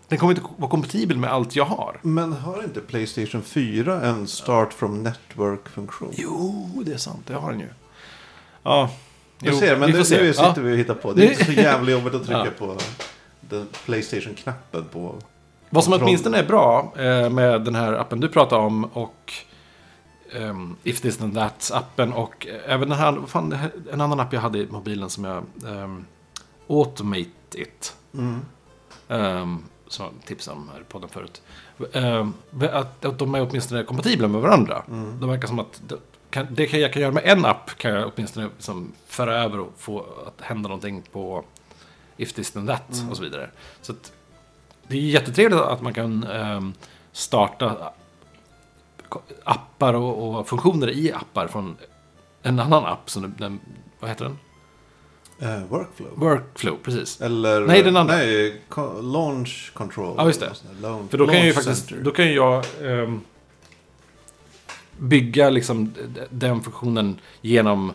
Den 0.09 0.19
kommer 0.19 0.33
inte 0.35 0.45
vara 0.57 0.71
kompatibel 0.71 1.17
med 1.17 1.33
allt 1.33 1.57
jag 1.57 1.65
har. 1.65 1.99
Men 2.03 2.33
har 2.33 2.63
inte 2.65 2.81
Playstation 2.81 3.43
4 3.43 4.01
en 4.03 4.27
start 4.27 4.73
from 4.73 5.03
network-funktion? 5.03 6.11
Jo, 6.17 6.69
det 6.87 6.93
är 6.93 6.97
sant. 6.97 7.21
Det 7.27 7.35
har 7.35 7.51
den 7.51 7.61
ju. 7.61 7.69
Ja. 8.63 8.91
Jag 9.39 9.53
Jo, 9.55 9.61
ser, 9.61 9.77
men 9.77 9.93
vi 9.93 9.99
nu, 9.99 10.05
se. 10.05 10.23
nu 10.23 10.33
sitter 10.33 10.47
Ja. 10.57 10.63
vi 10.63 10.73
och 10.73 10.77
hittar 10.79 10.95
på. 10.95 11.13
Det 11.13 11.27
är 11.27 11.31
inte 11.31 11.45
så 11.45 11.53
jävla 11.61 11.91
jobbigt 11.91 12.15
att 12.15 12.25
trycka 12.25 12.45
Ja. 12.45 12.67
på 12.67 12.77
den 13.41 13.67
Playstation-knappen 13.85 14.85
på... 14.93 15.15
Vad 15.71 15.85
som 15.85 15.93
åtminstone 15.93 16.39
är 16.39 16.47
bra 16.47 16.93
eh, 16.97 17.31
med 17.31 17.65
den 17.65 17.75
här 17.75 17.93
appen 17.93 18.21
du 18.21 18.29
pratar 18.29 18.57
om 18.59 18.85
och 18.85 19.33
ehm, 20.37 20.77
If 20.83 21.01
this 21.01 21.21
and 21.21 21.35
that 21.35 21.71
appen 21.75 22.13
och 22.13 22.47
eh, 22.47 22.75
även 22.75 22.89
den 22.89 22.99
här, 22.99 23.19
fan, 23.27 23.57
en 23.93 24.01
annan 24.01 24.21
app 24.21 24.33
jag 24.33 24.41
hade 24.41 24.59
i 24.59 24.67
mobilen 24.71 25.11
som 25.11 25.25
jag 25.25 25.43
um, 25.65 26.05
Automate 26.71 27.31
it. 27.55 27.97
Mm. 28.15 28.41
Ehm, 29.09 29.43
um, 29.43 29.65
som 29.89 30.05
jag 30.05 30.27
tipsade 30.27 30.57
om 30.57 30.71
här 30.73 30.81
i 30.81 30.85
podden 30.85 31.09
förut. 31.09 31.43
Um, 31.93 32.35
att, 32.73 33.05
att 33.05 33.19
de 33.19 33.35
är 33.35 33.49
åtminstone 33.49 33.85
kompatibla 33.85 34.29
med 34.29 34.41
varandra. 34.41 34.83
Mm. 34.89 35.21
Det 35.21 35.27
verkar 35.27 35.49
som 35.49 35.59
att 35.59 35.83
det, 35.89 35.97
kan, 36.31 36.47
det 36.51 36.67
kan 36.67 36.81
jag 36.81 36.93
kan 36.93 37.03
göra 37.03 37.13
med 37.13 37.25
en 37.27 37.45
app 37.45 37.79
kan 37.79 37.91
jag 37.91 38.13
åtminstone 38.15 38.49
liksom 38.57 38.93
föra 39.07 39.35
över 39.35 39.61
och 39.61 39.73
få 39.77 40.07
att 40.27 40.41
hända 40.41 40.69
någonting 40.69 41.03
på 41.13 41.45
If 42.17 42.33
this 42.33 42.57
and 42.57 42.69
that 42.69 42.93
Mm. 42.93 43.11
och 43.11 43.17
så 43.17 43.23
vidare. 43.23 43.51
Så 43.83 43.93
att, 43.93 44.13
det 44.87 44.97
är 44.97 45.01
jättetrevligt 45.01 45.61
att 45.61 45.83
man 45.83 45.95
kan 45.95 46.25
um, 46.25 46.75
starta 47.13 47.93
appar 49.45 49.95
och, 49.95 50.39
och 50.39 50.49
funktioner 50.49 50.91
i 50.91 51.13
appar 51.13 51.47
från 51.47 51.77
en 52.43 52.61
annan 52.61 52.85
app. 52.85 53.11
Som 53.11 53.35
den, 53.39 53.61
vad 54.01 54.11
heter 54.11 54.25
den? 54.25 54.39
Eh, 55.42 55.62
workflow. 55.68 56.09
Workflow, 56.16 56.76
precis. 56.83 57.20
Eller... 57.20 57.61
Nej, 57.61 57.83
den 57.83 57.96
andra. 57.96 58.16
Nej, 58.16 58.61
launch 59.03 59.70
control. 59.74 60.14
Ja, 60.18 60.26
just 60.26 60.40
det. 60.40 60.53
Launch, 60.83 61.11
För 61.11 61.18
då 61.18 61.26
kan 61.26 61.46
ju 61.46 61.53
faktiskt, 61.53 61.88
center. 61.88 62.05
då 62.05 62.11
kan 62.11 62.24
ju 62.26 62.35
jag 62.35 62.64
ehm, 62.83 63.20
bygga 64.98 65.50
liksom 65.50 65.94
den 66.31 66.61
funktionen 66.62 67.18
genom 67.40 67.92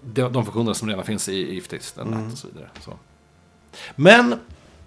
de, 0.00 0.32
de 0.32 0.44
funktioner 0.44 0.72
som 0.72 0.88
redan 0.88 1.04
finns 1.04 1.28
i 1.28 1.56
IFTIS 1.56 1.94
Mm. 1.98 2.32
och 2.32 2.38
så 2.38 2.48
vidare. 2.48 2.68
Så. 2.80 2.92
Men 3.96 4.34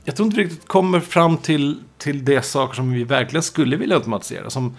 jag 0.04 0.16
tror 0.16 0.26
inte 0.26 0.38
vi 0.38 0.44
riktigt 0.44 0.68
kommer 0.68 1.00
fram 1.00 1.38
till, 1.38 1.84
till 1.98 2.26
de 2.26 2.42
saker 2.42 2.76
som 2.76 2.92
vi 2.92 3.04
verkligen 3.04 3.44
skulle 3.44 3.76
vilja 3.78 3.96
automatisera. 3.96 4.50
Som 4.50 4.78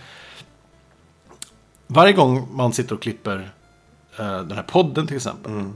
varje 1.86 2.12
gång 2.12 2.48
man 2.52 2.72
sitter 2.72 2.94
och 2.94 3.02
klipper 3.02 3.52
eh, 4.18 4.40
den 4.42 4.52
här 4.56 4.62
podden 4.62 5.06
till 5.06 5.16
exempel. 5.16 5.52
Mm. 5.52 5.72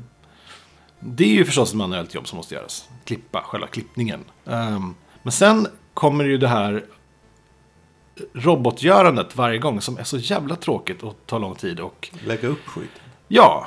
Det 1.01 1.25
är 1.25 1.29
ju 1.35 1.45
förstås 1.45 1.71
ett 1.71 1.77
manuellt 1.77 2.15
jobb 2.15 2.29
som 2.29 2.37
måste 2.37 2.55
göras. 2.55 2.89
Klippa, 3.05 3.43
själva 3.43 3.67
klippningen. 3.67 4.25
Ehm, 4.47 4.95
men 5.23 5.33
sen 5.33 5.67
kommer 5.95 6.25
ju 6.25 6.39
det 6.39 6.49
här 6.49 6.85
robotgörandet 8.33 9.37
varje 9.37 9.59
gång 9.59 9.81
som 9.81 9.99
är 9.99 10.05
så 10.05 10.17
jävla 10.19 10.57
tråkigt 10.57 11.03
och 11.03 11.17
tar 11.27 11.39
lång 11.39 11.55
tid. 11.55 11.81
Och 11.81 12.11
Lägga 12.27 12.49
upp 12.49 12.67
skit. 12.67 12.91
ja, 13.29 13.67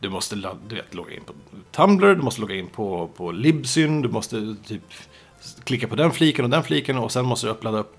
du 0.00 0.08
måste 0.08 0.36
du 0.68 0.74
vet, 0.74 0.94
logga 0.94 1.14
in 1.14 1.22
på 1.24 1.32
Tumblr, 1.70 2.14
du 2.14 2.22
måste 2.22 2.40
logga 2.40 2.54
in 2.54 2.66
på, 2.66 3.08
på 3.16 3.32
Libsyn, 3.32 4.02
du 4.02 4.08
måste 4.08 4.56
typ 4.66 4.82
klicka 5.64 5.88
på 5.88 5.96
den 5.96 6.10
fliken 6.10 6.44
och 6.44 6.50
den 6.50 6.62
fliken 6.62 6.98
och 6.98 7.12
sen 7.12 7.24
måste 7.24 7.46
du 7.46 7.50
uppladda 7.50 7.78
upp 7.78 7.96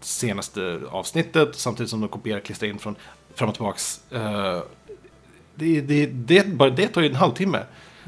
senaste 0.00 0.80
avsnittet 0.90 1.56
samtidigt 1.56 1.90
som 1.90 2.00
du 2.00 2.08
kopierar 2.08 2.38
och 2.38 2.44
klistrar 2.44 2.68
in 2.68 2.78
från 2.78 2.96
fram 3.34 3.48
och 3.48 3.54
tillbaks. 3.54 4.12
Eh, 4.12 4.60
det, 5.54 5.80
det, 5.80 6.06
det, 6.06 6.48
bara 6.48 6.70
det 6.70 6.88
tar 6.88 7.00
ju 7.00 7.08
en 7.08 7.14
halvtimme. 7.14 7.62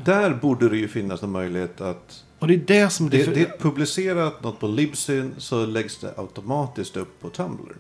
Där 0.05 0.35
borde 0.35 0.69
det 0.69 0.77
ju 0.77 0.89
finnas 0.89 1.23
en 1.23 1.31
möjlighet 1.31 1.81
att... 1.81 2.25
Och 2.39 2.49
det 2.49 2.55
är 2.55 2.59
det 2.59 2.91
som 2.91 3.11
Det, 3.11 3.25
det, 3.27 3.35
det 3.35 3.59
publicerat 3.61 4.43
något 4.43 4.61
på 4.61 4.67
Libsyn 4.67 5.35
så 5.39 5.67
läggs 5.67 5.99
det 5.99 6.15
automatiskt 6.17 6.97
upp 6.97 7.21
på 7.21 7.29
Tumblr. 7.31 7.77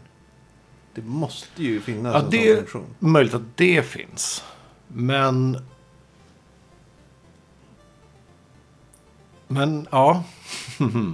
Det 0.94 1.02
måste 1.02 1.62
ju 1.62 1.80
finnas 1.80 2.14
Ja, 2.14 2.20
en 2.20 2.30
det 2.30 2.46
sån 2.46 2.56
funktion. 2.56 2.94
möjligt 2.98 3.34
att 3.34 3.56
det 3.56 3.86
finns. 3.86 4.44
Men... 4.88 5.58
Men, 9.48 9.88
ja. 9.90 10.24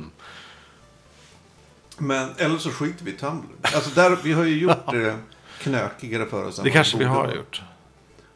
Men 1.98 2.28
eller 2.36 2.58
så 2.58 2.70
skiter 2.70 3.04
vi 3.04 3.10
i 3.10 3.14
Tumblr. 3.16 3.48
Alltså 3.62 3.90
där, 3.94 4.18
vi 4.24 4.32
har 4.32 4.44
ju 4.44 4.58
gjort 4.58 4.86
det 4.92 5.18
knökigare 5.60 6.26
för 6.26 6.44
oss. 6.44 6.60
Det 6.64 6.70
kanske 6.70 6.98
vi 6.98 7.04
har 7.04 7.34
gjort. 7.34 7.62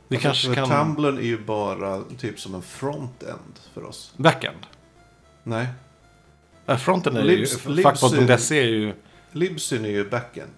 Vi 0.09 0.17
Alltså, 0.17 0.29
kanske 0.29 0.55
kan... 0.55 0.95
Tumblr 0.95 1.19
är 1.19 1.23
ju 1.23 1.39
bara 1.45 2.03
typ 2.19 2.41
som 2.41 2.55
en 2.55 2.63
front-end 2.63 3.61
för 3.75 3.85
oss. 3.85 4.13
Backend. 4.17 4.67
Nej. 5.43 5.67
Äh, 6.67 6.77
fronten 6.77 7.17
är 7.17 7.23
ju... 7.23 7.45
Libs- 7.45 7.67
Libs- 7.67 7.83
Fackpodd.se 7.83 8.61
är 8.61 8.67
ju... 8.67 8.95
Libsyn 9.33 9.85
är 9.85 9.89
ju 9.89 10.11
backend. 10.11 10.53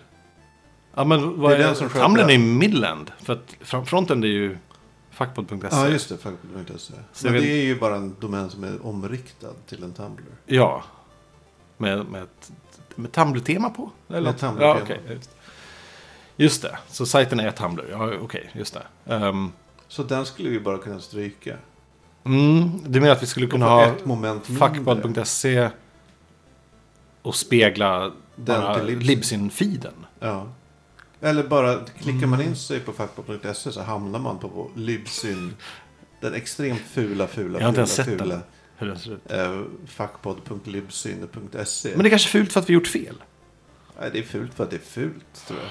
Ja, 0.95 1.05
men 1.05 1.41
vad 1.41 1.51
Det 1.51 1.57
är 1.57 1.61
är 1.61 1.65
den 1.67 1.77
som 1.77 1.89
Tumblr 1.89 2.21
är 2.23 2.27
det. 2.27 2.33
ju 2.33 2.39
midland. 2.39 3.13
För 3.23 3.33
att 3.33 3.55
fr- 3.61 3.85
fronten 3.85 4.23
är 4.25 4.29
ju 4.29 4.59
fackpodd.se. 5.11 5.69
Ja, 5.71 5.89
just 5.89 6.09
det. 6.09 6.17
Fackpodd.se. 6.17 6.93
Så 7.13 7.27
Men 7.27 7.33
det 7.35 7.49
är 7.53 7.65
ju 7.65 7.79
bara 7.79 7.97
en 7.97 8.17
domän 8.21 8.51
som 8.51 8.65
är 8.65 8.87
omriktad 8.87 9.53
till 9.67 9.83
en 9.83 9.93
Tumblr. 9.93 10.23
Ja. 10.47 10.83
Med, 11.77 12.07
med, 12.07 12.23
ett- 12.23 12.53
med 12.95 13.13
Tumblr-tema 13.13 13.71
på? 13.71 13.91
Eller? 14.09 14.21
Med 14.21 14.39
Tumblr-tema. 14.39 14.79
Ja, 14.79 14.81
okej. 14.83 15.19
Just. 16.37 16.63
det. 16.63 16.79
Så 16.89 17.07
sajten 17.07 17.41
är 17.41 17.51
Tumblr. 17.51 17.85
Ja, 17.91 18.13
okej. 18.21 18.51
just 18.55 18.75
det. 19.05 19.15
Ehm, 19.15 19.53
Så 19.89 20.03
den 20.03 20.27
skulle 20.27 20.49
vi 20.49 20.61
bara 20.61 20.79
kunna 20.79 21.01
stryka. 21.01 21.57
mm, 22.25 22.71
du 22.93 23.01
menar 23.01 23.13
att 23.13 23.23
vi 23.23 23.27
skulle 23.27 23.47
kunna 23.47 23.67
ha 23.67 23.87
ett 23.87 24.03
fackpodd.se 24.59 25.71
och 27.23 27.35
spegla 27.35 28.13
Den. 28.37 28.87
Libsyn-feeden? 29.01 30.07
Ja. 30.21 30.49
Eller 31.21 31.43
bara 31.43 31.79
klickar 31.99 32.27
man 32.27 32.41
Mm. 32.41 32.49
in 32.51 32.57
sig 32.57 32.81
på 32.81 32.93
fackpodd.se 32.93 33.73
så 33.73 33.83
hamnar 33.83 34.19
man 34.19 34.39
på 34.39 34.71
Libsyn. 34.75 35.55
Den 36.21 36.35
extremt 36.35 36.81
fula, 36.81 37.27
fula, 37.27 37.59
Jag 37.59 37.65
har 37.67 37.69
inte 37.69 37.75
fula, 37.75 37.79
ens 37.83 37.95
sett 37.95 38.07
fula. 38.07 38.25
den. 38.35 38.43
Hur 38.77 38.87
den 38.87 38.99
ser 38.99 39.13
ut. 39.13 39.33
Eh. 39.33 39.51
Men 41.97 42.03
det 42.03 42.09
är 42.09 42.11
kanske 42.11 42.29
fult 42.29 42.53
för 42.53 42.61
att 42.61 42.69
vi 42.71 42.75
gjort 42.75 42.87
fel. 42.87 43.23
Nej, 44.01 44.11
det 44.13 44.19
är 44.19 44.23
fult 44.23 44.55
för 44.55 44.65
att 44.65 44.71
det 44.71 44.77
är 44.77 44.81
fult, 44.81 45.47
tror 45.47 45.59
jag. 45.61 45.69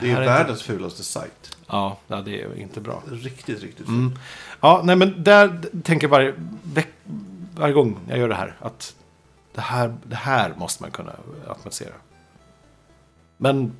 Det 0.00 0.10
är 0.10 0.20
är 0.20 0.26
världens 0.26 0.62
fulaste 0.62 1.04
sajt. 1.04 1.56
Ja, 1.66 1.98
det 2.06 2.42
är 2.42 2.58
inte 2.58 2.80
bra. 2.80 3.02
Riktigt, 3.10 3.62
riktigt 3.62 3.86
fult. 3.86 3.88
Mm. 3.88 4.18
Ja, 4.60 4.80
nej 4.84 4.96
men 4.96 5.24
där 5.24 5.60
tänker 5.82 6.04
jag 6.04 6.10
varje, 6.10 6.34
varje 7.54 7.74
gång 7.74 7.98
jag 8.08 8.18
gör 8.18 8.28
det 8.28 8.34
här 8.34 8.56
att 8.60 8.94
det 9.54 9.60
här, 9.60 9.96
det 10.04 10.16
här 10.16 10.54
måste 10.56 10.82
man 10.82 10.90
kunna 10.90 11.12
automatisera. 11.48 11.94
Men 13.36 13.72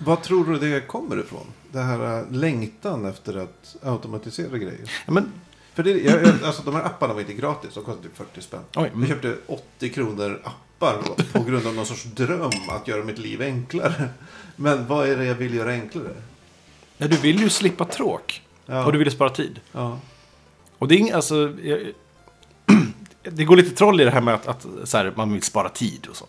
Vad 0.00 0.22
tror 0.22 0.44
du 0.44 0.58
det 0.58 0.80
kommer 0.80 1.20
ifrån? 1.20 1.46
Det 1.72 1.80
här 1.80 2.18
äh, 2.18 2.30
längtan 2.30 3.04
efter 3.04 3.36
att 3.36 3.76
automatisera 3.82 4.58
grejer. 4.58 4.90
Ja, 5.06 5.12
men, 5.12 5.32
För 5.74 5.82
det, 5.82 5.90
jag, 5.90 6.22
jag, 6.22 6.44
alltså, 6.44 6.62
de 6.62 6.74
här 6.74 6.84
apparna 6.84 7.14
var 7.14 7.20
inte 7.20 7.34
gratis. 7.34 7.74
De 7.74 7.84
kostade 7.84 8.08
typ 8.08 8.16
40 8.16 8.40
spänn. 8.40 8.60
oj, 8.76 8.82
Jag 8.82 8.94
mm. 8.94 9.08
köpte 9.08 9.36
80 9.46 9.90
kronor 9.90 10.40
appar 10.80 11.32
på 11.32 11.42
grund 11.42 11.66
av 11.66 11.74
någon 11.74 11.86
sorts 11.86 12.04
dröm 12.04 12.50
att 12.68 12.88
göra 12.88 13.04
mitt 13.04 13.18
liv 13.18 13.42
enklare. 13.42 14.08
Men 14.56 14.86
vad 14.86 15.08
är 15.08 15.16
det 15.16 15.24
jag 15.24 15.34
vill 15.34 15.54
göra 15.54 15.72
enklare? 15.72 16.14
ja, 16.98 17.08
du 17.08 17.16
vill 17.16 17.40
ju 17.40 17.48
slippa 17.48 17.84
tråk. 17.84 18.42
Ja. 18.66 18.84
Och 18.84 18.92
du 18.92 18.98
vill 18.98 19.10
spara 19.10 19.30
tid. 19.30 19.60
ja. 19.72 19.98
Och 20.78 20.88
det 20.88 20.94
är 20.94 20.98
ing- 20.98 21.14
alltså... 21.14 21.56
Jag, 21.62 21.80
det 23.32 23.44
går 23.44 23.56
lite 23.56 23.76
troll 23.76 24.00
i 24.00 24.04
det 24.04 24.10
här 24.10 24.20
med 24.20 24.34
att, 24.34 24.46
att 24.46 24.66
så 24.84 24.96
här, 24.96 25.12
man 25.16 25.32
vill 25.32 25.42
spara 25.42 25.68
tid 25.68 26.06
och 26.10 26.16
så. 26.16 26.26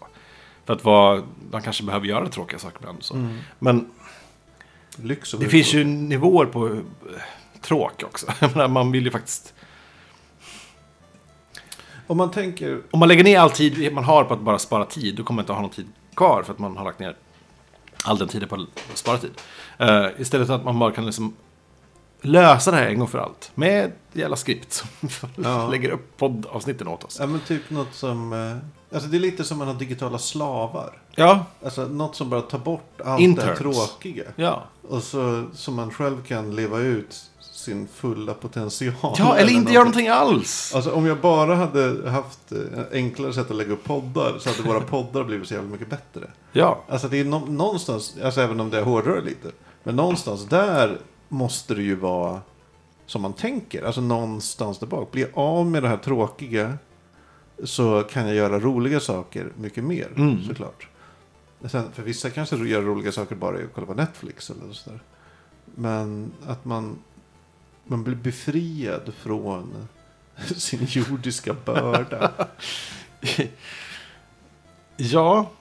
För 0.65 0.73
att 0.73 0.83
vara, 0.83 1.23
man 1.51 1.61
kanske 1.61 1.83
behöver 1.83 2.07
göra 2.07 2.27
tråkiga 2.29 2.59
saker 2.59 2.77
ibland. 2.79 3.03
Så. 3.03 3.29
Men 3.59 3.91
det 5.39 5.49
finns 5.49 5.73
ju 5.73 5.83
nivåer 5.83 6.45
på 6.45 6.67
eh, 6.67 6.73
tråk 7.61 8.03
också. 8.03 8.27
Man 8.69 8.91
vill 8.91 9.03
ju 9.05 9.11
faktiskt... 9.11 9.53
Om 12.07 12.17
man 12.17 12.31
tänker... 12.31 12.81
Om 12.91 12.99
man 12.99 13.07
lägger 13.07 13.23
ner 13.23 13.39
all 13.39 13.51
tid 13.51 13.93
man 13.93 14.03
har 14.03 14.23
på 14.23 14.33
att 14.33 14.39
bara 14.41 14.59
spara 14.59 14.85
tid, 14.85 15.15
då 15.15 15.23
kommer 15.23 15.35
man 15.35 15.43
inte 15.43 15.53
ha 15.53 15.61
någon 15.61 15.69
tid 15.69 15.87
kvar 16.15 16.43
för 16.43 16.53
att 16.53 16.59
man 16.59 16.77
har 16.77 16.85
lagt 16.85 16.99
ner 16.99 17.15
all 18.03 18.17
den 18.17 18.27
tiden 18.27 18.49
på 18.49 18.55
att 18.55 18.97
spara 18.97 19.17
tid. 19.17 19.31
Eh, 19.77 20.05
istället 20.17 20.47
för 20.47 20.55
att 20.55 20.63
man 20.63 20.79
bara 20.79 20.91
kan 20.91 21.05
liksom 21.05 21.33
lösa 22.21 22.71
det 22.71 22.77
här 22.77 22.87
en 22.87 22.99
gång 22.99 23.07
för 23.07 23.17
allt 23.19 23.51
med 23.55 23.85
ett 23.85 23.93
jävla 24.13 24.35
skript 24.35 24.73
som 24.73 24.87
Ja. 25.43 25.67
lägger 25.67 25.89
upp 25.89 26.17
poddavsnitten 26.17 26.87
åt 26.87 27.03
oss. 27.03 27.17
Ja, 27.19 27.25
men 27.27 27.39
typ 27.39 27.69
något 27.69 27.93
som... 27.93 28.33
eh, 28.33 28.57
Alltså 28.93 29.09
det 29.09 29.17
är 29.17 29.19
lite 29.19 29.43
som 29.43 29.57
man 29.57 29.67
har 29.67 29.75
digitala 29.75 30.17
slavar. 30.17 31.01
Ja, 31.15 31.45
Alltså 31.65 31.85
något 31.85 32.15
som 32.15 32.29
bara 32.29 32.41
tar 32.41 32.59
bort 32.59 33.01
allt 33.05 33.21
Interns. 33.21 33.49
det 33.49 33.55
tråkiga. 33.63 34.23
ja. 34.35 34.63
Och 34.89 35.03
så 35.03 35.45
som 35.53 35.75
man 35.75 35.91
själv 35.91 36.23
kan 36.23 36.55
leva 36.55 36.79
ut 36.79 37.30
sin 37.61 37.87
fulla 37.87 38.33
potential. 38.33 39.15
Ja, 39.17 39.35
eller 39.37 39.51
inte 39.53 39.71
göra 39.73 39.83
någonting 39.83 40.07
alls. 40.07 40.71
Alltså 40.75 40.91
om 40.91 41.05
jag 41.05 41.17
bara 41.21 41.55
hade 41.55 42.09
haft 42.09 42.51
eh, 42.51 42.57
enklare 42.91 43.33
sätt 43.33 43.51
att 43.51 43.57
lägga 43.57 43.73
upp 43.73 43.83
poddar 43.83 44.37
så 44.39 44.49
hade 44.49 44.61
våra 44.63 44.81
poddar 44.81 45.23
blivit 45.23 45.47
så 45.47 45.53
jävla 45.53 45.69
mycket 45.69 45.89
bättre. 45.89 46.27
Ja, 46.51 46.83
Alltså 46.89 47.07
det 47.07 47.19
är 47.19 47.25
nå- 47.25 47.45
någonstans, 47.45 48.15
alltså 48.23 48.41
även 48.41 48.59
om 48.59 48.69
det 48.69 48.77
är 48.77 48.83
hårdare 48.83 49.21
lite. 49.21 49.51
Men 49.83 49.95
någonstans 49.95 50.45
där 50.45 50.97
måste 51.29 51.73
det 51.75 51.81
ju 51.83 51.95
vara 51.95 52.39
som 53.05 53.21
man 53.21 53.33
tänker. 53.33 53.83
Alltså 53.83 54.01
någonstans 54.01 54.79
där 54.79 54.87
bak. 54.87 55.11
Blir 55.11 55.21
jag 55.23 55.31
av 55.33 55.65
med 55.65 55.83
det 55.83 55.89
här 55.89 55.97
tråkiga 55.97 56.77
så 57.63 58.03
kan 58.03 58.25
jag 58.27 58.35
göra 58.35 58.59
roliga 58.59 58.99
saker 58.99 59.51
mycket 59.57 59.83
mer 59.83 60.07
Mm. 60.15 60.43
såklart. 60.47 60.87
Sen, 61.71 61.83
för 61.93 62.03
vissa 62.03 62.29
kanske 62.29 62.55
gör 62.55 62.81
roliga 62.81 63.11
saker 63.11 63.35
bara 63.35 63.59
i 63.59 63.63
att 63.63 63.69
kolla 63.75 63.87
på 63.87 63.93
Netflix 63.93 64.49
eller 64.49 64.73
sådär. 64.73 64.99
Men 65.75 66.31
att 66.47 66.65
man, 66.65 66.95
man 67.91 68.03
blir 68.03 68.15
befriad 68.15 69.13
från 69.17 69.87
sin 70.55 70.85
jordiska 70.89 71.53
börda. 71.65 72.31
ja. 74.97 75.51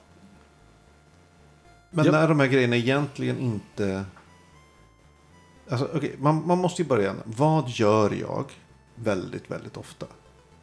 Men 1.91 2.05
Ja. 2.05 2.13
när 2.13 2.29
de 2.29 2.41
här 2.41 2.47
grejerna 2.47 2.77
egentligen 2.77 3.39
inte... 3.39 4.05
Alltså, 5.71 5.89
okej, 5.95 6.17
man, 6.19 6.47
man 6.47 6.59
måste 6.59 6.83
ju 6.83 6.89
börja. 6.89 7.15
Vad 7.25 7.69
gör 7.69 8.11
jag 8.11 8.45
väldigt, 8.95 9.51
väldigt 9.51 9.77
ofta? 9.77 10.07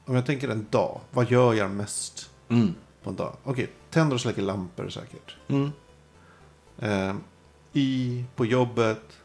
Om 0.05 0.15
jag 0.15 0.25
tänker 0.25 0.49
en 0.49 0.67
dag, 0.69 1.01
vad 1.11 1.31
gör 1.31 1.53
jag 1.53 1.71
mest 1.71 2.29
Mm. 2.49 2.75
på 3.03 3.09
en 3.09 3.15
dag? 3.15 3.35
Okej, 3.43 3.69
tänder 3.89 4.13
och 4.15 4.21
släcker 4.21 4.41
lampor 4.41 4.89
säkert. 4.89 5.35
Mm. 5.47 5.71
Eh, 6.79 7.15
I, 7.73 8.23
på 8.35 8.45
jobbet. 8.45 9.17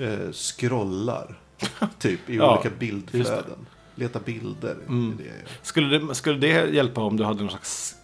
Eh, 0.00 0.32
scrollar. 0.32 1.38
typ 1.98 2.30
i 2.30 2.40
olika 2.40 2.70
bildflöden. 2.78 3.66
Leta 3.94 4.18
bilder. 4.18 4.76
Mm. 4.88 5.18
det. 5.18 5.48
Skulle, 5.62 5.98
det, 5.98 6.14
skulle 6.14 6.38
det 6.38 6.74
hjälpa 6.74 7.00
om 7.00 7.16
du 7.16 7.24
hade 7.24 7.40
någon 7.40 7.50
slags 7.50 7.94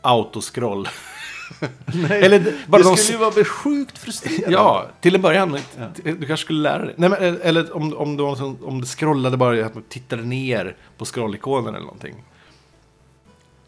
autoscroll? 0.00 0.88
Nej, 1.86 2.22
Eller 2.22 2.54
bara 2.66 2.82
det 2.82 2.88
någon 2.88 2.96
skulle 2.96 3.18
ju 3.18 3.24
vara 3.24 3.44
sjukt 3.44 3.98
frustrerande. 3.98 4.52
Ja, 4.52 4.86
till 5.00 5.14
en 5.14 5.22
början. 5.22 5.58
Ja. 5.78 5.86
Du 6.02 6.26
kanske 6.26 6.36
skulle 6.36 6.62
lära 6.62 6.84
dig. 6.84 6.94
Nej, 6.98 7.08
men, 7.08 7.40
eller 7.42 7.76
om, 7.76 7.96
om, 7.96 8.16
du, 8.16 8.22
om 8.62 8.80
du 8.80 8.86
scrollade 8.86 9.36
bara, 9.36 9.66
att 9.66 9.74
du 9.74 9.82
tittade 9.88 10.22
ner 10.22 10.76
på 10.98 11.04
scrollikonen 11.04 11.74
eller 11.74 11.86
någonting. 11.86 12.24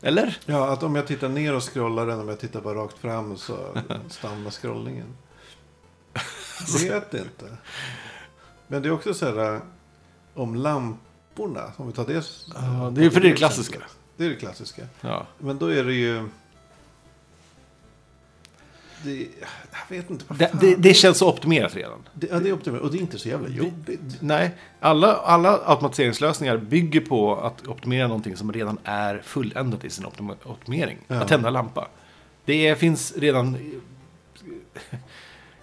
Eller? 0.03 0.39
Ja, 0.47 0.73
att 0.73 0.83
om 0.83 0.97
jag 0.97 1.07
tittar 1.07 1.29
ner 1.29 1.55
och 1.55 1.75
scrollar 1.75 2.07
den, 2.07 2.21
om 2.21 2.29
jag 2.29 2.41
tittar 2.41 2.61
bara 2.61 2.75
rakt 2.75 2.99
fram 2.99 3.37
så 3.37 3.57
stannar 4.09 4.51
scrollningen. 4.51 5.07
Vet 6.69 7.15
inte. 7.15 7.57
Men 8.67 8.83
det 8.83 8.89
är 8.89 8.93
också 8.93 9.15
så 9.15 9.27
här, 9.27 9.61
om 10.35 10.55
lamporna, 10.55 11.73
om 11.77 11.87
vi 11.87 11.93
tar 11.93 12.07
det. 12.07 12.25
Ja, 12.55 12.91
det 12.95 13.05
är 13.05 13.11
för 13.11 13.21
det 13.21 13.29
det 13.29 13.37
klassiska. 13.37 13.79
Det 14.17 14.25
är 14.25 14.29
det 14.29 14.37
klassiska. 14.37 14.83
Ja. 15.01 15.27
Men 15.39 15.59
då 15.59 15.67
är 15.67 15.85
det 15.85 15.95
ju... 15.95 16.29
Det, 19.05 19.29
jag 19.89 19.97
vet 19.97 20.11
inte. 20.11 20.25
Det, 20.35 20.51
det, 20.61 20.75
det 20.75 20.95
känns 20.95 21.19
så 21.19 21.29
optimerat 21.29 21.77
redan. 21.77 21.99
Det, 22.15 22.27
ja, 22.27 22.39
det 22.39 22.49
är 22.49 22.53
optimerat. 22.53 22.85
Och 22.85 22.91
det 22.91 22.99
är 22.99 23.01
inte 23.01 23.19
så 23.19 23.29
jävla 23.29 23.49
jobbigt. 23.49 24.01
Nej, 24.21 24.51
alla, 24.81 25.17
alla 25.17 25.61
automatiseringslösningar 25.67 26.57
bygger 26.57 27.01
på 27.01 27.37
att 27.37 27.67
optimera 27.67 28.09
någonting 28.09 28.37
som 28.37 28.53
redan 28.53 28.79
är 28.85 29.23
fulländat 29.25 29.85
i 29.85 29.91
sin 29.91 30.07
optimering. 30.45 30.99
Ja. 31.09 31.21
Att 31.21 31.29
tända 31.29 31.51
lampa. 31.51 31.89
Det 32.45 32.79
finns 32.79 33.13
redan... 33.17 33.59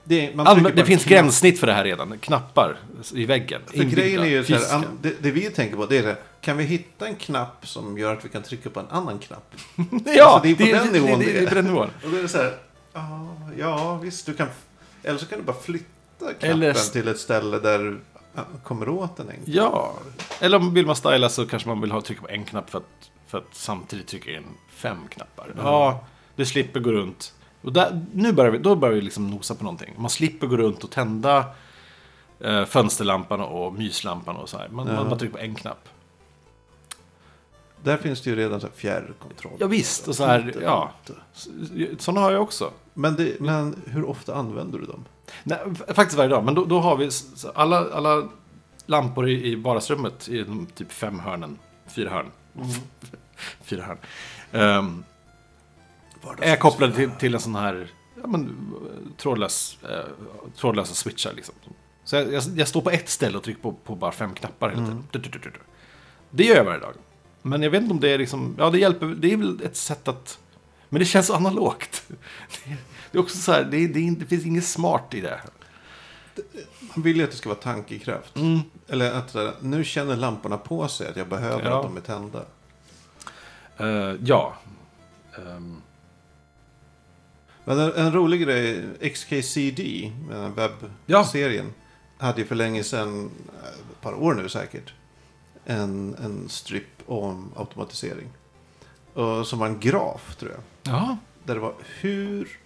Det, 0.09 0.27
trycker 0.27 0.71
det 0.71 0.85
finns 0.85 1.03
knapp. 1.03 1.11
gränssnitt 1.11 1.59
för 1.59 1.67
det 1.67 1.73
här 1.73 1.83
redan. 1.83 2.17
Knappar 2.19 2.77
i 3.13 3.25
väggen. 3.25 3.61
För 3.67 3.83
grejen 3.83 4.21
är 4.21 4.25
ju 4.25 4.43
så 4.43 4.55
här, 4.55 4.83
det, 5.01 5.23
det 5.23 5.31
vi 5.31 5.41
tänker 5.49 5.75
på 5.75 5.85
det 5.85 5.97
är 5.97 6.03
det, 6.03 6.17
kan 6.41 6.57
vi 6.57 6.63
hitta 6.63 7.07
en 7.07 7.15
knapp 7.15 7.67
som 7.67 7.97
gör 7.97 8.13
att 8.13 8.25
vi 8.25 8.29
kan 8.29 8.43
trycka 8.43 8.69
på 8.69 8.79
en 8.79 8.85
annan 8.89 9.19
knapp? 9.19 9.55
Ja, 10.15 10.25
Alltså, 10.25 10.55
det 10.57 10.71
är 10.71 10.77
på 10.79 10.83
den 10.83 10.93
nivån 10.93 11.19
det, 11.19 11.25
det 11.25 11.31
det, 11.33 11.39
är. 11.39 11.47
på 11.47 11.55
den 11.55 11.65
nivån. 11.65 11.89
Och 12.03 12.09
då 12.11 12.17
är 12.17 12.21
det 12.21 12.27
så 12.27 12.37
här, 12.37 12.57
ja, 12.93 13.27
ja 13.57 13.95
visst, 13.97 14.25
du 14.25 14.33
kan, 14.33 14.47
eller 15.03 15.19
så 15.19 15.25
kan 15.25 15.39
du 15.39 15.45
bara 15.45 15.57
flytta 15.61 15.85
knappen 16.19 16.49
Eller- 16.49 16.73
till 16.91 17.07
ett 17.07 17.19
ställe 17.19 17.59
där 17.59 17.79
du 17.79 17.99
kommer 18.63 18.89
åt 18.89 19.17
den 19.17 19.29
enkelt. 19.29 19.47
Ja, 19.47 19.93
eller 20.39 20.57
om 20.57 20.73
vill 20.73 20.85
man 20.85 20.95
styla 20.95 21.29
så 21.29 21.45
kanske 21.45 21.69
man 21.69 21.81
vill 21.81 21.91
ha 21.91 22.01
trycka 22.01 22.21
på 22.21 22.29
en 22.29 22.45
knapp 22.45 22.69
för 22.69 22.77
att, 22.77 23.09
för 23.27 23.37
att 23.37 23.47
samtidigt 23.51 24.07
trycka 24.07 24.31
in 24.31 24.43
fem 24.75 24.97
knappar. 25.09 25.53
Ja, 25.57 26.05
det 26.35 26.45
slipper 26.45 26.79
gå 26.79 26.91
runt. 26.91 27.33
Och 27.61 27.73
där, 27.73 28.05
nu 28.13 28.31
börjar 28.33 28.51
vi, 28.51 28.57
då 28.57 28.75
börjar 28.75 28.95
vi 28.95 29.01
liksom 29.01 29.29
nosa 29.31 29.55
på 29.55 29.63
någonting. 29.63 29.93
Man 29.97 30.09
slipper 30.09 30.47
gå 30.47 30.57
runt 30.57 30.83
och 30.83 30.91
tända 30.91 31.45
eh, 32.39 32.65
fönsterlampan 32.65 33.41
och 33.41 33.73
myslampan 33.73 34.35
och 34.35 34.49
så 34.49 34.57
här. 34.57 34.69
Man, 34.69 34.87
Ja. 34.87 34.93
man 34.93 35.09
bara 35.09 35.19
trycker 35.19 35.33
på 35.37 35.43
en 35.43 35.55
knapp. 35.55 35.89
Där 37.83 37.97
finns 37.97 38.21
det 38.21 38.29
ju 38.29 38.35
redan 38.35 38.59
så 38.61 38.67
här 38.67 38.73
fjärrkontroll. 38.75 39.53
Ja 39.59 39.67
visst, 39.67 40.07
och 40.07 40.15
så 40.15 40.25
här, 40.25 40.55
ja. 40.61 40.91
Sådana 41.97 42.21
har 42.21 42.31
jag 42.31 42.41
också. 42.41 42.71
Men, 42.93 43.15
det, 43.15 43.39
men 43.39 43.75
hur 43.85 44.05
ofta 44.09 44.35
använder 44.35 44.79
du 44.79 44.85
dem? 44.85 45.05
Nej, 45.43 45.59
faktiskt 45.87 46.17
varje 46.17 46.29
dag, 46.29 46.43
men 46.43 46.55
då, 46.55 46.65
då 46.65 46.79
har 46.79 46.97
vi 46.97 47.09
alla, 47.55 47.93
alla 47.93 48.29
lampor 48.85 49.29
i, 49.29 49.51
i 49.51 49.55
vardagsrummet 49.55 50.29
i 50.29 50.45
typ 50.75 50.91
fem 50.91 51.19
hörnen. 51.19 51.57
Fyra 51.87 52.09
hörn. 52.09 52.31
Fyra 53.61 53.83
hörn. 53.83 53.97
Ehm, 54.51 55.03
är 56.41 56.55
kopplade 56.55 56.93
till, 56.93 57.11
till 57.11 57.33
en 57.33 57.39
sån 57.39 57.55
här 57.55 57.91
ja, 58.21 58.27
men, 58.27 58.73
trådlös, 59.17 59.77
eh, 59.83 60.05
trådlösa 60.55 60.93
switchar. 60.93 61.33
Liksom. 61.33 61.55
Så 62.03 62.15
jag, 62.15 62.33
jag, 62.33 62.43
jag 62.55 62.67
står 62.67 62.81
på 62.81 62.89
ett 62.89 63.09
ställe 63.09 63.37
och 63.37 63.43
trycker 63.43 63.61
på, 63.61 63.73
på 63.73 63.95
bara 63.95 64.11
fem 64.11 64.33
knappar 64.33 64.69
hela 64.69 64.81
tiden. 64.81 65.07
Du, 65.11 65.19
du, 65.19 65.29
du, 65.29 65.39
du, 65.39 65.49
du. 65.49 65.59
Det 66.29 66.43
gör 66.43 66.55
jag 66.55 66.63
varje 66.63 66.79
dag. 66.79 66.93
Men 67.41 67.61
jag 67.61 67.69
vet 67.69 67.81
inte 67.81 67.93
om 67.93 67.99
det 67.99 68.09
är 68.09 68.17
liksom, 68.17 68.55
ja 68.57 68.69
det 68.69 68.79
hjälper, 68.79 69.05
det 69.05 69.33
är 69.33 69.37
väl 69.37 69.61
ett 69.63 69.75
sätt 69.75 70.07
att, 70.07 70.39
men 70.89 70.99
det 70.99 71.05
känns 71.05 71.27
så 71.27 71.33
analogt. 71.33 72.03
Det 72.07 72.13
är, 72.71 72.77
det 73.11 73.17
är 73.17 73.21
också 73.21 73.37
så 73.37 73.51
här, 73.51 73.63
det, 73.63 73.87
det, 73.87 74.15
det 74.19 74.25
finns 74.25 74.45
inget 74.45 74.65
smart 74.65 75.13
i 75.13 75.21
det. 75.21 75.39
Man 76.95 77.03
vill 77.03 77.17
ju 77.17 77.23
att 77.23 77.31
det 77.31 77.37
ska 77.37 77.49
vara 77.49 77.59
tankekraft. 77.59 78.35
Mm. 78.35 78.59
Eller 78.87 79.11
att 79.11 79.35
nu 79.61 79.83
känner 79.83 80.15
lamporna 80.15 80.57
på 80.57 80.87
sig 80.87 81.07
att 81.07 81.15
jag 81.17 81.27
behöver 81.27 81.65
Ja. 81.65 81.77
att 81.77 81.83
de 81.83 81.97
är 81.97 82.01
tända. 82.01 82.45
Eh, 83.77 84.15
ja. 84.23 84.53
Ehm, 85.37 85.81
Men 87.69 87.79
en, 87.79 87.93
en 87.93 88.11
rolig 88.11 88.41
grej, 88.41 88.83
XKCD, 89.13 90.11
webbserien, 91.05 91.73
hade 92.17 92.41
ju 92.41 92.47
för 92.47 92.55
länge 92.55 92.83
sedan, 92.83 93.31
ett 93.91 94.01
par 94.01 94.13
år 94.13 94.33
nu 94.33 94.49
säkert, 94.49 94.93
en, 95.65 96.15
en 96.15 96.49
strip 96.49 96.83
om 97.05 97.51
automatisering. 97.55 98.27
Och, 99.13 99.47
som 99.47 99.59
var 99.59 99.67
en 99.67 99.79
graf, 99.79 100.35
tror 100.35 100.51
jag. 100.51 100.61
ja. 100.93 101.17
Där 101.43 101.53
det 101.53 101.59
var 101.59 101.73
hur 101.99 102.59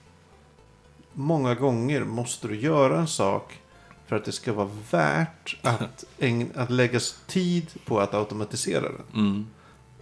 många 1.14 1.56
gånger 1.56 2.04
måste 2.04 2.48
du 2.48 2.56
göra 2.56 3.00
en 3.00 3.08
sak 3.08 3.60
för 4.08 4.16
att 4.16 4.26
det 4.26 4.32
ska 4.32 4.54
vara 4.54 4.70
värt 4.92 5.58
att, 5.62 6.04
att 6.56 6.70
lägga 6.70 7.00
tid 7.28 7.68
på 7.86 8.00
att 8.00 8.14
automatisera 8.14 8.82
den. 8.82 9.04
Mm. 9.14 9.48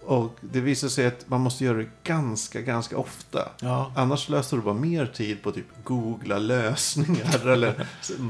Och 0.04 0.36
det 0.40 0.60
visar 0.60 0.88
sig 0.88 1.06
att 1.06 1.28
man 1.28 1.40
måste 1.40 1.64
göra 1.64 1.78
det 1.78 1.88
ganska, 2.04 2.60
ganska 2.60 2.96
ofta. 2.98 3.48
Ja. 3.60 3.92
Annars 3.96 4.28
löser 4.28 4.56
du 4.56 4.62
bara 4.62 4.74
mer 4.74 5.06
tid 5.06 5.42
på 5.42 5.52
typ 5.52 5.66
googla 5.84 6.38
lösningar 6.38 7.48
eller 7.52 7.86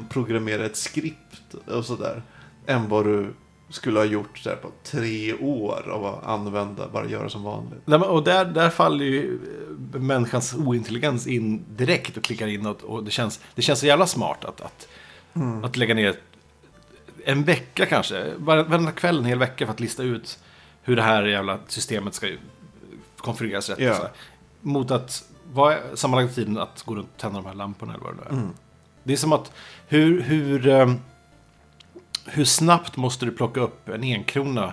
programmera 0.08 0.66
ett 0.66 0.76
skript 0.76 1.54
och 1.66 1.84
sådär. 1.84 2.22
Än 2.66 2.88
vad 2.88 3.04
du 3.04 3.34
skulle 3.70 3.98
ha 3.98 4.04
gjort 4.04 4.42
här 4.46 4.56
på 4.56 4.68
tre 4.84 5.34
år 5.34 5.88
av 5.90 6.06
att 6.06 6.26
använda, 6.26 6.88
bara 6.88 7.06
göra 7.06 7.28
som 7.28 7.42
vanligt. 7.42 7.80
Nej, 7.84 7.98
och 7.98 8.24
där, 8.24 8.44
där 8.44 8.70
faller 8.70 9.04
ju 9.04 9.38
eh, 9.94 10.00
människans 10.00 10.54
ointelligens 10.54 11.26
in 11.26 11.64
direkt 11.68 12.16
och 12.16 12.22
klickar 12.24 12.46
in 12.46 12.66
och, 12.66 12.82
och 12.84 13.04
det, 13.04 13.10
känns, 13.10 13.40
det 13.54 13.62
känns 13.62 13.78
så 13.80 13.86
jävla 13.86 14.06
smart 14.06 14.44
att, 14.44 14.60
att, 14.60 14.88
att 15.64 15.76
lägga 15.76 15.94
ner 15.94 16.14
en 17.24 17.44
vecka 17.44 17.86
kanske, 17.86 18.32
var- 18.36 18.64
varenda 18.64 18.90
kväll 18.92 19.18
en 19.18 19.24
hel 19.24 19.38
vecka 19.38 19.66
för 19.66 19.72
att 19.72 19.80
lista 19.80 20.02
ut 20.02 20.38
hur 20.82 20.96
det 20.96 21.02
här 21.02 21.22
jävla 21.22 21.58
systemet 21.68 22.14
ska 22.14 22.28
konfigureras 23.16 23.68
rätt. 23.68 23.78
Här. 23.78 24.10
Mot 24.60 24.90
att, 24.90 25.24
vad 25.52 25.72
är 25.72 25.80
sammanlagt 25.94 26.34
tiden 26.34 26.58
att 26.58 26.82
gå 26.82 26.94
runt 26.94 27.08
och 27.14 27.20
tända 27.20 27.40
de 27.40 27.46
här 27.46 27.54
lamporna 27.54 27.94
eller 27.94 28.04
vad 28.04 28.16
det 28.16 28.22
är. 28.22 28.30
Mm. 28.30 28.50
Det 29.04 29.12
är 29.12 29.16
som 29.16 29.32
att, 29.32 29.52
hur, 29.88 30.20
hur, 30.20 30.68
eh, 30.68 30.94
hur 32.26 32.44
snabbt 32.44 32.96
måste 32.96 33.24
du 33.24 33.32
plocka 33.32 33.60
upp 33.60 33.88
en 33.88 34.02
enkrona 34.02 34.72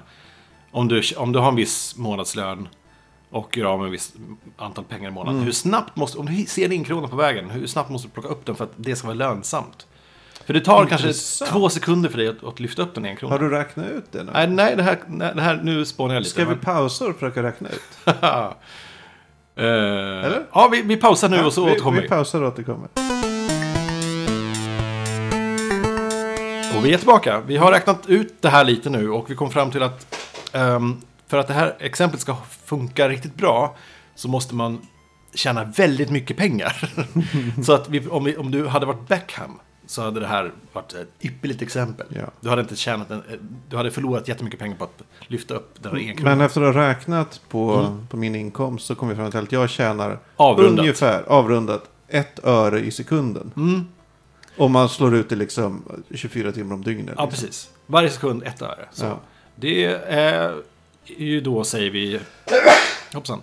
om 0.71 0.87
du, 0.87 1.01
om 1.17 1.31
du 1.31 1.39
har 1.39 1.49
en 1.49 1.55
viss 1.55 1.97
månadslön 1.97 2.67
och 3.29 3.57
gör 3.57 3.65
av 3.65 3.79
med 3.79 3.87
ett 3.87 3.93
visst 3.93 4.15
antal 4.57 4.83
pengar 4.83 5.09
i 5.09 5.13
månaden. 5.13 5.35
Mm. 5.35 5.45
Hur 5.45 5.51
snabbt 5.51 5.95
måste, 5.95 6.17
om 6.17 6.25
du 6.25 6.45
ser 6.45 6.65
en 6.65 6.71
enkrona 6.71 7.07
på 7.07 7.15
vägen, 7.15 7.49
hur 7.49 7.67
snabbt 7.67 7.89
måste 7.89 8.07
du 8.07 8.11
plocka 8.11 8.29
upp 8.29 8.45
den 8.45 8.55
för 8.55 8.63
att 8.63 8.73
det 8.75 8.95
ska 8.95 9.07
vara 9.07 9.17
lönsamt? 9.17 9.87
För 10.49 10.53
det 10.53 10.61
tar 10.61 10.85
kanske 10.85 11.07
Intressant. 11.07 11.51
två 11.51 11.69
sekunder 11.69 12.09
för 12.09 12.17
dig 12.17 12.27
att, 12.27 12.43
att 12.43 12.59
lyfta 12.59 12.81
upp 12.81 12.95
den 12.95 13.05
enkronan. 13.05 13.31
Har 13.31 13.49
du 13.49 13.55
räknat 13.55 13.85
ut 13.85 14.11
det 14.11 14.23
nu? 14.23 14.31
Nej, 14.33 14.47
nej, 14.47 14.75
det 14.75 14.83
här, 14.83 14.97
nej, 15.07 15.31
det 15.35 15.41
här 15.41 15.59
nu 15.63 15.85
spånar 15.85 16.13
jag 16.15 16.21
lite. 16.21 16.31
Ska 16.31 16.41
vi 16.43 16.49
men- 16.49 16.59
pausa 16.59 17.05
och 17.05 17.13
försöka 17.13 17.43
räkna 17.43 17.69
ut? 17.69 17.81
Eh, 19.55 19.65
Eller? 19.65 20.45
Ja, 20.53 20.69
vi, 20.71 20.81
vi 20.81 20.97
pausar 20.97 21.29
nu 21.29 21.43
och 21.43 21.53
så 21.53 21.65
vi, 21.65 21.71
återkommer 21.71 21.97
vi 21.97 22.03
vi. 22.03 22.09
pausar 22.09 22.41
och 22.41 22.47
återkommer. 22.47 22.87
Och 26.77 26.85
vi 26.85 26.93
är 26.93 26.97
tillbaka. 26.97 27.41
Vi 27.47 27.57
har 27.57 27.71
räknat 27.71 28.09
ut 28.09 28.41
det 28.41 28.49
här 28.49 28.63
lite 28.63 28.89
nu 28.89 29.09
och 29.11 29.31
vi 29.31 29.35
kom 29.35 29.51
fram 29.51 29.71
till 29.71 29.83
att 29.83 30.15
ehm, 30.53 31.01
för 31.27 31.37
att 31.37 31.47
det 31.47 31.53
här 31.53 31.75
exemplet 31.79 32.21
ska 32.21 32.35
funka 32.65 33.09
riktigt 33.09 33.35
bra 33.35 33.75
så 34.15 34.27
måste 34.27 34.55
man 34.55 34.81
tjäna 35.33 35.63
väldigt 35.63 36.09
mycket 36.09 36.37
pengar. 36.37 36.89
så 37.63 37.73
att 37.73 37.89
vi, 37.89 38.07
om, 38.07 38.23
vi, 38.23 38.37
om 38.37 38.51
du 38.51 38.67
hade 38.67 38.85
varit 38.85 39.07
Beckham 39.07 39.59
så 39.89 40.01
hade 40.01 40.19
det 40.19 40.27
här 40.27 40.51
varit 40.73 40.93
ett 40.93 41.07
ypperligt 41.21 41.61
exempel. 41.61 42.07
Ja. 42.09 42.21
Du 42.41 42.49
hade 42.49 42.61
inte 42.61 42.75
tjänat 42.75 43.11
en, 43.11 43.23
du 43.69 43.77
hade 43.77 43.91
förlorat 43.91 44.27
jättemycket 44.27 44.59
pengar 44.59 44.75
på 44.77 44.83
att 44.83 45.01
lyfta 45.27 45.53
upp 45.53 45.75
den 45.83 45.91
här 45.91 45.99
enkronan. 45.99 46.37
Men 46.37 46.45
efter 46.45 46.61
att 46.61 46.75
ha 46.75 46.81
räknat 46.89 47.41
på, 47.49 47.73
Mm. 47.73 48.07
på 48.07 48.17
min 48.17 48.35
inkomst 48.35 48.85
så 48.85 48.95
kom 48.95 49.09
vi 49.09 49.15
fram 49.15 49.31
till 49.31 49.39
att 49.39 49.51
jag 49.51 49.69
tjänar 49.69 50.19
Avrundat. 50.35 50.79
ungefär 50.79 51.23
avrundat 51.29 51.89
ett 52.07 52.39
öre 52.45 52.79
i 52.79 52.91
sekunden. 52.91 53.51
Mm. 53.55 53.87
Om 54.57 54.71
man 54.71 54.89
slår 54.89 55.15
ut 55.15 55.29
det 55.29 55.35
liksom 55.35 55.83
24 56.15 56.51
timmar 56.51 56.75
om 56.75 56.83
dygnet. 56.83 57.15
Ja, 57.17 57.25
liksom. 57.25 57.45
precis. 57.47 57.69
Varje 57.85 58.09
sekund 58.09 58.43
ett 58.43 58.61
öre. 58.61 58.85
Så. 58.91 59.05
Ja. 59.05 59.19
Det 59.55 59.85
är 60.07 60.53
ju 61.17 61.41
då, 61.41 61.63
säger 61.63 61.91
vi... 61.91 62.19
Hoppsan. 63.13 63.41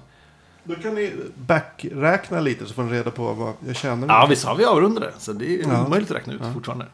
Då 0.67 0.75
kan 0.75 0.95
ni 0.95 1.13
backräkna 1.35 2.41
lite 2.41 2.67
så 2.67 2.75
får 2.75 2.83
ni 2.83 2.93
reda 2.93 3.11
på 3.11 3.33
vad 3.33 3.55
jag 3.67 3.77
tjänar. 3.77 4.09
Ja, 4.09 4.27
visst 4.27 4.45
har 4.45 4.57
vi 4.57 4.65
avrundade. 4.65 5.13
Så 5.19 5.33
det 5.33 5.55
är 5.63 5.69
Ja. 5.69 5.87
omöjligt 5.87 6.11
att 6.11 6.17
räkna 6.17 6.33
ut 6.33 6.41
Ja. 6.45 6.53
fortfarande. 6.53 6.87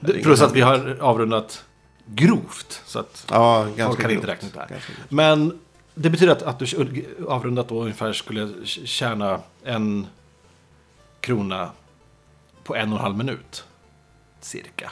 Plus 0.00 0.40
att 0.42 0.52
vi 0.52 0.60
har 0.60 0.96
avrundat 1.00 1.64
grovt. 2.06 2.82
Så 2.86 2.98
att 2.98 3.26
Ja, 3.30 3.68
folk 3.86 4.00
kan 4.00 4.10
inte 4.10 4.26
räkna 4.26 4.48
ut 4.48 4.54
det 4.54 4.60
här. 4.60 4.82
Men 5.08 5.60
det 5.94 6.10
betyder 6.10 6.32
att, 6.32 6.42
att 6.42 6.58
du 6.58 7.04
avrundat 7.28 7.68
då 7.68 7.80
ungefär 7.82 8.12
skulle 8.12 8.64
tjäna 8.66 9.40
en 9.64 10.06
krona 11.20 11.70
på 12.64 12.74
en 12.76 12.92
och 12.92 12.98
en 12.98 13.02
halv 13.04 13.16
minut. 13.16 13.64
Cirka. 14.40 14.90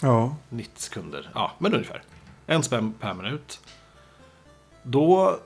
Ja. 0.00 0.36
90 0.48 0.70
sekunder. 0.82 1.30
Ja, 1.34 1.52
men 1.58 1.74
ungefär. 1.74 2.02
En 2.46 2.62
spänn 2.62 2.92
per 3.00 3.14
minut. 3.14 3.60
Då... 4.82 5.38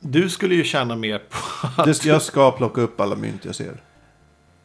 Du 0.00 0.30
skulle 0.30 0.54
ju 0.54 0.64
tjäna 0.64 0.96
mer 0.96 1.18
på 1.18 1.66
att... 1.76 1.86
Det, 1.86 2.04
jag 2.04 2.22
ska 2.22 2.50
plocka 2.50 2.80
upp 2.80 3.00
alla 3.00 3.16
mynt 3.16 3.44
jag 3.44 3.54
ser. 3.54 3.82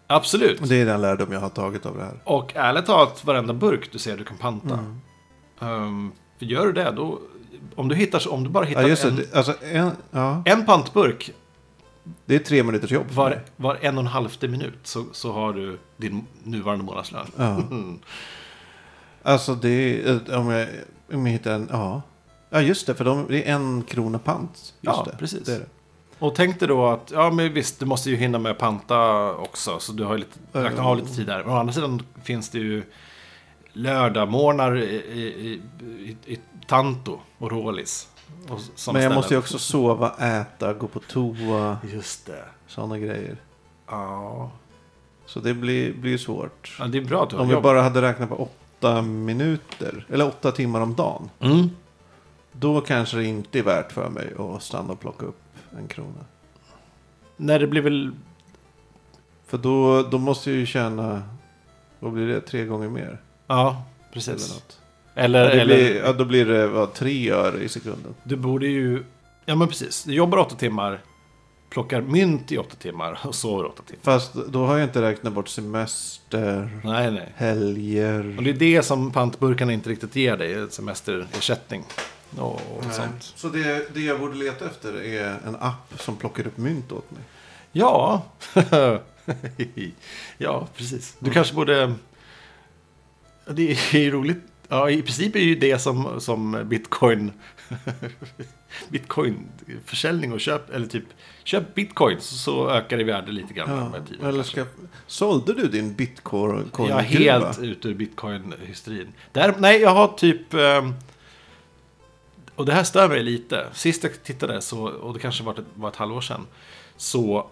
Absolut. 0.07 0.69
Det 0.69 0.75
är 0.81 0.85
den 0.85 1.01
lärdom 1.01 1.31
jag 1.31 1.39
har 1.39 1.49
tagit 1.49 1.85
av 1.85 1.97
det 1.97 2.03
här. 2.03 2.21
Och 2.23 2.55
ärligt 2.55 2.85
talat, 2.85 3.25
varenda 3.25 3.53
burk 3.53 3.91
du 3.91 3.99
ser 3.99 4.17
du 4.17 4.23
kan 4.23 4.37
panta. 4.37 4.73
Mm. 4.73 4.99
Ehm, 5.61 6.11
för 6.39 6.45
gör 6.45 6.65
du 6.65 6.73
det, 6.73 6.91
då... 6.91 7.19
Om 7.75 7.87
du, 7.87 7.95
hittar, 7.95 8.31
om 8.31 8.43
du 8.43 8.49
bara 8.49 8.65
hittar 8.65 8.87
Ja, 8.87 8.95
en, 9.07 9.15
det. 9.15 9.35
Alltså, 9.35 9.53
en, 9.63 9.91
ja, 10.11 10.43
en 10.45 10.65
pantburk 10.65 11.31
det 12.25 12.35
är 12.35 12.39
tre 12.39 12.63
minuters 12.63 12.91
jobb. 12.91 13.11
var, 13.11 13.43
var 13.55 13.77
en 13.81 13.97
och 13.97 14.01
en 14.01 14.07
halvte 14.07 14.47
minut 14.47 14.79
så, 14.83 15.05
så 15.11 15.31
har 15.31 15.53
du 15.53 15.79
din 15.97 16.27
nuvarande 16.43 16.85
månadslön. 16.85 17.27
Ja. 17.37 17.57
Mm. 17.71 17.99
Alltså 19.25 19.55
det 19.55 19.69
är, 20.07 20.37
om 20.37 20.49
jag, 20.49 20.67
om 21.13 21.25
jag 21.25 21.33
hittar 21.33 21.53
en, 21.53 21.67
ja. 21.71 22.01
Ja 22.53 22.61
just 22.61 22.87
det, 22.87 22.95
för 22.95 23.05
de, 23.05 23.25
det 23.29 23.49
är 23.49 23.53
en 23.55 23.83
krona 23.83 24.19
pant. 24.19 24.51
Just 24.53 24.73
Ja, 24.81 25.07
det. 25.11 25.17
precis. 25.17 25.43
Det 25.45 25.57
det. 25.59 25.65
Och 26.19 26.35
tänk 26.35 26.59
dig 26.59 26.67
då 26.67 26.85
att, 26.87 27.11
ja 27.15 27.31
men 27.31 27.53
visst, 27.53 27.79
du 27.79 27.85
måste 27.85 28.09
ju 28.09 28.15
hinna 28.15 28.39
med 28.39 28.57
panta 28.57 29.31
också. 29.35 29.79
Så 29.79 29.91
du 29.91 30.03
har 30.03 30.13
ju 30.13 30.17
lite, 30.19 30.39
räkna 30.63 30.83
av 30.83 30.97
lite 30.97 31.15
tid 31.15 31.27
där. 31.27 31.43
Men 31.43 31.53
å 31.53 31.57
andra 31.57 31.73
sidan 31.73 32.03
finns 32.23 32.49
det 32.49 32.59
ju 32.59 32.83
lördagmorgnar 33.73 34.77
i, 34.77 34.83
i, 34.95 35.61
i, 35.99 36.17
i 36.33 36.39
Tanto 36.67 37.19
och 37.37 37.51
Rålis. 37.51 38.07
Och 38.43 38.49
Men 38.49 38.57
jag 38.57 38.61
ställen. 38.79 39.13
måste 39.13 39.33
ju 39.33 39.37
också 39.37 39.59
sova, 39.59 40.11
äta, 40.19 40.73
gå 40.73 40.87
på 40.87 40.99
toa, 40.99 41.77
Just 41.93 42.25
det. 42.25 42.45
sådana 42.67 42.97
grejer. 42.99 43.35
Ja. 43.87 44.51
Så 45.25 45.39
det 45.39 45.53
blir, 45.53 45.93
blir 45.93 46.17
svårt. 46.17 46.75
ja, 46.79 46.85
det 46.85 46.97
är 46.97 47.01
bra 47.01 47.23
att 47.23 47.29
du 47.29 47.35
har 47.35 47.41
Om 47.43 47.47
vi 47.47 47.53
jobb. 47.53 47.63
bara 47.63 47.81
hade 47.81 48.01
räknat 48.01 48.29
på 48.29 48.35
åtta 48.79 49.01
minuter, 49.01 50.05
eller 50.09 50.27
åtta 50.27 50.51
timmar 50.51 50.81
om 50.81 50.95
dagen. 50.95 51.29
Mm. 51.39 51.69
Då 52.53 52.81
kanske 52.81 53.17
det 53.17 53.25
inte 53.25 53.59
är 53.59 53.63
värt 53.63 53.91
för 53.91 54.09
mig 54.09 54.33
att 54.37 54.63
stanna 54.63 54.93
och 54.93 54.99
plocka 54.99 55.25
upp 55.25 55.41
en 55.77 55.87
krona. 55.87 56.25
Nej, 57.37 57.59
det 57.59 57.67
blir 57.67 57.81
väl... 57.81 58.11
För 59.47 59.57
då, 59.57 60.01
då 60.03 60.17
måste 60.17 60.49
jag 60.51 60.59
ju 60.59 60.65
tjäna, 60.65 61.23
vad 61.99 62.11
blir 62.13 62.27
det, 62.27 62.41
tre 62.41 62.65
gånger 62.65 62.89
mer? 62.89 63.21
Ja, 63.47 63.83
Eller 64.01 64.13
precis. 64.13 64.53
något. 64.53 64.79
Eller, 65.15 65.43
Ja, 65.43 65.49
eller 65.49 65.65
blir, 65.75 65.95
ja, 65.95 66.13
då 66.13 66.25
blir 66.25 66.45
det 66.45 66.67
vad, 66.67 66.93
tre 66.93 67.31
öre 67.31 67.63
i 67.63 67.69
sekunden. 67.69 68.15
du 68.23 68.35
borde 68.35 68.67
ju... 68.67 69.03
Ja, 69.45 69.55
men 69.55 69.67
precis. 69.67 70.03
Du 70.03 70.13
jobbar 70.13 70.37
åtta 70.37 70.55
timmar, 70.55 71.01
plockar 71.69 72.01
mynt 72.01 72.51
i 72.51 72.57
åtta 72.57 72.75
timmar 72.75 73.19
och 73.23 73.35
sover 73.35 73.65
åtta 73.65 73.83
timmar. 73.83 74.01
Fast 74.03 74.33
då 74.33 74.65
har 74.65 74.77
jag 74.77 74.87
inte 74.89 75.01
räknat 75.01 75.33
bort 75.33 75.47
semester, 75.49 76.79
Nej, 76.83 77.11
nej. 77.11 77.33
helger. 77.35 78.35
Och 78.37 78.43
det 78.43 78.49
är 78.49 78.53
det 78.53 78.83
som 78.83 79.11
pantburkarna 79.11 79.73
inte 79.73 79.89
riktigt 79.89 80.15
ger 80.15 80.37
dig, 80.37 80.71
semesterersättning. 80.71 81.83
Och 82.37 82.83
Nej. 82.85 82.95
sånt. 82.95 83.33
Så 83.35 83.49
det, 83.49 83.93
det 83.93 84.01
jag 84.01 84.19
borde 84.19 84.35
leta 84.35 84.65
efter 84.65 85.03
är 85.03 85.39
en 85.47 85.55
app 85.55 85.93
som 85.99 86.15
plockar 86.15 86.47
upp 86.47 86.57
mynt 86.57 86.91
åt 86.91 87.11
mig. 87.11 87.21
Ja. 87.71 88.25
ja, 90.37 90.67
precis. 90.77 91.15
Du 91.19 91.31
kanske 91.31 91.55
borde... 91.55 91.93
Det 93.45 93.71
är 93.71 93.97
ju 93.97 94.11
roligt. 94.11 94.37
Ja, 94.67 94.89
i 94.89 95.01
princip 95.01 95.35
är 95.35 95.39
ju 95.39 95.55
det 95.55 95.79
som, 95.79 96.21
som 96.21 96.61
bitcoin... 96.69 97.31
Bitcoin-försäljning 98.89 100.33
och 100.33 100.39
köp, 100.39 100.69
eller 100.69 100.87
typ 100.87 101.03
köp 101.43 101.75
bitcoin 101.75 102.17
så, 102.21 102.35
så 102.35 102.69
ökar 102.69 102.97
det 102.97 103.03
värde 103.03 103.31
lite 103.31 103.53
grann 103.53 103.69
Ja, 103.69 103.89
med 103.89 104.07
tiden. 104.07 104.25
eller 104.25 104.43
ska, 104.43 104.65
sålde 105.07 105.53
du 105.53 105.67
din 105.67 105.93
bitcoin 105.93 106.71
Jag 106.77 106.89
är 106.89 107.01
helt 107.01 107.59
ute 107.59 107.87
ur 107.87 107.93
bitcoin-hysterin. 107.93 109.07
Nej, 109.57 109.81
jag 109.81 109.89
har 109.89 110.07
typ... 110.07 110.53
ehm, 110.53 110.93
och 112.55 112.65
det 112.65 112.73
här 112.73 112.83
stör 112.83 113.09
mig 113.09 113.23
lite. 113.23 113.67
Sist 113.73 114.03
jag 114.03 114.23
tittade, 114.23 114.61
så, 114.61 114.83
och 114.87 115.13
det 115.13 115.19
kanske 115.19 115.43
var 115.43 115.53
ett, 115.53 115.65
var 115.75 115.89
ett 115.89 115.95
halvår 115.95 116.21
sedan, 116.21 116.47
så 116.97 117.47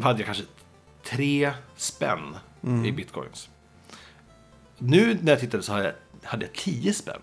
hade 0.00 0.18
jag 0.18 0.26
kanske 0.26 0.44
tre 1.04 1.52
spänn 1.76 2.36
Mm. 2.62 2.84
i 2.84 2.92
bitcoins. 2.92 3.48
Nu 4.78 5.18
när 5.22 5.32
jag 5.32 5.40
tittade 5.40 5.62
så 5.62 5.72
hade 5.72 5.84
jag, 5.84 5.94
hade 6.28 6.44
jag 6.46 6.54
tio 6.54 6.92
spänn. 6.92 7.20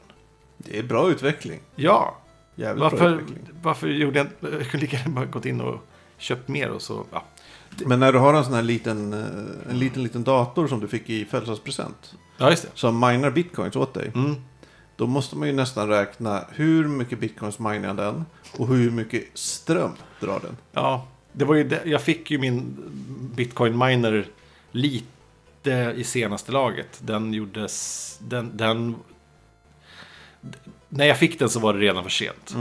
Det 0.58 0.80
är 0.80 0.84
bra 0.84 1.10
utveckling. 1.12 1.60
Ja, 1.76 2.18
Jävligt 2.56 2.80
bra 2.80 2.90
varför, 2.90 3.14
utveckling. 3.16 3.48
varför 3.62 3.88
gjorde 3.88 4.20
jag 4.20 4.28
inte... 4.28 4.58
Jag 4.58 4.68
kunde 4.72 4.86
lika 4.86 4.98
gärna 4.98 5.12
bara 5.16 5.26
gått 5.26 5.46
in 5.46 5.62
och 5.62 5.84
köpt 6.18 6.48
mer 6.48 6.70
och 6.70 6.82
så... 6.82 7.06
Ja, 7.12 7.24
Men 7.86 8.00
när 8.00 8.14
du 8.14 8.20
har 8.20 8.34
en 8.34 8.44
sån 8.44 8.54
här 8.54 8.62
liten, 8.62 9.14
eh, 9.14 9.70
en 9.72 9.80
liten, 9.80 10.04
liten 10.04 10.24
dator 10.24 10.68
som 10.68 10.80
du 10.80 10.88
fick 10.88 11.10
i 11.10 11.26
födelsedagspresent. 11.26 12.16
ja 12.38 12.50
just 12.50 12.64
det. 12.64 12.70
Som 12.74 13.00
minar 13.00 13.32
bitcoins 13.32 13.76
åt 13.76 13.94
dig. 13.94 14.12
Mm. 14.16 14.36
Då 14.96 15.08
måste 15.08 15.36
man 15.38 15.48
ju 15.48 15.54
nästan 15.54 15.88
räkna 15.88 16.46
hur 16.52 16.88
mycket 16.88 17.20
bitcoins 17.20 17.60
minar 17.60 17.94
den. 17.94 18.26
Och 18.58 18.68
hur 18.68 18.92
mycket 18.92 19.24
ström 19.34 19.92
drar 20.20 20.40
den. 20.40 20.58
Ja, 20.72 21.08
det 21.32 21.46
var 21.46 21.56
ju 21.56 21.64
det. 21.64 21.82
Jag 21.86 22.02
fick 22.02 22.32
ju 22.32 22.38
min 22.38 22.78
bitcoin 23.36 23.78
miner 23.78 24.28
lite 24.72 25.94
i 25.96 26.04
senaste 26.04 26.52
laget. 26.52 27.00
Den 27.02 27.34
gjordes... 27.34 28.18
Den, 28.22 28.58
den, 28.58 28.96
när 30.90 31.06
jag 31.06 31.20
fick 31.20 31.40
den 31.40 31.50
så 31.50 31.60
var 31.60 31.74
det 31.74 31.80
redan 31.80 32.04
för 32.04 32.10
sent. 32.10 32.56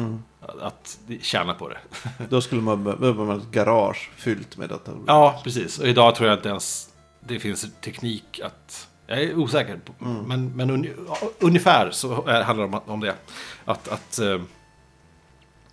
Att 0.60 0.98
tjäna 1.20 1.54
på 1.54 1.68
det. 1.68 1.78
Då 2.28 2.40
skulle 2.40 2.62
man 2.62 2.84
be- 2.84 2.96
behöva 2.96 3.36
ett 3.36 3.50
garage 3.50 4.10
fyllt 4.16 4.56
med 4.56 4.68
datorer. 4.68 5.02
Ja, 5.06 5.40
precis. 5.44 5.78
Och 5.78 5.86
idag 5.88 6.14
tror 6.14 6.28
jag 6.28 6.38
inte 6.38 6.48
ens 6.48 6.88
det 7.20 7.40
finns 7.40 7.66
teknik 7.80 8.40
att... 8.44 8.88
Jag 9.12 9.22
är 9.22 9.34
osäker, 9.38 9.80
på, 9.84 10.04
men, 10.04 10.52
men 10.56 10.70
un, 10.70 10.88
ungefär 11.38 11.90
så 11.90 12.26
är- 12.26 12.42
handlar 12.42 12.66
det 12.68 12.76
om, 12.76 12.80
om 12.86 13.00
det. 13.00 13.14
Att, 13.64 13.88
att, 13.88 14.18
eh, 14.18 14.40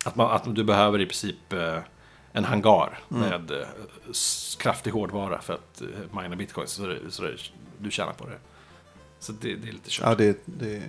att, 0.04 0.16
man, 0.16 0.30
att 0.30 0.54
du 0.54 0.64
behöver 0.64 1.00
i 1.00 1.06
princip 1.06 1.52
eh, 1.52 1.78
en 2.32 2.44
hangar 2.44 2.98
med 3.08 3.50
eh, 3.50 3.66
kraftig 4.58 4.90
hårdvara 4.90 5.40
för 5.40 5.54
att 5.54 5.82
mina 6.12 6.36
bitcoins. 6.36 6.70
Så, 6.70 6.86
det, 6.86 6.98
så 7.08 7.22
det, 7.22 7.36
du 7.78 7.90
tjänar 7.90 8.12
på 8.12 8.26
det. 8.26 8.38
Så 9.20 9.32
det, 9.32 9.54
det 9.54 9.68
är 9.68 9.72
lite 9.72 9.90
kört. 9.90 10.06
Ja, 10.06 10.14
det, 10.14 10.42
det 10.44 10.82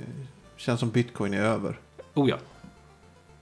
känns 0.58 0.80
som 0.80 0.90
bitcoin 0.90 1.34
är 1.34 1.42
över. 1.42 1.80
Oh 2.14 2.30
ja. 2.30 2.38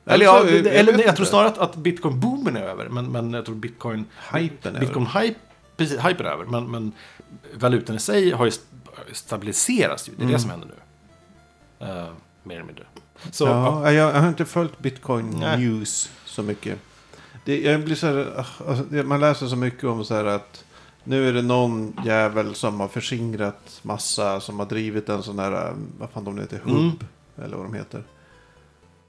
Eller 0.05 0.15
Eller, 0.15 0.25
ja, 0.25 0.39
så- 0.39 0.45
det- 0.45 0.51
jag 0.57 0.75
eller 0.75 1.03
jag 1.05 1.15
tror 1.15 1.25
snarare 1.25 1.47
att, 1.47 1.57
att 1.57 1.75
bitcoin-boomen 1.75 2.57
är 2.57 2.63
över. 2.63 2.89
Men, 2.89 3.11
men 3.11 3.33
jag 3.33 3.45
tror 3.45 3.55
bitcoin... 3.55 4.05
Hypen 4.33 4.75
är 4.75 4.79
Bitcoin-hype, 4.81 5.35
precis, 5.77 5.97
hypen 5.99 6.25
är 6.25 6.29
över. 6.29 6.45
Men, 6.45 6.71
men 6.71 6.91
valutan 7.53 7.95
i 7.95 7.99
sig 7.99 8.31
har 8.31 8.45
ju 8.45 8.51
st- 9.01 9.15
stabiliserats 9.15 10.09
ju. 10.09 10.11
Det 10.15 10.17
är 10.21 10.23
Mm. 10.23 10.33
det 10.33 10.39
som 10.39 10.49
händer 10.49 10.67
nu. 10.67 10.75
Eh, 11.87 12.07
mer 12.43 12.55
eller 12.55 12.65
mindre. 12.65 12.85
Så, 13.31 13.43
ja. 13.45 13.81
ja, 13.83 13.91
jag, 13.91 14.15
jag 14.15 14.21
har 14.21 14.27
inte 14.29 14.45
följt 14.45 14.79
bitcoin 14.79 15.29
Nej. 15.39 15.57
news 15.59 16.11
så 16.25 16.43
mycket. 16.43 16.79
Det, 17.45 17.61
jag 17.61 17.83
blir 17.83 17.95
så 17.95 18.07
här, 18.07 18.33
ah, 18.37 18.69
alltså, 18.69 18.83
man 19.03 19.19
läser 19.19 19.47
så 19.47 19.55
mycket 19.55 19.83
om 19.83 20.05
så 20.05 20.15
här 20.15 20.25
att 20.25 20.63
nu 21.03 21.29
är 21.29 21.33
det 21.33 21.41
någon 21.41 21.97
jävel 22.05 22.55
som 22.55 22.79
har 22.79 22.87
förskingrat 22.87 23.79
massa, 23.81 24.39
som 24.39 24.59
har 24.59 24.65
drivit 24.65 25.09
en 25.09 25.23
sån 25.23 25.39
här, 25.39 25.51
eh, 25.67 25.73
vad 25.99 26.09
fan 26.09 26.23
de 26.23 26.37
heter, 26.39 26.59
Mm. 26.65 26.75
hubb, 26.75 27.05
eller 27.43 27.57
vad 27.57 27.65
de 27.65 27.73
heter. 27.73 28.03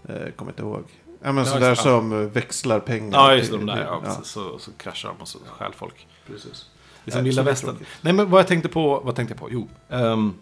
Eh, 0.09 0.31
kommer 0.37 0.53
inte 0.53 0.63
ihåg. 0.63 0.85
Ja, 1.23 1.33
men 1.33 1.47
sådär 1.47 1.75
som 1.75 2.13
eh, 2.13 2.19
växlar 2.19 2.81
pengar. 2.81 3.19
ja, 3.19 3.35
just 3.35 3.51
till- 3.51 3.59
de 3.59 3.67
där. 3.67 3.85
Ja, 3.85 4.03
ja. 4.05 4.17
Så, 4.23 4.59
så 4.59 4.71
kraschar 4.73 5.09
de 5.09 5.17
och 5.23 5.29
så 5.29 5.39
stjäl 5.49 5.73
folk. 5.77 6.07
precis. 6.27 6.67
Det 7.05 7.11
är 7.11 7.13
som 7.13 7.19
Ja, 7.19 7.25
vilda 7.25 7.43
så 7.43 7.45
det 7.45 7.51
är 7.51 7.53
västern. 7.53 7.87
Nej, 8.01 8.13
men 8.13 8.31
vad 8.31 8.41
jag 8.41 8.49
tänkte 8.49 8.69
på, 8.69 9.01
vad 9.05 9.17
tänkte 9.17 9.33
jag 9.33 9.41
på? 9.41 9.49
Jo. 9.51 9.69
ehm, 9.89 10.35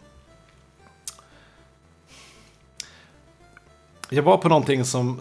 jag 4.11 4.23
var 4.23 4.37
på 4.37 4.49
någonting 4.49 4.85
som 4.85 5.21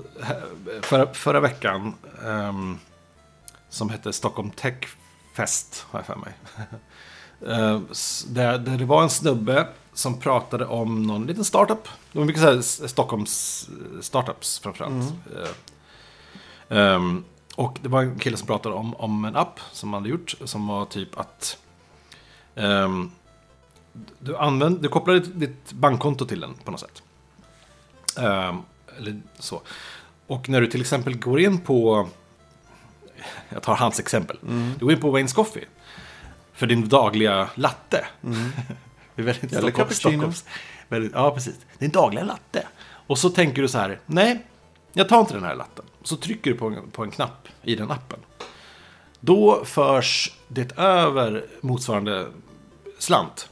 förra, 0.81 1.13
förra 1.13 1.39
veckan 1.39 1.93
ehm, 2.25 2.77
som 3.69 3.89
hette 3.89 4.13
Stockholm 4.13 4.51
Tech 4.51 4.75
Fest, 5.35 5.85
har 5.89 5.99
jag 5.99 6.05
för 6.05 6.15
mig. 6.15 6.33
Eh, 7.47 7.81
s- 7.91 8.25
där, 8.29 8.57
där 8.57 8.77
det 8.77 8.85
var 8.85 9.03
en 9.03 9.09
snubbe 9.09 9.67
som 9.93 10.19
pratade 10.19 10.65
om 10.65 11.03
någon 11.03 11.25
liten 11.25 11.43
startup. 11.43 11.83
Det 12.11 12.19
var 12.19 12.25
mycket 12.25 12.41
så 12.41 12.47
här 12.47 12.57
S- 12.59 12.89
Stockholms 12.89 13.67
eh, 13.95 14.01
startups 14.01 14.59
framförallt. 14.59 15.13
Eh, 16.69 16.77
ehm, 16.77 17.23
och 17.57 17.77
det 17.81 17.89
var 17.89 18.01
en 18.01 18.19
kille 18.19 18.37
som 18.37 18.47
pratade 18.47 18.75
om, 18.75 18.95
om 18.95 19.25
en 19.25 19.35
app 19.35 19.59
som 19.71 19.89
man 19.89 20.01
hade 20.01 20.09
gjort. 20.09 20.35
Som 20.45 20.67
var 20.67 20.85
typ 20.85 21.19
att 21.19 21.57
ehm, 22.55 23.11
du, 24.19 24.37
använder, 24.37 24.81
du 24.81 24.89
kopplar 24.89 25.13
ditt, 25.13 25.39
ditt 25.39 25.71
bankkonto 25.71 26.25
till 26.25 26.39
den 26.39 26.53
på 26.53 26.71
något 26.71 26.79
sätt. 26.79 27.03
Ehm, 28.17 28.61
eller 28.97 29.21
så. 29.39 29.61
Och 30.27 30.49
när 30.49 30.61
du 30.61 30.67
till 30.67 30.81
exempel 30.81 31.17
går 31.17 31.39
in 31.39 31.57
på, 31.59 32.09
jag 33.49 33.63
tar 33.63 33.75
hans 33.75 33.99
exempel. 33.99 34.37
Mm. 34.47 34.73
Du 34.79 34.85
går 34.85 34.93
in 34.93 35.01
på 35.01 35.17
Wayne's 35.17 35.35
Coffee. 35.35 35.65
För 36.53 36.67
din 36.67 36.89
dagliga 36.89 37.49
latte. 37.55 38.05
Det 39.15 39.21
är 39.21 39.25
väldigt 39.25 39.51
Mm. 39.51 39.63
Eller 39.63 39.71
cappuccino. 39.71 40.23
Stockholms- 40.23 40.45
väldigt, 40.87 41.11
ja, 41.13 41.31
precis. 41.31 41.55
Din 41.79 41.91
dagliga 41.91 42.23
latte. 42.23 42.67
Och 43.07 43.17
så 43.17 43.29
tänker 43.29 43.61
du 43.61 43.67
så 43.67 43.77
här, 43.77 43.99
nej, 44.05 44.45
jag 44.93 45.09
tar 45.09 45.19
inte 45.19 45.33
den 45.33 45.43
här 45.43 45.55
latten. 45.55 45.85
Så 46.07 46.15
trycker 46.15 46.51
du 46.51 46.57
på 46.57 46.67
en, 46.67 46.91
på 46.91 47.03
en 47.03 47.11
knapp 47.11 47.47
i 47.63 47.75
den 47.75 47.91
appen. 47.91 48.19
Då 49.19 49.65
förs 49.65 50.31
det 50.47 50.77
över 50.77 51.45
motsvarande 51.61 52.27
slant 52.99 53.49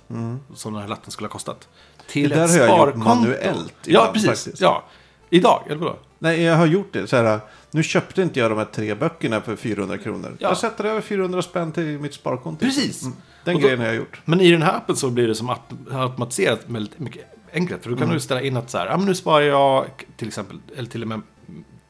som 0.55 0.73
den 0.73 0.81
här 0.81 0.89
latten 0.89 1.11
skulle 1.11 1.27
ha 1.27 1.31
kostat. 1.31 1.67
Till 2.07 2.31
Mm. 2.31 2.47
Det 2.47 2.53
där 2.57 2.63
ett 2.63 2.69
har 2.69 2.77
jag 2.77 2.87
gjort 2.87 2.95
sparkonto. 2.95 3.09
manuellt 3.21 3.73
Ja, 3.83 3.87
ibland, 3.89 4.13
precis. 4.13 4.29
faktiskt. 4.29 4.61
Ja. 4.61 4.83
Idag, 5.29 5.63
eller 5.67 5.75
vadå? 5.75 5.97
Nej, 6.19 6.41
jag 6.41 6.55
har 6.55 6.65
gjort 6.65 6.93
det. 6.93 7.07
Så 7.07 7.15
här, 7.15 7.39
nu 7.71 7.83
köpte 7.83 8.21
inte 8.21 8.39
jag 8.39 8.51
de 8.51 8.57
här 8.57 8.65
tre 8.65 8.95
böckerna 8.95 9.41
för 9.41 9.55
400 9.55 9.97
kronor. 9.97 10.37
Ja. 10.39 10.47
Jag 10.49 10.57
sätter 10.57 10.83
över 10.83 11.01
400 11.01 11.41
spänn 11.41 11.71
till 11.71 11.83
mitt 11.99 12.13
sparkonto. 12.13 12.65
Precis. 12.65 13.03
Mm. 13.03 13.15
Den 13.43 13.55
Och 13.55 13.61
då- 13.61 13.65
grejen 13.67 13.79
har 13.79 13.87
jag 13.87 13.95
gjort. 13.95 14.21
Men 14.25 14.41
i 14.41 14.51
den 14.51 14.61
här 14.61 14.77
appen 14.77 14.95
så 14.95 15.09
blir 15.09 15.27
det 15.27 15.35
som 15.35 15.49
aut- 15.49 15.91
automatiserat 16.01 16.59
väldigt 16.65 16.99
mycket 16.99 17.25
enklare. 17.53 17.81
För 17.81 17.89
då 17.89 17.97
kan 17.97 18.09
du 18.09 18.19
ställa 18.19 18.41
in 18.41 18.57
att 18.57 18.69
så 18.69 18.77
här, 18.77 18.85
ja 18.85 18.97
men 18.97 19.05
nu 19.05 19.15
sparar 19.15 19.41
jag 19.45 19.85
till 20.17 20.27
exempel, 20.27 20.59
eller 20.75 20.89
till 20.89 21.01
och 21.01 21.07
med 21.07 21.21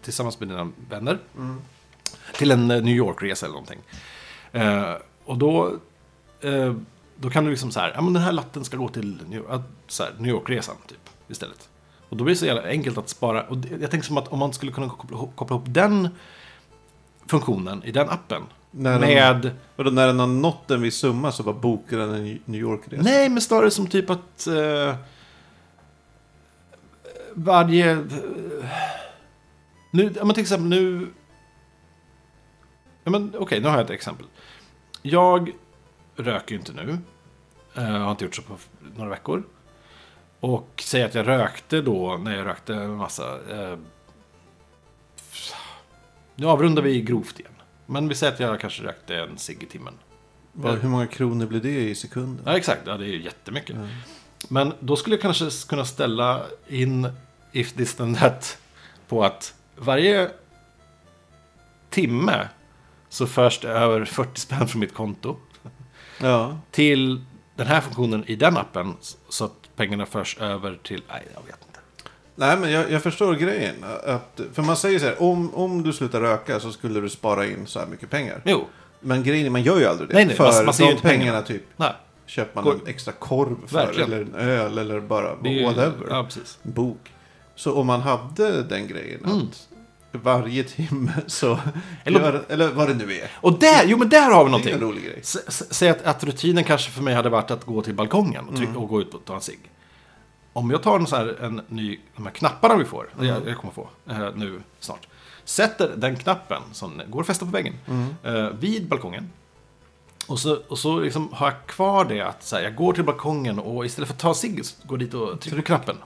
tillsammans 0.05 0.39
med 0.39 0.49
dina 0.49 0.71
vänner. 0.89 1.19
Till 2.37 2.51
en 2.51 2.71
eh, 2.71 2.81
New 2.81 2.95
York-resa 2.95 3.45
eller 3.45 3.53
någonting. 3.53 3.79
Eh, 4.51 4.93
och 5.25 5.37
då, 5.37 5.75
eh, 6.41 6.75
då 7.17 7.29
kan 7.29 7.43
du 7.45 7.49
liksom 7.51 7.71
så 7.71 7.79
här, 7.79 7.91
ja 7.95 8.01
men 8.01 8.13
den 8.13 8.23
här 8.23 8.31
latten 8.31 8.65
ska 8.65 8.77
gå 8.77 8.89
till 8.89 9.19
New, 9.29 9.43
här, 9.49 10.13
New 10.17 10.31
York-resan 10.31 10.75
typ 10.87 11.09
istället. 11.27 11.69
Och 12.09 12.17
då 12.17 12.23
blir 12.23 12.35
det 12.35 12.39
så 12.39 12.45
jävla 12.45 12.63
enkelt 12.69 12.97
att 12.97 13.09
spara. 13.09 13.43
Och 13.43 13.57
jag 13.81 13.91
tänker 13.91 14.07
som 14.07 14.17
att 14.17 14.27
om 14.27 14.39
man 14.39 14.53
skulle 14.53 14.71
kunna 14.71 14.89
koppla, 14.89 15.17
koppla 15.35 15.55
ihop 15.55 15.65
den 15.67 16.09
funktionen 17.27 17.83
i 17.83 17.91
den 17.91 18.09
appen. 18.09 18.43
När 18.71 18.91
den- 18.91 19.01
med... 19.01 19.51
Och 19.75 19.83
då 19.83 19.91
när 19.91 20.07
den 20.07 20.19
har 20.19 20.27
nått 20.27 20.71
en 20.71 20.81
viss 20.81 20.95
summa 20.95 21.31
så 21.31 21.43
bara 21.43 21.55
bokar 21.55 21.97
den 21.97 22.13
en 22.13 22.39
New 22.45 22.61
York-resa. 22.61 23.03
Nej, 23.03 23.29
men 23.29 23.41
snarare 23.41 23.71
som 23.71 23.87
typ 23.87 24.09
att 24.09 24.47
eh, 24.47 24.95
varje... 27.33 27.91
eh, 27.91 27.99
nu, 29.95 30.13
men 30.23 30.33
till 30.33 30.41
exempel 30.41 30.67
nu... 30.69 31.07
Ja, 33.03 33.11
men 33.11 33.33
okej, 33.37 33.59
nu 33.61 33.67
har 33.67 33.77
jag 33.77 33.85
ett 33.85 33.89
exempel. 33.91 34.25
Jag 35.01 35.51
röker 36.15 36.51
ju 36.55 36.59
inte 36.59 36.73
nu. 36.73 36.97
Eh, 37.75 37.91
Jag 37.91 37.99
har 37.99 38.11
inte 38.11 38.25
gjort 38.25 38.35
så 38.35 38.41
på 38.41 38.57
några 38.95 39.09
veckor. 39.09 39.43
Och 40.39 40.83
säg 40.85 41.03
att 41.03 41.15
jag 41.15 41.27
rökte 41.27 41.81
då 41.81 42.17
när 42.17 42.37
jag 42.37 42.45
rökte 42.47 42.73
en 42.75 42.95
massa... 42.95 43.39
Eh, 43.51 43.77
nu 46.35 46.45
avrundar 46.47 46.81
vi 46.81 47.01
grovt 47.01 47.39
igen. 47.39 47.51
Men 47.85 48.07
vi 48.07 48.15
säger 48.15 48.33
att 48.33 48.39
jag 48.39 48.59
kanske 48.59 48.83
rökte 48.83 49.15
en 49.15 49.37
cigg 49.37 49.63
i 49.63 49.65
timmen. 49.65 49.93
Vad- 50.51 50.77
Hur 50.79 50.89
många 50.89 51.07
kronor 51.07 51.45
blir 51.45 51.61
det 51.61 51.89
i 51.89 51.95
sekunden? 51.95 52.43
Ja, 52.45 52.57
exakt. 52.57 52.81
Ja, 52.85 52.97
det 52.97 53.05
är 53.05 53.09
ju 53.09 53.23
jättemycket. 53.23 53.75
Men 54.49 54.73
då 54.79 54.95
skulle 54.95 55.15
jag 55.15 55.21
kanske 55.21 55.49
kunna 55.69 55.85
ställa 55.85 56.45
in 56.67 57.07
if 57.51 57.73
this 57.73 57.95
then 57.95 58.15
that 58.15 58.57
på 59.07 59.23
att 59.23 59.53
varje 59.77 60.29
timme 61.89 62.47
så 63.09 63.27
förs 63.27 63.59
det 63.59 63.67
över 63.69 64.05
40 64.05 64.39
spänn 64.41 64.67
från 64.67 64.79
mitt 64.79 64.93
konto 64.93 65.35
Ja. 66.21 66.57
till 66.71 67.23
den 67.55 67.67
här 67.67 67.81
funktionen 67.81 68.23
i 68.27 68.35
den 68.35 68.57
appen 68.57 68.93
så 69.29 69.45
att 69.45 69.69
pengarna 69.75 70.05
förs 70.05 70.37
över 70.37 70.79
till... 70.83 71.01
Nej, 71.09 71.23
jag 71.33 71.41
vet 71.41 71.59
inte. 71.67 71.79
Nej, 72.35 72.57
men 72.57 72.71
jag, 72.71 72.91
jag 72.91 73.03
förstår 73.03 73.33
grejen. 73.33 73.75
Att, 74.05 74.41
för 74.53 74.61
man 74.61 74.77
säger 74.77 74.99
så 74.99 75.05
här, 75.05 75.21
om, 75.21 75.55
om 75.55 75.83
du 75.83 75.93
slutar 75.93 76.21
röka 76.21 76.59
så 76.59 76.71
skulle 76.71 76.99
du 77.01 77.09
spara 77.09 77.45
in 77.45 77.67
så 77.67 77.79
här 77.79 77.85
mycket 77.87 78.09
pengar. 78.09 78.41
Jo, 78.45 78.65
Men 78.99 79.23
grejen 79.23 79.45
är, 79.45 79.49
man 79.49 79.63
gör 79.63 79.79
ju 79.79 79.85
aldrig 79.85 80.09
det. 80.09 80.13
Nej, 80.15 80.25
nej, 80.25 80.35
för 80.35 80.43
man- 80.51 80.65
man 80.65 80.73
ser 80.73 80.83
ju 80.83 80.89
de 80.89 80.91
inte 80.95 81.07
pengarna. 81.07 81.21
pengarna 81.23 81.41
typ 81.41 81.63
nej. 81.77 81.93
köper 82.25 82.55
man 82.55 82.63
Går- 82.63 82.73
en 82.73 82.87
extra 82.87 83.11
korv 83.13 83.55
för. 83.67 83.75
Verkligen. 83.85 84.13
Eller 84.13 84.21
en 84.21 84.35
öl 84.35 84.77
eller 84.77 84.99
bara 84.99 85.35
Det 85.35 85.49
är 85.49 85.53
ju- 85.53 85.63
whatever. 85.65 86.07
Ja, 86.09 86.23
precis. 86.23 86.59
bok. 86.63 87.11
Så 87.55 87.73
om 87.75 87.87
man 87.87 88.01
hade 88.01 88.63
den 88.63 88.87
grejen 88.87 89.19
Mm. 89.25 89.37
att 89.39 89.67
varje 90.11 90.63
timme 90.63 91.11
så... 91.27 91.59
Eller- 92.03 92.19
gör, 92.19 92.45
eller 92.49 92.71
vad 92.71 92.87
det 92.87 92.93
nu 92.93 93.13
är. 93.13 93.31
Och 93.41 93.59
där, 93.59 93.83
jo 93.85 93.97
men 93.97 94.09
där 94.09 94.31
har 94.31 94.45
vi 94.45 94.51
Det 94.51 94.55
är 94.69 94.73
en 94.73 94.79
någonting. 94.79 94.79
rolig 94.79 95.03
grej. 95.03 95.19
Säg 95.69 95.89
att, 95.89 96.01
att 96.01 96.23
rutinen 96.23 96.63
kanske 96.63 96.91
för 96.91 97.01
mig 97.03 97.13
hade 97.13 97.29
varit 97.29 97.51
att 97.51 97.65
gå 97.65 97.81
till 97.81 97.93
balkongen 97.93 98.49
och, 98.49 98.55
trycka, 98.55 98.77
och 98.79 98.89
gå 98.89 99.01
ut 99.01 99.13
och 99.13 99.25
ta 99.25 99.35
en 99.35 99.41
cigg. 99.41 99.59
Om 100.53 100.71
jag 100.71 100.83
tar 100.83 100.99
en, 100.99 101.07
så 101.07 101.15
här, 101.15 101.37
en 101.41 101.61
ny, 101.67 101.99
de 102.15 102.25
här 102.25 102.33
knapparna 102.33 102.75
vi 102.75 102.85
får, 102.85 103.09
jag, 103.19 103.47
jag 103.47 103.57
kommer 103.57 103.73
få 103.73 103.89
eh, 104.09 104.27
nu 104.35 104.61
snart. 104.79 105.07
Sätter 105.45 105.91
den 105.97 106.15
knappen 106.15 106.61
som 106.71 107.01
går 107.07 107.21
att 107.21 107.27
fästa 107.27 107.45
på 107.45 107.51
väggen 107.51 107.73
eh, 108.23 108.49
vid 108.59 108.87
balkongen. 108.87 109.29
Och 110.27 110.39
så, 110.39 110.57
och 110.67 110.79
så 110.79 110.99
liksom 110.99 111.29
har 111.33 111.47
jag 111.47 111.65
kvar 111.67 112.05
det 112.05 112.21
att 112.21 112.43
så 112.43 112.55
här, 112.55 112.63
jag 112.63 112.75
går 112.75 112.93
till 112.93 113.03
balkongen 113.03 113.59
och 113.59 113.85
istället 113.85 114.07
för 114.07 114.13
att 114.13 114.19
ta 114.19 114.29
en 114.29 114.35
cigg 114.35 114.63
går 114.83 114.97
dit 114.97 115.13
och 115.13 115.41
trycker 115.41 115.57
på 115.57 115.63
knappen. 115.63 115.97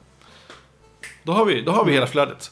Då 1.23 1.31
har 1.31 1.45
vi, 1.45 1.61
då 1.61 1.71
har 1.71 1.85
vi 1.85 1.91
hela 1.91 2.07
flödet. 2.07 2.51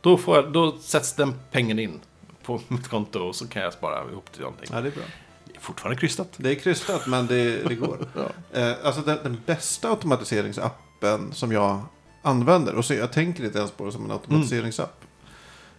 Då, 0.00 0.16
får 0.16 0.36
jag, 0.36 0.52
då 0.52 0.78
sätts 0.78 1.12
den 1.12 1.34
pengen 1.50 1.78
in 1.78 2.00
på 2.42 2.60
mitt 2.68 2.88
konto 2.88 3.18
och 3.18 3.36
så 3.36 3.46
kan 3.46 3.62
jag 3.62 3.72
spara 3.72 4.10
ihop 4.10 4.32
till 4.32 4.42
någonting. 4.42 4.68
Ja, 4.72 4.80
det 4.80 4.88
är 4.88 4.92
bra. 4.92 5.02
Det 5.44 5.56
är 5.56 5.60
fortfarande 5.60 6.00
krystat. 6.00 6.28
Det 6.36 6.50
är 6.50 6.54
krystat, 6.54 7.06
men 7.06 7.26
det, 7.26 7.68
det 7.68 7.74
går. 7.74 7.98
eh, 8.52 8.72
alltså 8.84 9.00
den, 9.00 9.18
den 9.22 9.42
bästa 9.46 9.88
automatiseringsappen 9.88 11.32
som 11.32 11.52
jag 11.52 11.82
använder, 12.22 12.74
och 12.74 12.84
så 12.84 12.94
jag 12.94 13.12
tänker 13.12 13.44
inte 13.44 13.58
ens 13.58 13.70
på 13.70 13.84
det 13.84 13.92
som 13.92 14.04
en 14.04 14.10
automatiseringsapp. 14.10 15.04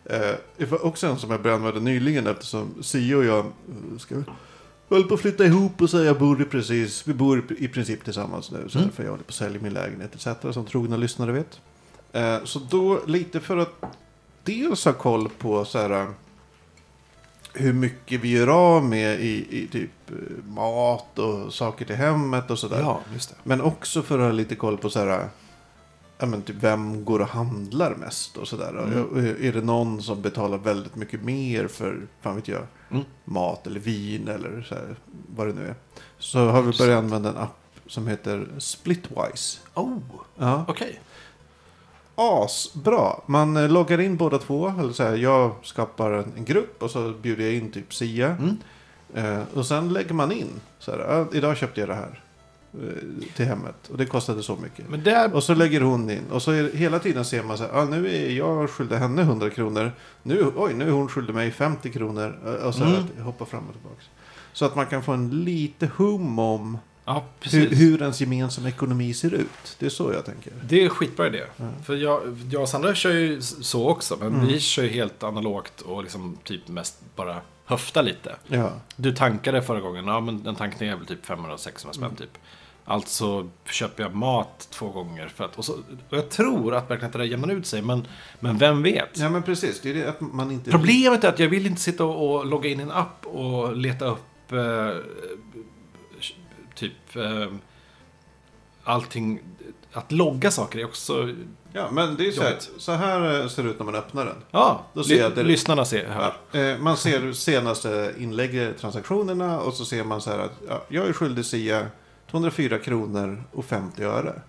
Eh, 0.06 0.32
det 0.58 0.66
var 0.66 0.86
också 0.86 1.08
en 1.08 1.18
som 1.18 1.32
jag 1.32 1.48
använda 1.48 1.80
nyligen 1.80 2.28
eftersom 2.28 2.84
Sio 2.84 3.16
och 3.16 3.26
jag 3.26 3.40
eh, 3.40 3.98
ska 3.98 4.16
höll 4.90 5.04
på 5.04 5.14
att 5.14 5.22
flytta 5.22 5.46
ihop 5.46 5.82
och 5.82 5.90
så 5.90 6.04
jag 6.04 6.20
bor 6.20 6.48
precis, 6.52 7.08
vi 7.08 7.14
bor 7.14 7.54
i 7.58 7.68
princip 7.68 8.04
tillsammans 8.04 8.52
nu. 8.52 8.70
Så 8.70 8.80
Mm. 8.80 8.92
För 8.92 9.04
jag 9.04 9.12
håller 9.12 9.24
på 9.24 9.30
att 9.30 9.36
sälja 9.36 9.62
min 9.62 9.74
lägenhet 9.74 10.16
etc. 10.16 10.54
Som 10.54 10.66
trogna 10.66 10.98
lyssnare 10.98 11.32
vet. 11.32 11.60
Eh, 12.16 12.44
så 12.44 12.60
då 12.60 13.02
lite 13.08 13.40
för 13.40 13.58
att 13.58 13.84
dels 14.44 14.86
ha 14.86 14.94
koll 14.94 15.30
på 15.30 15.66
så 15.66 15.78
här 15.80 16.08
hur 17.54 17.74
mycket 17.74 18.22
vi 18.22 18.32
gör 18.32 18.48
av 18.48 18.84
med 18.86 19.20
i, 19.20 19.48
i 19.64 19.68
typ 19.68 19.92
eh, 20.10 20.44
mat 20.46 21.20
och 21.20 21.54
saker 21.54 21.86
till 21.86 21.96
hemmet 21.96 22.52
och 22.52 22.60
sådär. 22.60 22.80
Ja, 22.80 23.00
just 23.14 23.30
det. 23.30 23.36
Men 23.44 23.62
också 23.62 24.02
för 24.02 24.20
att 24.20 24.26
ha 24.26 24.32
lite 24.32 24.56
koll 24.56 24.78
på 24.78 24.90
så 24.90 25.00
här, 25.00 25.28
ja, 26.18 26.26
men 26.26 26.42
typ 26.42 26.56
vem 26.60 27.06
går 27.06 27.20
och 27.20 27.28
handlar 27.28 27.96
mest 27.96 28.38
och 28.38 28.48
sådär. 28.48 28.70
Mm. 28.84 29.36
Är 29.42 29.54
det 29.54 29.62
någon 29.62 30.02
som 30.02 30.22
betalar 30.22 30.58
väldigt 30.58 30.96
mycket 30.96 31.24
mer 31.24 31.68
för, 31.68 32.08
fan 32.22 32.36
vet 32.36 32.48
jag, 32.48 32.62
Mm. 32.92 33.04
mat 33.26 33.68
eller 33.68 33.80
vin 33.80 34.28
eller 34.28 34.66
så 34.70 34.76
här, 34.76 34.96
vad 35.36 35.48
det 35.48 35.54
nu 35.54 35.68
är. 35.68 35.76
Så 36.20 36.40
har 36.50 36.62
vi 36.62 36.78
börjat 36.78 36.98
använda 37.04 37.30
en 37.30 37.38
app 37.38 37.58
som 37.88 38.08
heter 38.08 38.48
Splitwise. 38.58 39.60
Oh, 39.74 39.98
Ja. 40.38 40.66
okej. 40.68 41.00
Asbra! 42.16 43.16
Man 43.26 43.58
eh, 43.58 43.70
loggar 43.70 44.00
in 44.02 44.18
båda 44.18 44.38
två. 44.38 44.74
Eller 44.80 44.94
så 44.94 45.04
här, 45.04 45.16
jag 45.16 45.52
skapar 45.64 46.12
en, 46.12 46.46
grupp 46.46 46.84
och 46.84 46.92
så 46.92 47.14
bjuder 47.22 47.44
jag 47.44 47.54
in 47.54 47.72
typ 47.72 47.94
Sia. 47.94 48.28
Mm. 48.38 48.58
Eh, 49.14 49.44
och 49.54 49.66
sen 49.66 49.94
lägger 49.94 50.14
man 50.14 50.32
in. 50.32 50.48
Så 50.80 50.92
här, 50.92 51.00
"Ah, 51.00 51.26
idag 51.34 51.58
köpte 51.58 51.80
jag 51.80 51.90
det 51.90 51.96
här. 51.96 52.22
eh, 52.74 53.34
Till 53.36 53.46
hemmet. 53.46 53.90
Och 53.92 53.98
det 53.98 54.06
kostade 54.06 54.44
så 54.44 54.56
mycket. 54.56 55.04
Där... 55.04 55.36
Och 55.36 55.44
så 55.44 55.54
lägger 55.54 55.82
hon 55.82 56.10
in. 56.10 56.24
Och 56.32 56.42
så 56.42 56.52
är, 56.52 56.72
hela 56.74 57.00
tiden 57.00 57.26
ser 57.26 57.44
man 57.44 57.58
så 57.58 57.64
här. 57.64 57.72
Ah, 57.82 57.86
nu 57.86 58.08
är 58.16 58.30
jag 58.30 58.70
skyldig 58.70 58.96
henne 58.96 59.22
100 59.22 59.50
kronor. 59.50 59.92
Nu, 60.24 60.52
oj, 60.56 60.74
nu 60.74 60.88
är 60.88 60.92
hon 60.92 61.08
skyldig 61.08 61.34
mig 61.36 61.52
50 61.52 61.92
kronor. 61.92 62.40
Eh, 62.46 62.68
Och 62.68 62.76
så 62.76 62.84
Mm. 62.84 62.96
att 63.18 63.24
hoppa 63.26 63.46
fram 63.46 63.64
och 63.68 63.74
tillbaka. 63.74 64.02
Så 64.54 64.66
att 64.66 64.76
man 64.76 64.86
kan 64.86 65.04
få 65.04 65.12
en 65.12 65.44
lite 65.44 65.90
hum 65.98 66.40
om 66.40 66.78
Ja, 67.06 67.24
hur, 67.42 67.70
hur 67.70 68.02
ens 68.02 68.22
gemensamma 68.22 68.68
ekonomi 68.70 69.14
ser 69.14 69.34
ut. 69.34 69.76
Det 69.80 69.86
är 69.86 69.90
så 69.90 70.12
jag 70.14 70.26
tänker. 70.26 70.54
Det 70.64 70.84
är 70.84 70.90
skitbra 70.90 71.28
idé. 71.28 71.44
För 71.86 71.96
jag, 71.96 72.22
jag 72.52 72.62
och 72.62 72.70
Sandra 72.70 72.96
kör 72.96 73.12
ju 73.14 73.42
så 73.42 73.90
också. 73.90 74.18
Men 74.20 74.28
Mm. 74.28 74.48
vi 74.48 74.60
kör 74.60 74.84
ju 74.84 74.90
helt 74.90 75.24
analogt 75.24 75.82
och 75.82 76.04
liksom 76.04 76.38
typ 76.44 76.68
mest 76.68 76.98
bara 77.16 77.42
höfta 77.66 78.02
lite. 78.02 78.36
Ja. 78.48 78.72
Du 78.96 79.12
tankade 79.16 79.62
förra 79.62 79.80
gången. 79.80 80.08
Ja, 80.08 80.20
men 80.20 80.48
en 80.48 80.56
tankning 80.56 80.90
är 80.90 80.96
väl 80.96 81.06
typ 81.06 81.26
500-600 81.26 81.58
spänn 81.92 82.04
Mm. 82.04 82.16
typ. 82.16 82.38
Alltså 82.88 83.50
köper 83.66 84.04
jag 84.04 84.16
mat 84.16 84.68
två 84.72 84.90
gånger. 84.90 85.28
För 85.28 85.44
att, 85.44 85.56
och, 85.56 85.66
så, 85.66 85.74
och 86.10 86.18
jag 86.18 86.30
tror 86.30 86.76
att 86.76 86.90
verkligen 86.90 87.06
att 87.08 87.14
det 87.14 87.20
där 87.20 87.26
jämnar 87.26 87.50
ut 87.54 87.66
sig. 87.66 87.82
Men, 87.82 88.08
men 88.40 88.58
vem 88.58 88.84
vet? 88.84 89.10
ja, 89.20 89.30
men 89.30 89.44
precis. 89.44 89.82
Det 89.82 89.90
är 89.90 89.94
det 89.94 90.10
att 90.10 90.22
man 90.22 90.52
inte... 90.52 90.72
Problemet 90.72 91.24
är 91.24 91.30
att 91.30 91.40
jag 91.40 91.50
vill 91.50 91.66
inte 91.66 91.82
sitta 91.82 92.06
och, 92.06 92.36
och 92.36 92.46
logga 92.46 92.70
in 92.70 92.80
i 92.80 92.84
en 92.84 92.92
app 92.92 93.26
och 93.26 93.76
leta 93.78 94.06
upp 94.06 94.52
eh, 94.52 94.90
typ 96.76 97.16
eh, 97.16 97.48
allting. 98.84 99.40
Att 99.94 100.12
logga 100.12 100.52
saker 100.52 100.80
är 100.80 100.86
också... 100.86 101.34
Ja, 101.74 101.92
men 101.92 102.16
det 102.16 102.28
är 102.28 102.32
så 102.32 102.42
här, 102.42 102.50
Jobbigt. 102.50 102.70
så 102.78 102.92
här 102.92 103.42
eh, 103.42 103.48
ser 103.48 103.64
det 103.64 103.70
ut 103.70 103.80
när 103.80 103.86
man 103.86 103.96
öppnar 103.96 104.26
den. 104.26 104.36
Ja, 104.52 104.86
Då 104.94 105.04
ser 105.04 105.16
jag 105.22 105.36
det- 105.36 105.44
lyssnarna 105.44 105.86
ser 105.86 106.08
här. 106.10 106.34
Ja, 106.52 106.60
eh, 106.60 106.78
man 106.78 106.98
ser 106.98 107.34
senaste 107.34 108.14
inlägg, 108.18 108.78
transaktionerna 108.80 109.60
och 109.60 109.74
så 109.74 109.86
ser 109.86 110.04
man 110.04 110.22
så 110.22 110.30
här 110.30 110.40
att 110.40 110.52
ja, 110.68 110.84
jag 110.90 111.08
är 111.08 111.14
skyldig 111.14 111.46
Sia 111.46 111.88
204 112.32 112.80
kronor 112.80 113.44
och 113.52 113.66
50 113.66 114.04
öre. 114.04 114.42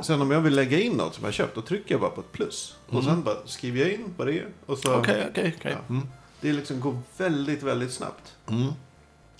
Sen 0.00 0.20
om 0.22 0.30
jag 0.30 0.40
vill 0.40 0.54
lägga 0.54 0.80
in 0.80 0.92
något 0.92 1.14
som 1.14 1.24
jag 1.24 1.34
köpt, 1.34 1.54
då 1.54 1.60
trycker 1.62 1.94
jag 1.94 2.00
bara 2.00 2.10
på 2.10 2.20
ett 2.20 2.32
plus. 2.32 2.76
Och 2.88 3.04
sen 3.04 3.22
bara 3.22 3.36
skriver 3.46 3.80
jag 3.80 3.92
in 3.92 4.14
vad 4.16 4.26
det 4.26 4.38
är. 4.38 4.46
Och 4.66 4.78
så, 4.78 4.94
Okej, 4.98 5.26
okej, 5.30 5.54
okej. 5.58 5.72
Ja. 5.88 5.94
Mm. 5.94 6.08
Det 6.40 6.52
liksom 6.52 6.80
går 6.80 6.98
väldigt, 7.16 7.62
väldigt 7.62 7.92
snabbt. 7.92 8.34
Mm. 8.50 8.72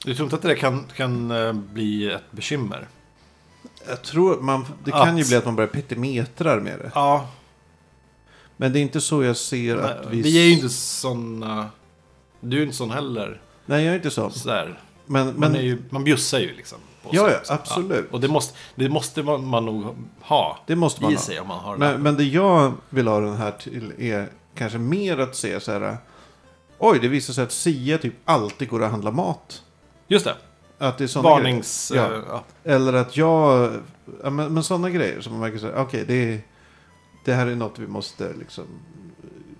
Du 0.04 0.14
tror 0.14 0.26
inte 0.26 0.36
att 0.36 0.42
det 0.42 0.54
kan, 0.54 0.84
kan 0.96 1.30
eh, 1.30 1.52
bli 1.52 2.10
ett 2.10 2.32
bekymmer? 2.32 2.88
Jag 3.88 4.02
tror 4.02 4.40
man, 4.40 4.66
det 4.84 4.90
kan 4.90 5.18
ju 5.18 5.24
bli 5.24 5.36
att 5.36 5.44
man 5.44 5.56
börjar 5.56 5.68
petimetrar 5.68 6.60
med 6.60 6.78
det. 6.78 6.90
Ja, 6.94 7.28
Men 8.56 8.72
det 8.72 8.78
är 8.78 8.80
inte 8.80 9.00
så 9.00 9.22
jag 9.22 9.36
ser 9.36 9.76
att 9.76 10.06
vi... 10.10 10.22
vi 10.22 10.38
är 10.38 10.44
ju 10.44 10.52
inte 10.52 10.68
såna... 10.68 11.70
Du 12.40 12.58
är 12.58 12.62
inte 12.62 12.76
sån 12.76 12.90
heller. 12.90 13.40
Nej, 13.66 13.84
jag 13.84 13.92
är 13.92 13.96
inte 13.96 14.10
så. 14.10 14.30
Sådär. 14.30 14.80
Men, 15.06 15.26
Man, 15.26 15.34
men 15.34 15.56
är 15.56 15.60
ju, 15.60 15.78
man 15.90 16.04
bjussar 16.04 16.38
ju 16.38 16.56
liksom. 16.56 16.78
Ja, 17.10 17.30
ja, 17.30 17.40
absolut. 17.48 18.12
Och 18.12 18.20
det 18.20 18.28
måste, 18.28 18.58
det 18.74 18.88
måste 18.88 19.22
man, 19.22 19.44
man 19.46 19.66
nog 19.66 19.96
ha 20.20 20.58
det 20.66 20.76
måste 20.76 21.02
man 21.02 21.12
i 21.12 21.14
ha. 21.14 21.22
sig 21.22 21.40
om 21.40 21.48
man 21.48 21.58
har 21.58 21.76
Men, 21.76 22.02
men 22.02 22.16
det 22.16 22.24
jag 22.24 22.72
vill 22.90 23.08
ha 23.08 23.20
den 23.20 23.36
här 23.36 23.50
till 23.50 23.92
är 23.98 24.28
kanske 24.54 24.78
mer 24.78 25.18
att 25.18 25.36
se 25.36 25.60
så 25.60 25.72
här. 25.72 25.96
Oj, 26.78 26.98
det 27.02 27.08
visar 27.08 27.34
sig 27.34 27.44
att 27.44 27.52
Sia 27.52 27.98
typ 27.98 28.14
alltid 28.24 28.68
går 28.68 28.84
att 28.84 28.90
handla 28.90 29.10
mat. 29.10 29.62
Just 30.08 30.24
det. 30.24 30.34
Att 30.78 30.98
det 30.98 31.04
är 31.04 31.08
såna 31.08 31.28
Varnings... 31.30 31.90
grejer. 31.94 32.12
eh, 32.14 32.20
ja. 32.28 32.44
Eller 32.64 32.92
att 32.92 33.16
jag... 33.16 33.72
Ja, 34.22 34.30
men, 34.30 34.54
men 34.54 34.62
sådana 34.64 34.90
grejer 34.90 35.20
som 35.20 35.32
man 35.32 35.40
märker 35.40 35.58
så 35.58 35.66
här. 35.66 35.74
Okej, 35.76 36.04
det, 36.08 36.14
är- 36.32 36.40
det 37.24 37.32
här 37.32 37.46
är 37.46 37.54
något 37.54 37.78
vi 37.78 37.86
måste 37.86 38.32
liksom 38.38 38.64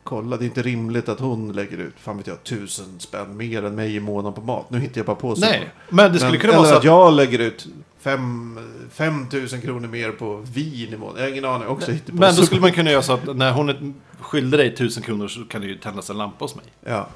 kolla. 0.04 0.36
Det 0.36 0.44
är 0.44 0.46
inte 0.46 0.62
rimligt 0.62 1.08
att 1.08 1.20
hon 1.20 1.52
lägger 1.52 1.78
ut, 1.78 1.94
fan 1.98 2.16
vet 2.16 2.26
jag, 2.26 2.44
tusen 2.44 3.00
spänn 3.00 3.36
mer 3.36 3.64
än 3.64 3.74
mig 3.74 3.96
i 3.96 4.00
månaden 4.00 4.32
på 4.32 4.40
mat. 4.40 4.70
Nu 4.70 4.78
hittar 4.78 4.98
jag 4.98 5.06
bara 5.06 5.16
på 5.16 5.34
så. 5.34 5.40
Nej, 5.40 5.70
men 5.88 6.12
det 6.12 6.18
skulle 6.18 6.30
Men- 6.32 6.40
kunna 6.40 6.52
eller 6.52 6.62
vara 6.62 6.70
så 6.72 6.78
att 6.78 6.84
jag 6.84 7.12
lägger 7.12 7.38
ut 7.38 7.66
fem, 8.00 8.58
fem 8.92 9.28
tusen 9.28 9.60
kronor 9.60 9.88
mer 9.88 10.10
på 10.10 10.36
vin 10.36 10.92
i 10.92 10.96
månaden. 10.96 11.20
Jag 11.22 11.26
har 11.26 11.32
ingen 11.32 11.44
aning. 11.44 11.68
Också 11.68 11.92
på 11.92 11.98
Men 12.14 12.34
då 12.36 12.42
skulle 12.42 12.60
man 12.60 12.72
kunna 12.72 12.90
göra 12.90 13.02
så 13.02 13.12
att 13.12 13.36
när 13.36 13.52
hon 13.52 13.68
är- 13.68 13.92
skyllde 14.20 14.56
dig 14.56 14.76
tusen 14.76 15.02
kronor 15.02 15.28
så 15.28 15.44
kan 15.44 15.60
det 15.60 15.66
ju 15.66 15.78
tändas 15.78 16.10
en 16.10 16.18
lampa 16.18 16.44
hos 16.44 16.56
mig. 16.56 16.64
Ja. 16.84 17.08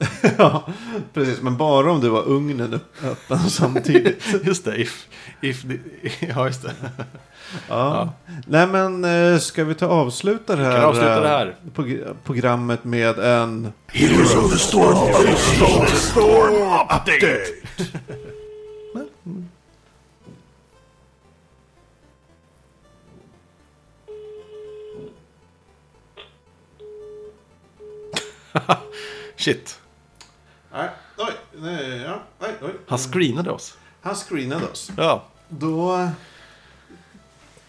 ja, 0.38 0.66
precis. 1.14 1.40
Men 1.42 1.56
bara 1.56 1.92
om 1.92 2.00
du 2.00 2.08
var 2.08 2.28
ugnen 2.28 2.80
öppen 3.04 3.38
samtidigt. 3.50 4.22
Just 4.44 4.64
det, 4.64 4.76
if... 4.76 5.06
if 5.40 5.64
ja, 6.20 6.46
just 6.46 6.62
det. 6.62 6.72
Ja. 7.68 8.12
Nej 8.46 8.66
men, 8.66 9.04
eh, 9.04 9.38
ska 9.38 9.64
vi 9.64 9.74
ta 9.74 9.86
avsluta 9.86 10.56
det 10.56 10.62
här, 10.64 10.82
avsluta 10.82 11.20
det 11.20 11.28
här. 11.28 11.46
eh, 11.46 11.52
prog- 11.74 12.14
programmet 12.24 12.84
med 12.84 13.18
en... 13.18 13.72
Heroes 13.86 14.34
of 14.36 14.52
the 14.52 14.58
Storm 14.58 14.96
update. 14.98 15.96
Storm 15.96 16.54
update. 16.82 17.46
Shit. 29.36 29.80
Nej, 30.72 30.88
oj, 31.16 31.32
nej, 31.60 31.96
ja, 32.06 32.22
nej, 32.40 32.50
oj. 32.62 32.70
Han 32.88 32.98
screenade 32.98 33.50
oss. 33.50 33.74
Han 34.02 34.14
screenade 34.14 34.66
oss. 34.66 34.90
Ja. 34.96 35.24
Då... 35.48 36.08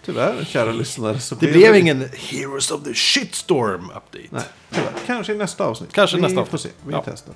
Tyvärr, 0.06 0.44
kära 0.46 0.72
lyssnare. 0.72 1.20
Så 1.20 1.36
Det 1.36 1.48
blev 1.48 1.76
ingen 1.76 2.10
Heroes 2.14 2.72
of 2.72 2.84
the 2.84 2.94
Shitstorm 2.94 3.86
update. 3.86 4.28
Nej, 4.30 4.44
tyvärr. 4.72 4.92
Kanske 5.06 5.34
i 5.34 5.38
nästa 5.38 5.64
avsnitt. 5.66 5.94
Kanske 5.94 6.16
vi 6.18 6.22
nästa 6.22 6.46
får 6.46 6.58
se. 6.58 6.68
avsnitt. 6.70 6.76
Vi 6.86 6.94
Ja. 6.94 7.04
testar. 7.06 7.36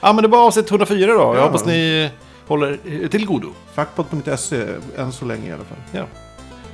Ja, 0.00 0.12
men 0.12 0.22
det 0.22 0.28
var 0.28 0.46
avsnitt 0.46 0.70
104 0.70 1.12
då. 1.12 1.18
Jag 1.20 1.36
Ja. 1.36 1.42
hoppas 1.46 1.64
ni 1.66 2.10
håller 2.46 2.78
er 2.86 3.08
till 3.08 3.26
godo. 3.26 3.52
Fackpodd.se 3.74 4.66
än 4.96 5.12
så 5.12 5.24
länge 5.24 5.48
i 5.48 5.52
alla 5.52 5.64
fall. 5.64 5.78
Ja. 5.92 6.04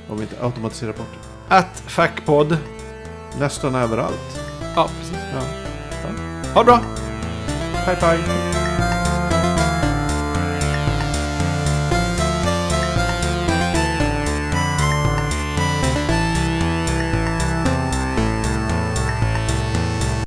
Om 0.09 0.17
vi 0.17 0.21
inte 0.23 0.43
automatiserar 0.45 0.93
bort 0.93 1.07
det. 1.49 1.55
Att 1.55 1.83
Fackpodd. 1.87 2.57
Nästan 3.39 3.75
överallt. 3.75 4.39
Ja, 4.75 4.89
precis. 4.99 5.17
Ja. 5.33 5.41
Ha 6.53 6.61
det 6.61 6.65
bra! 6.65 6.81
Hej, 7.85 7.97
hej. 8.01 8.64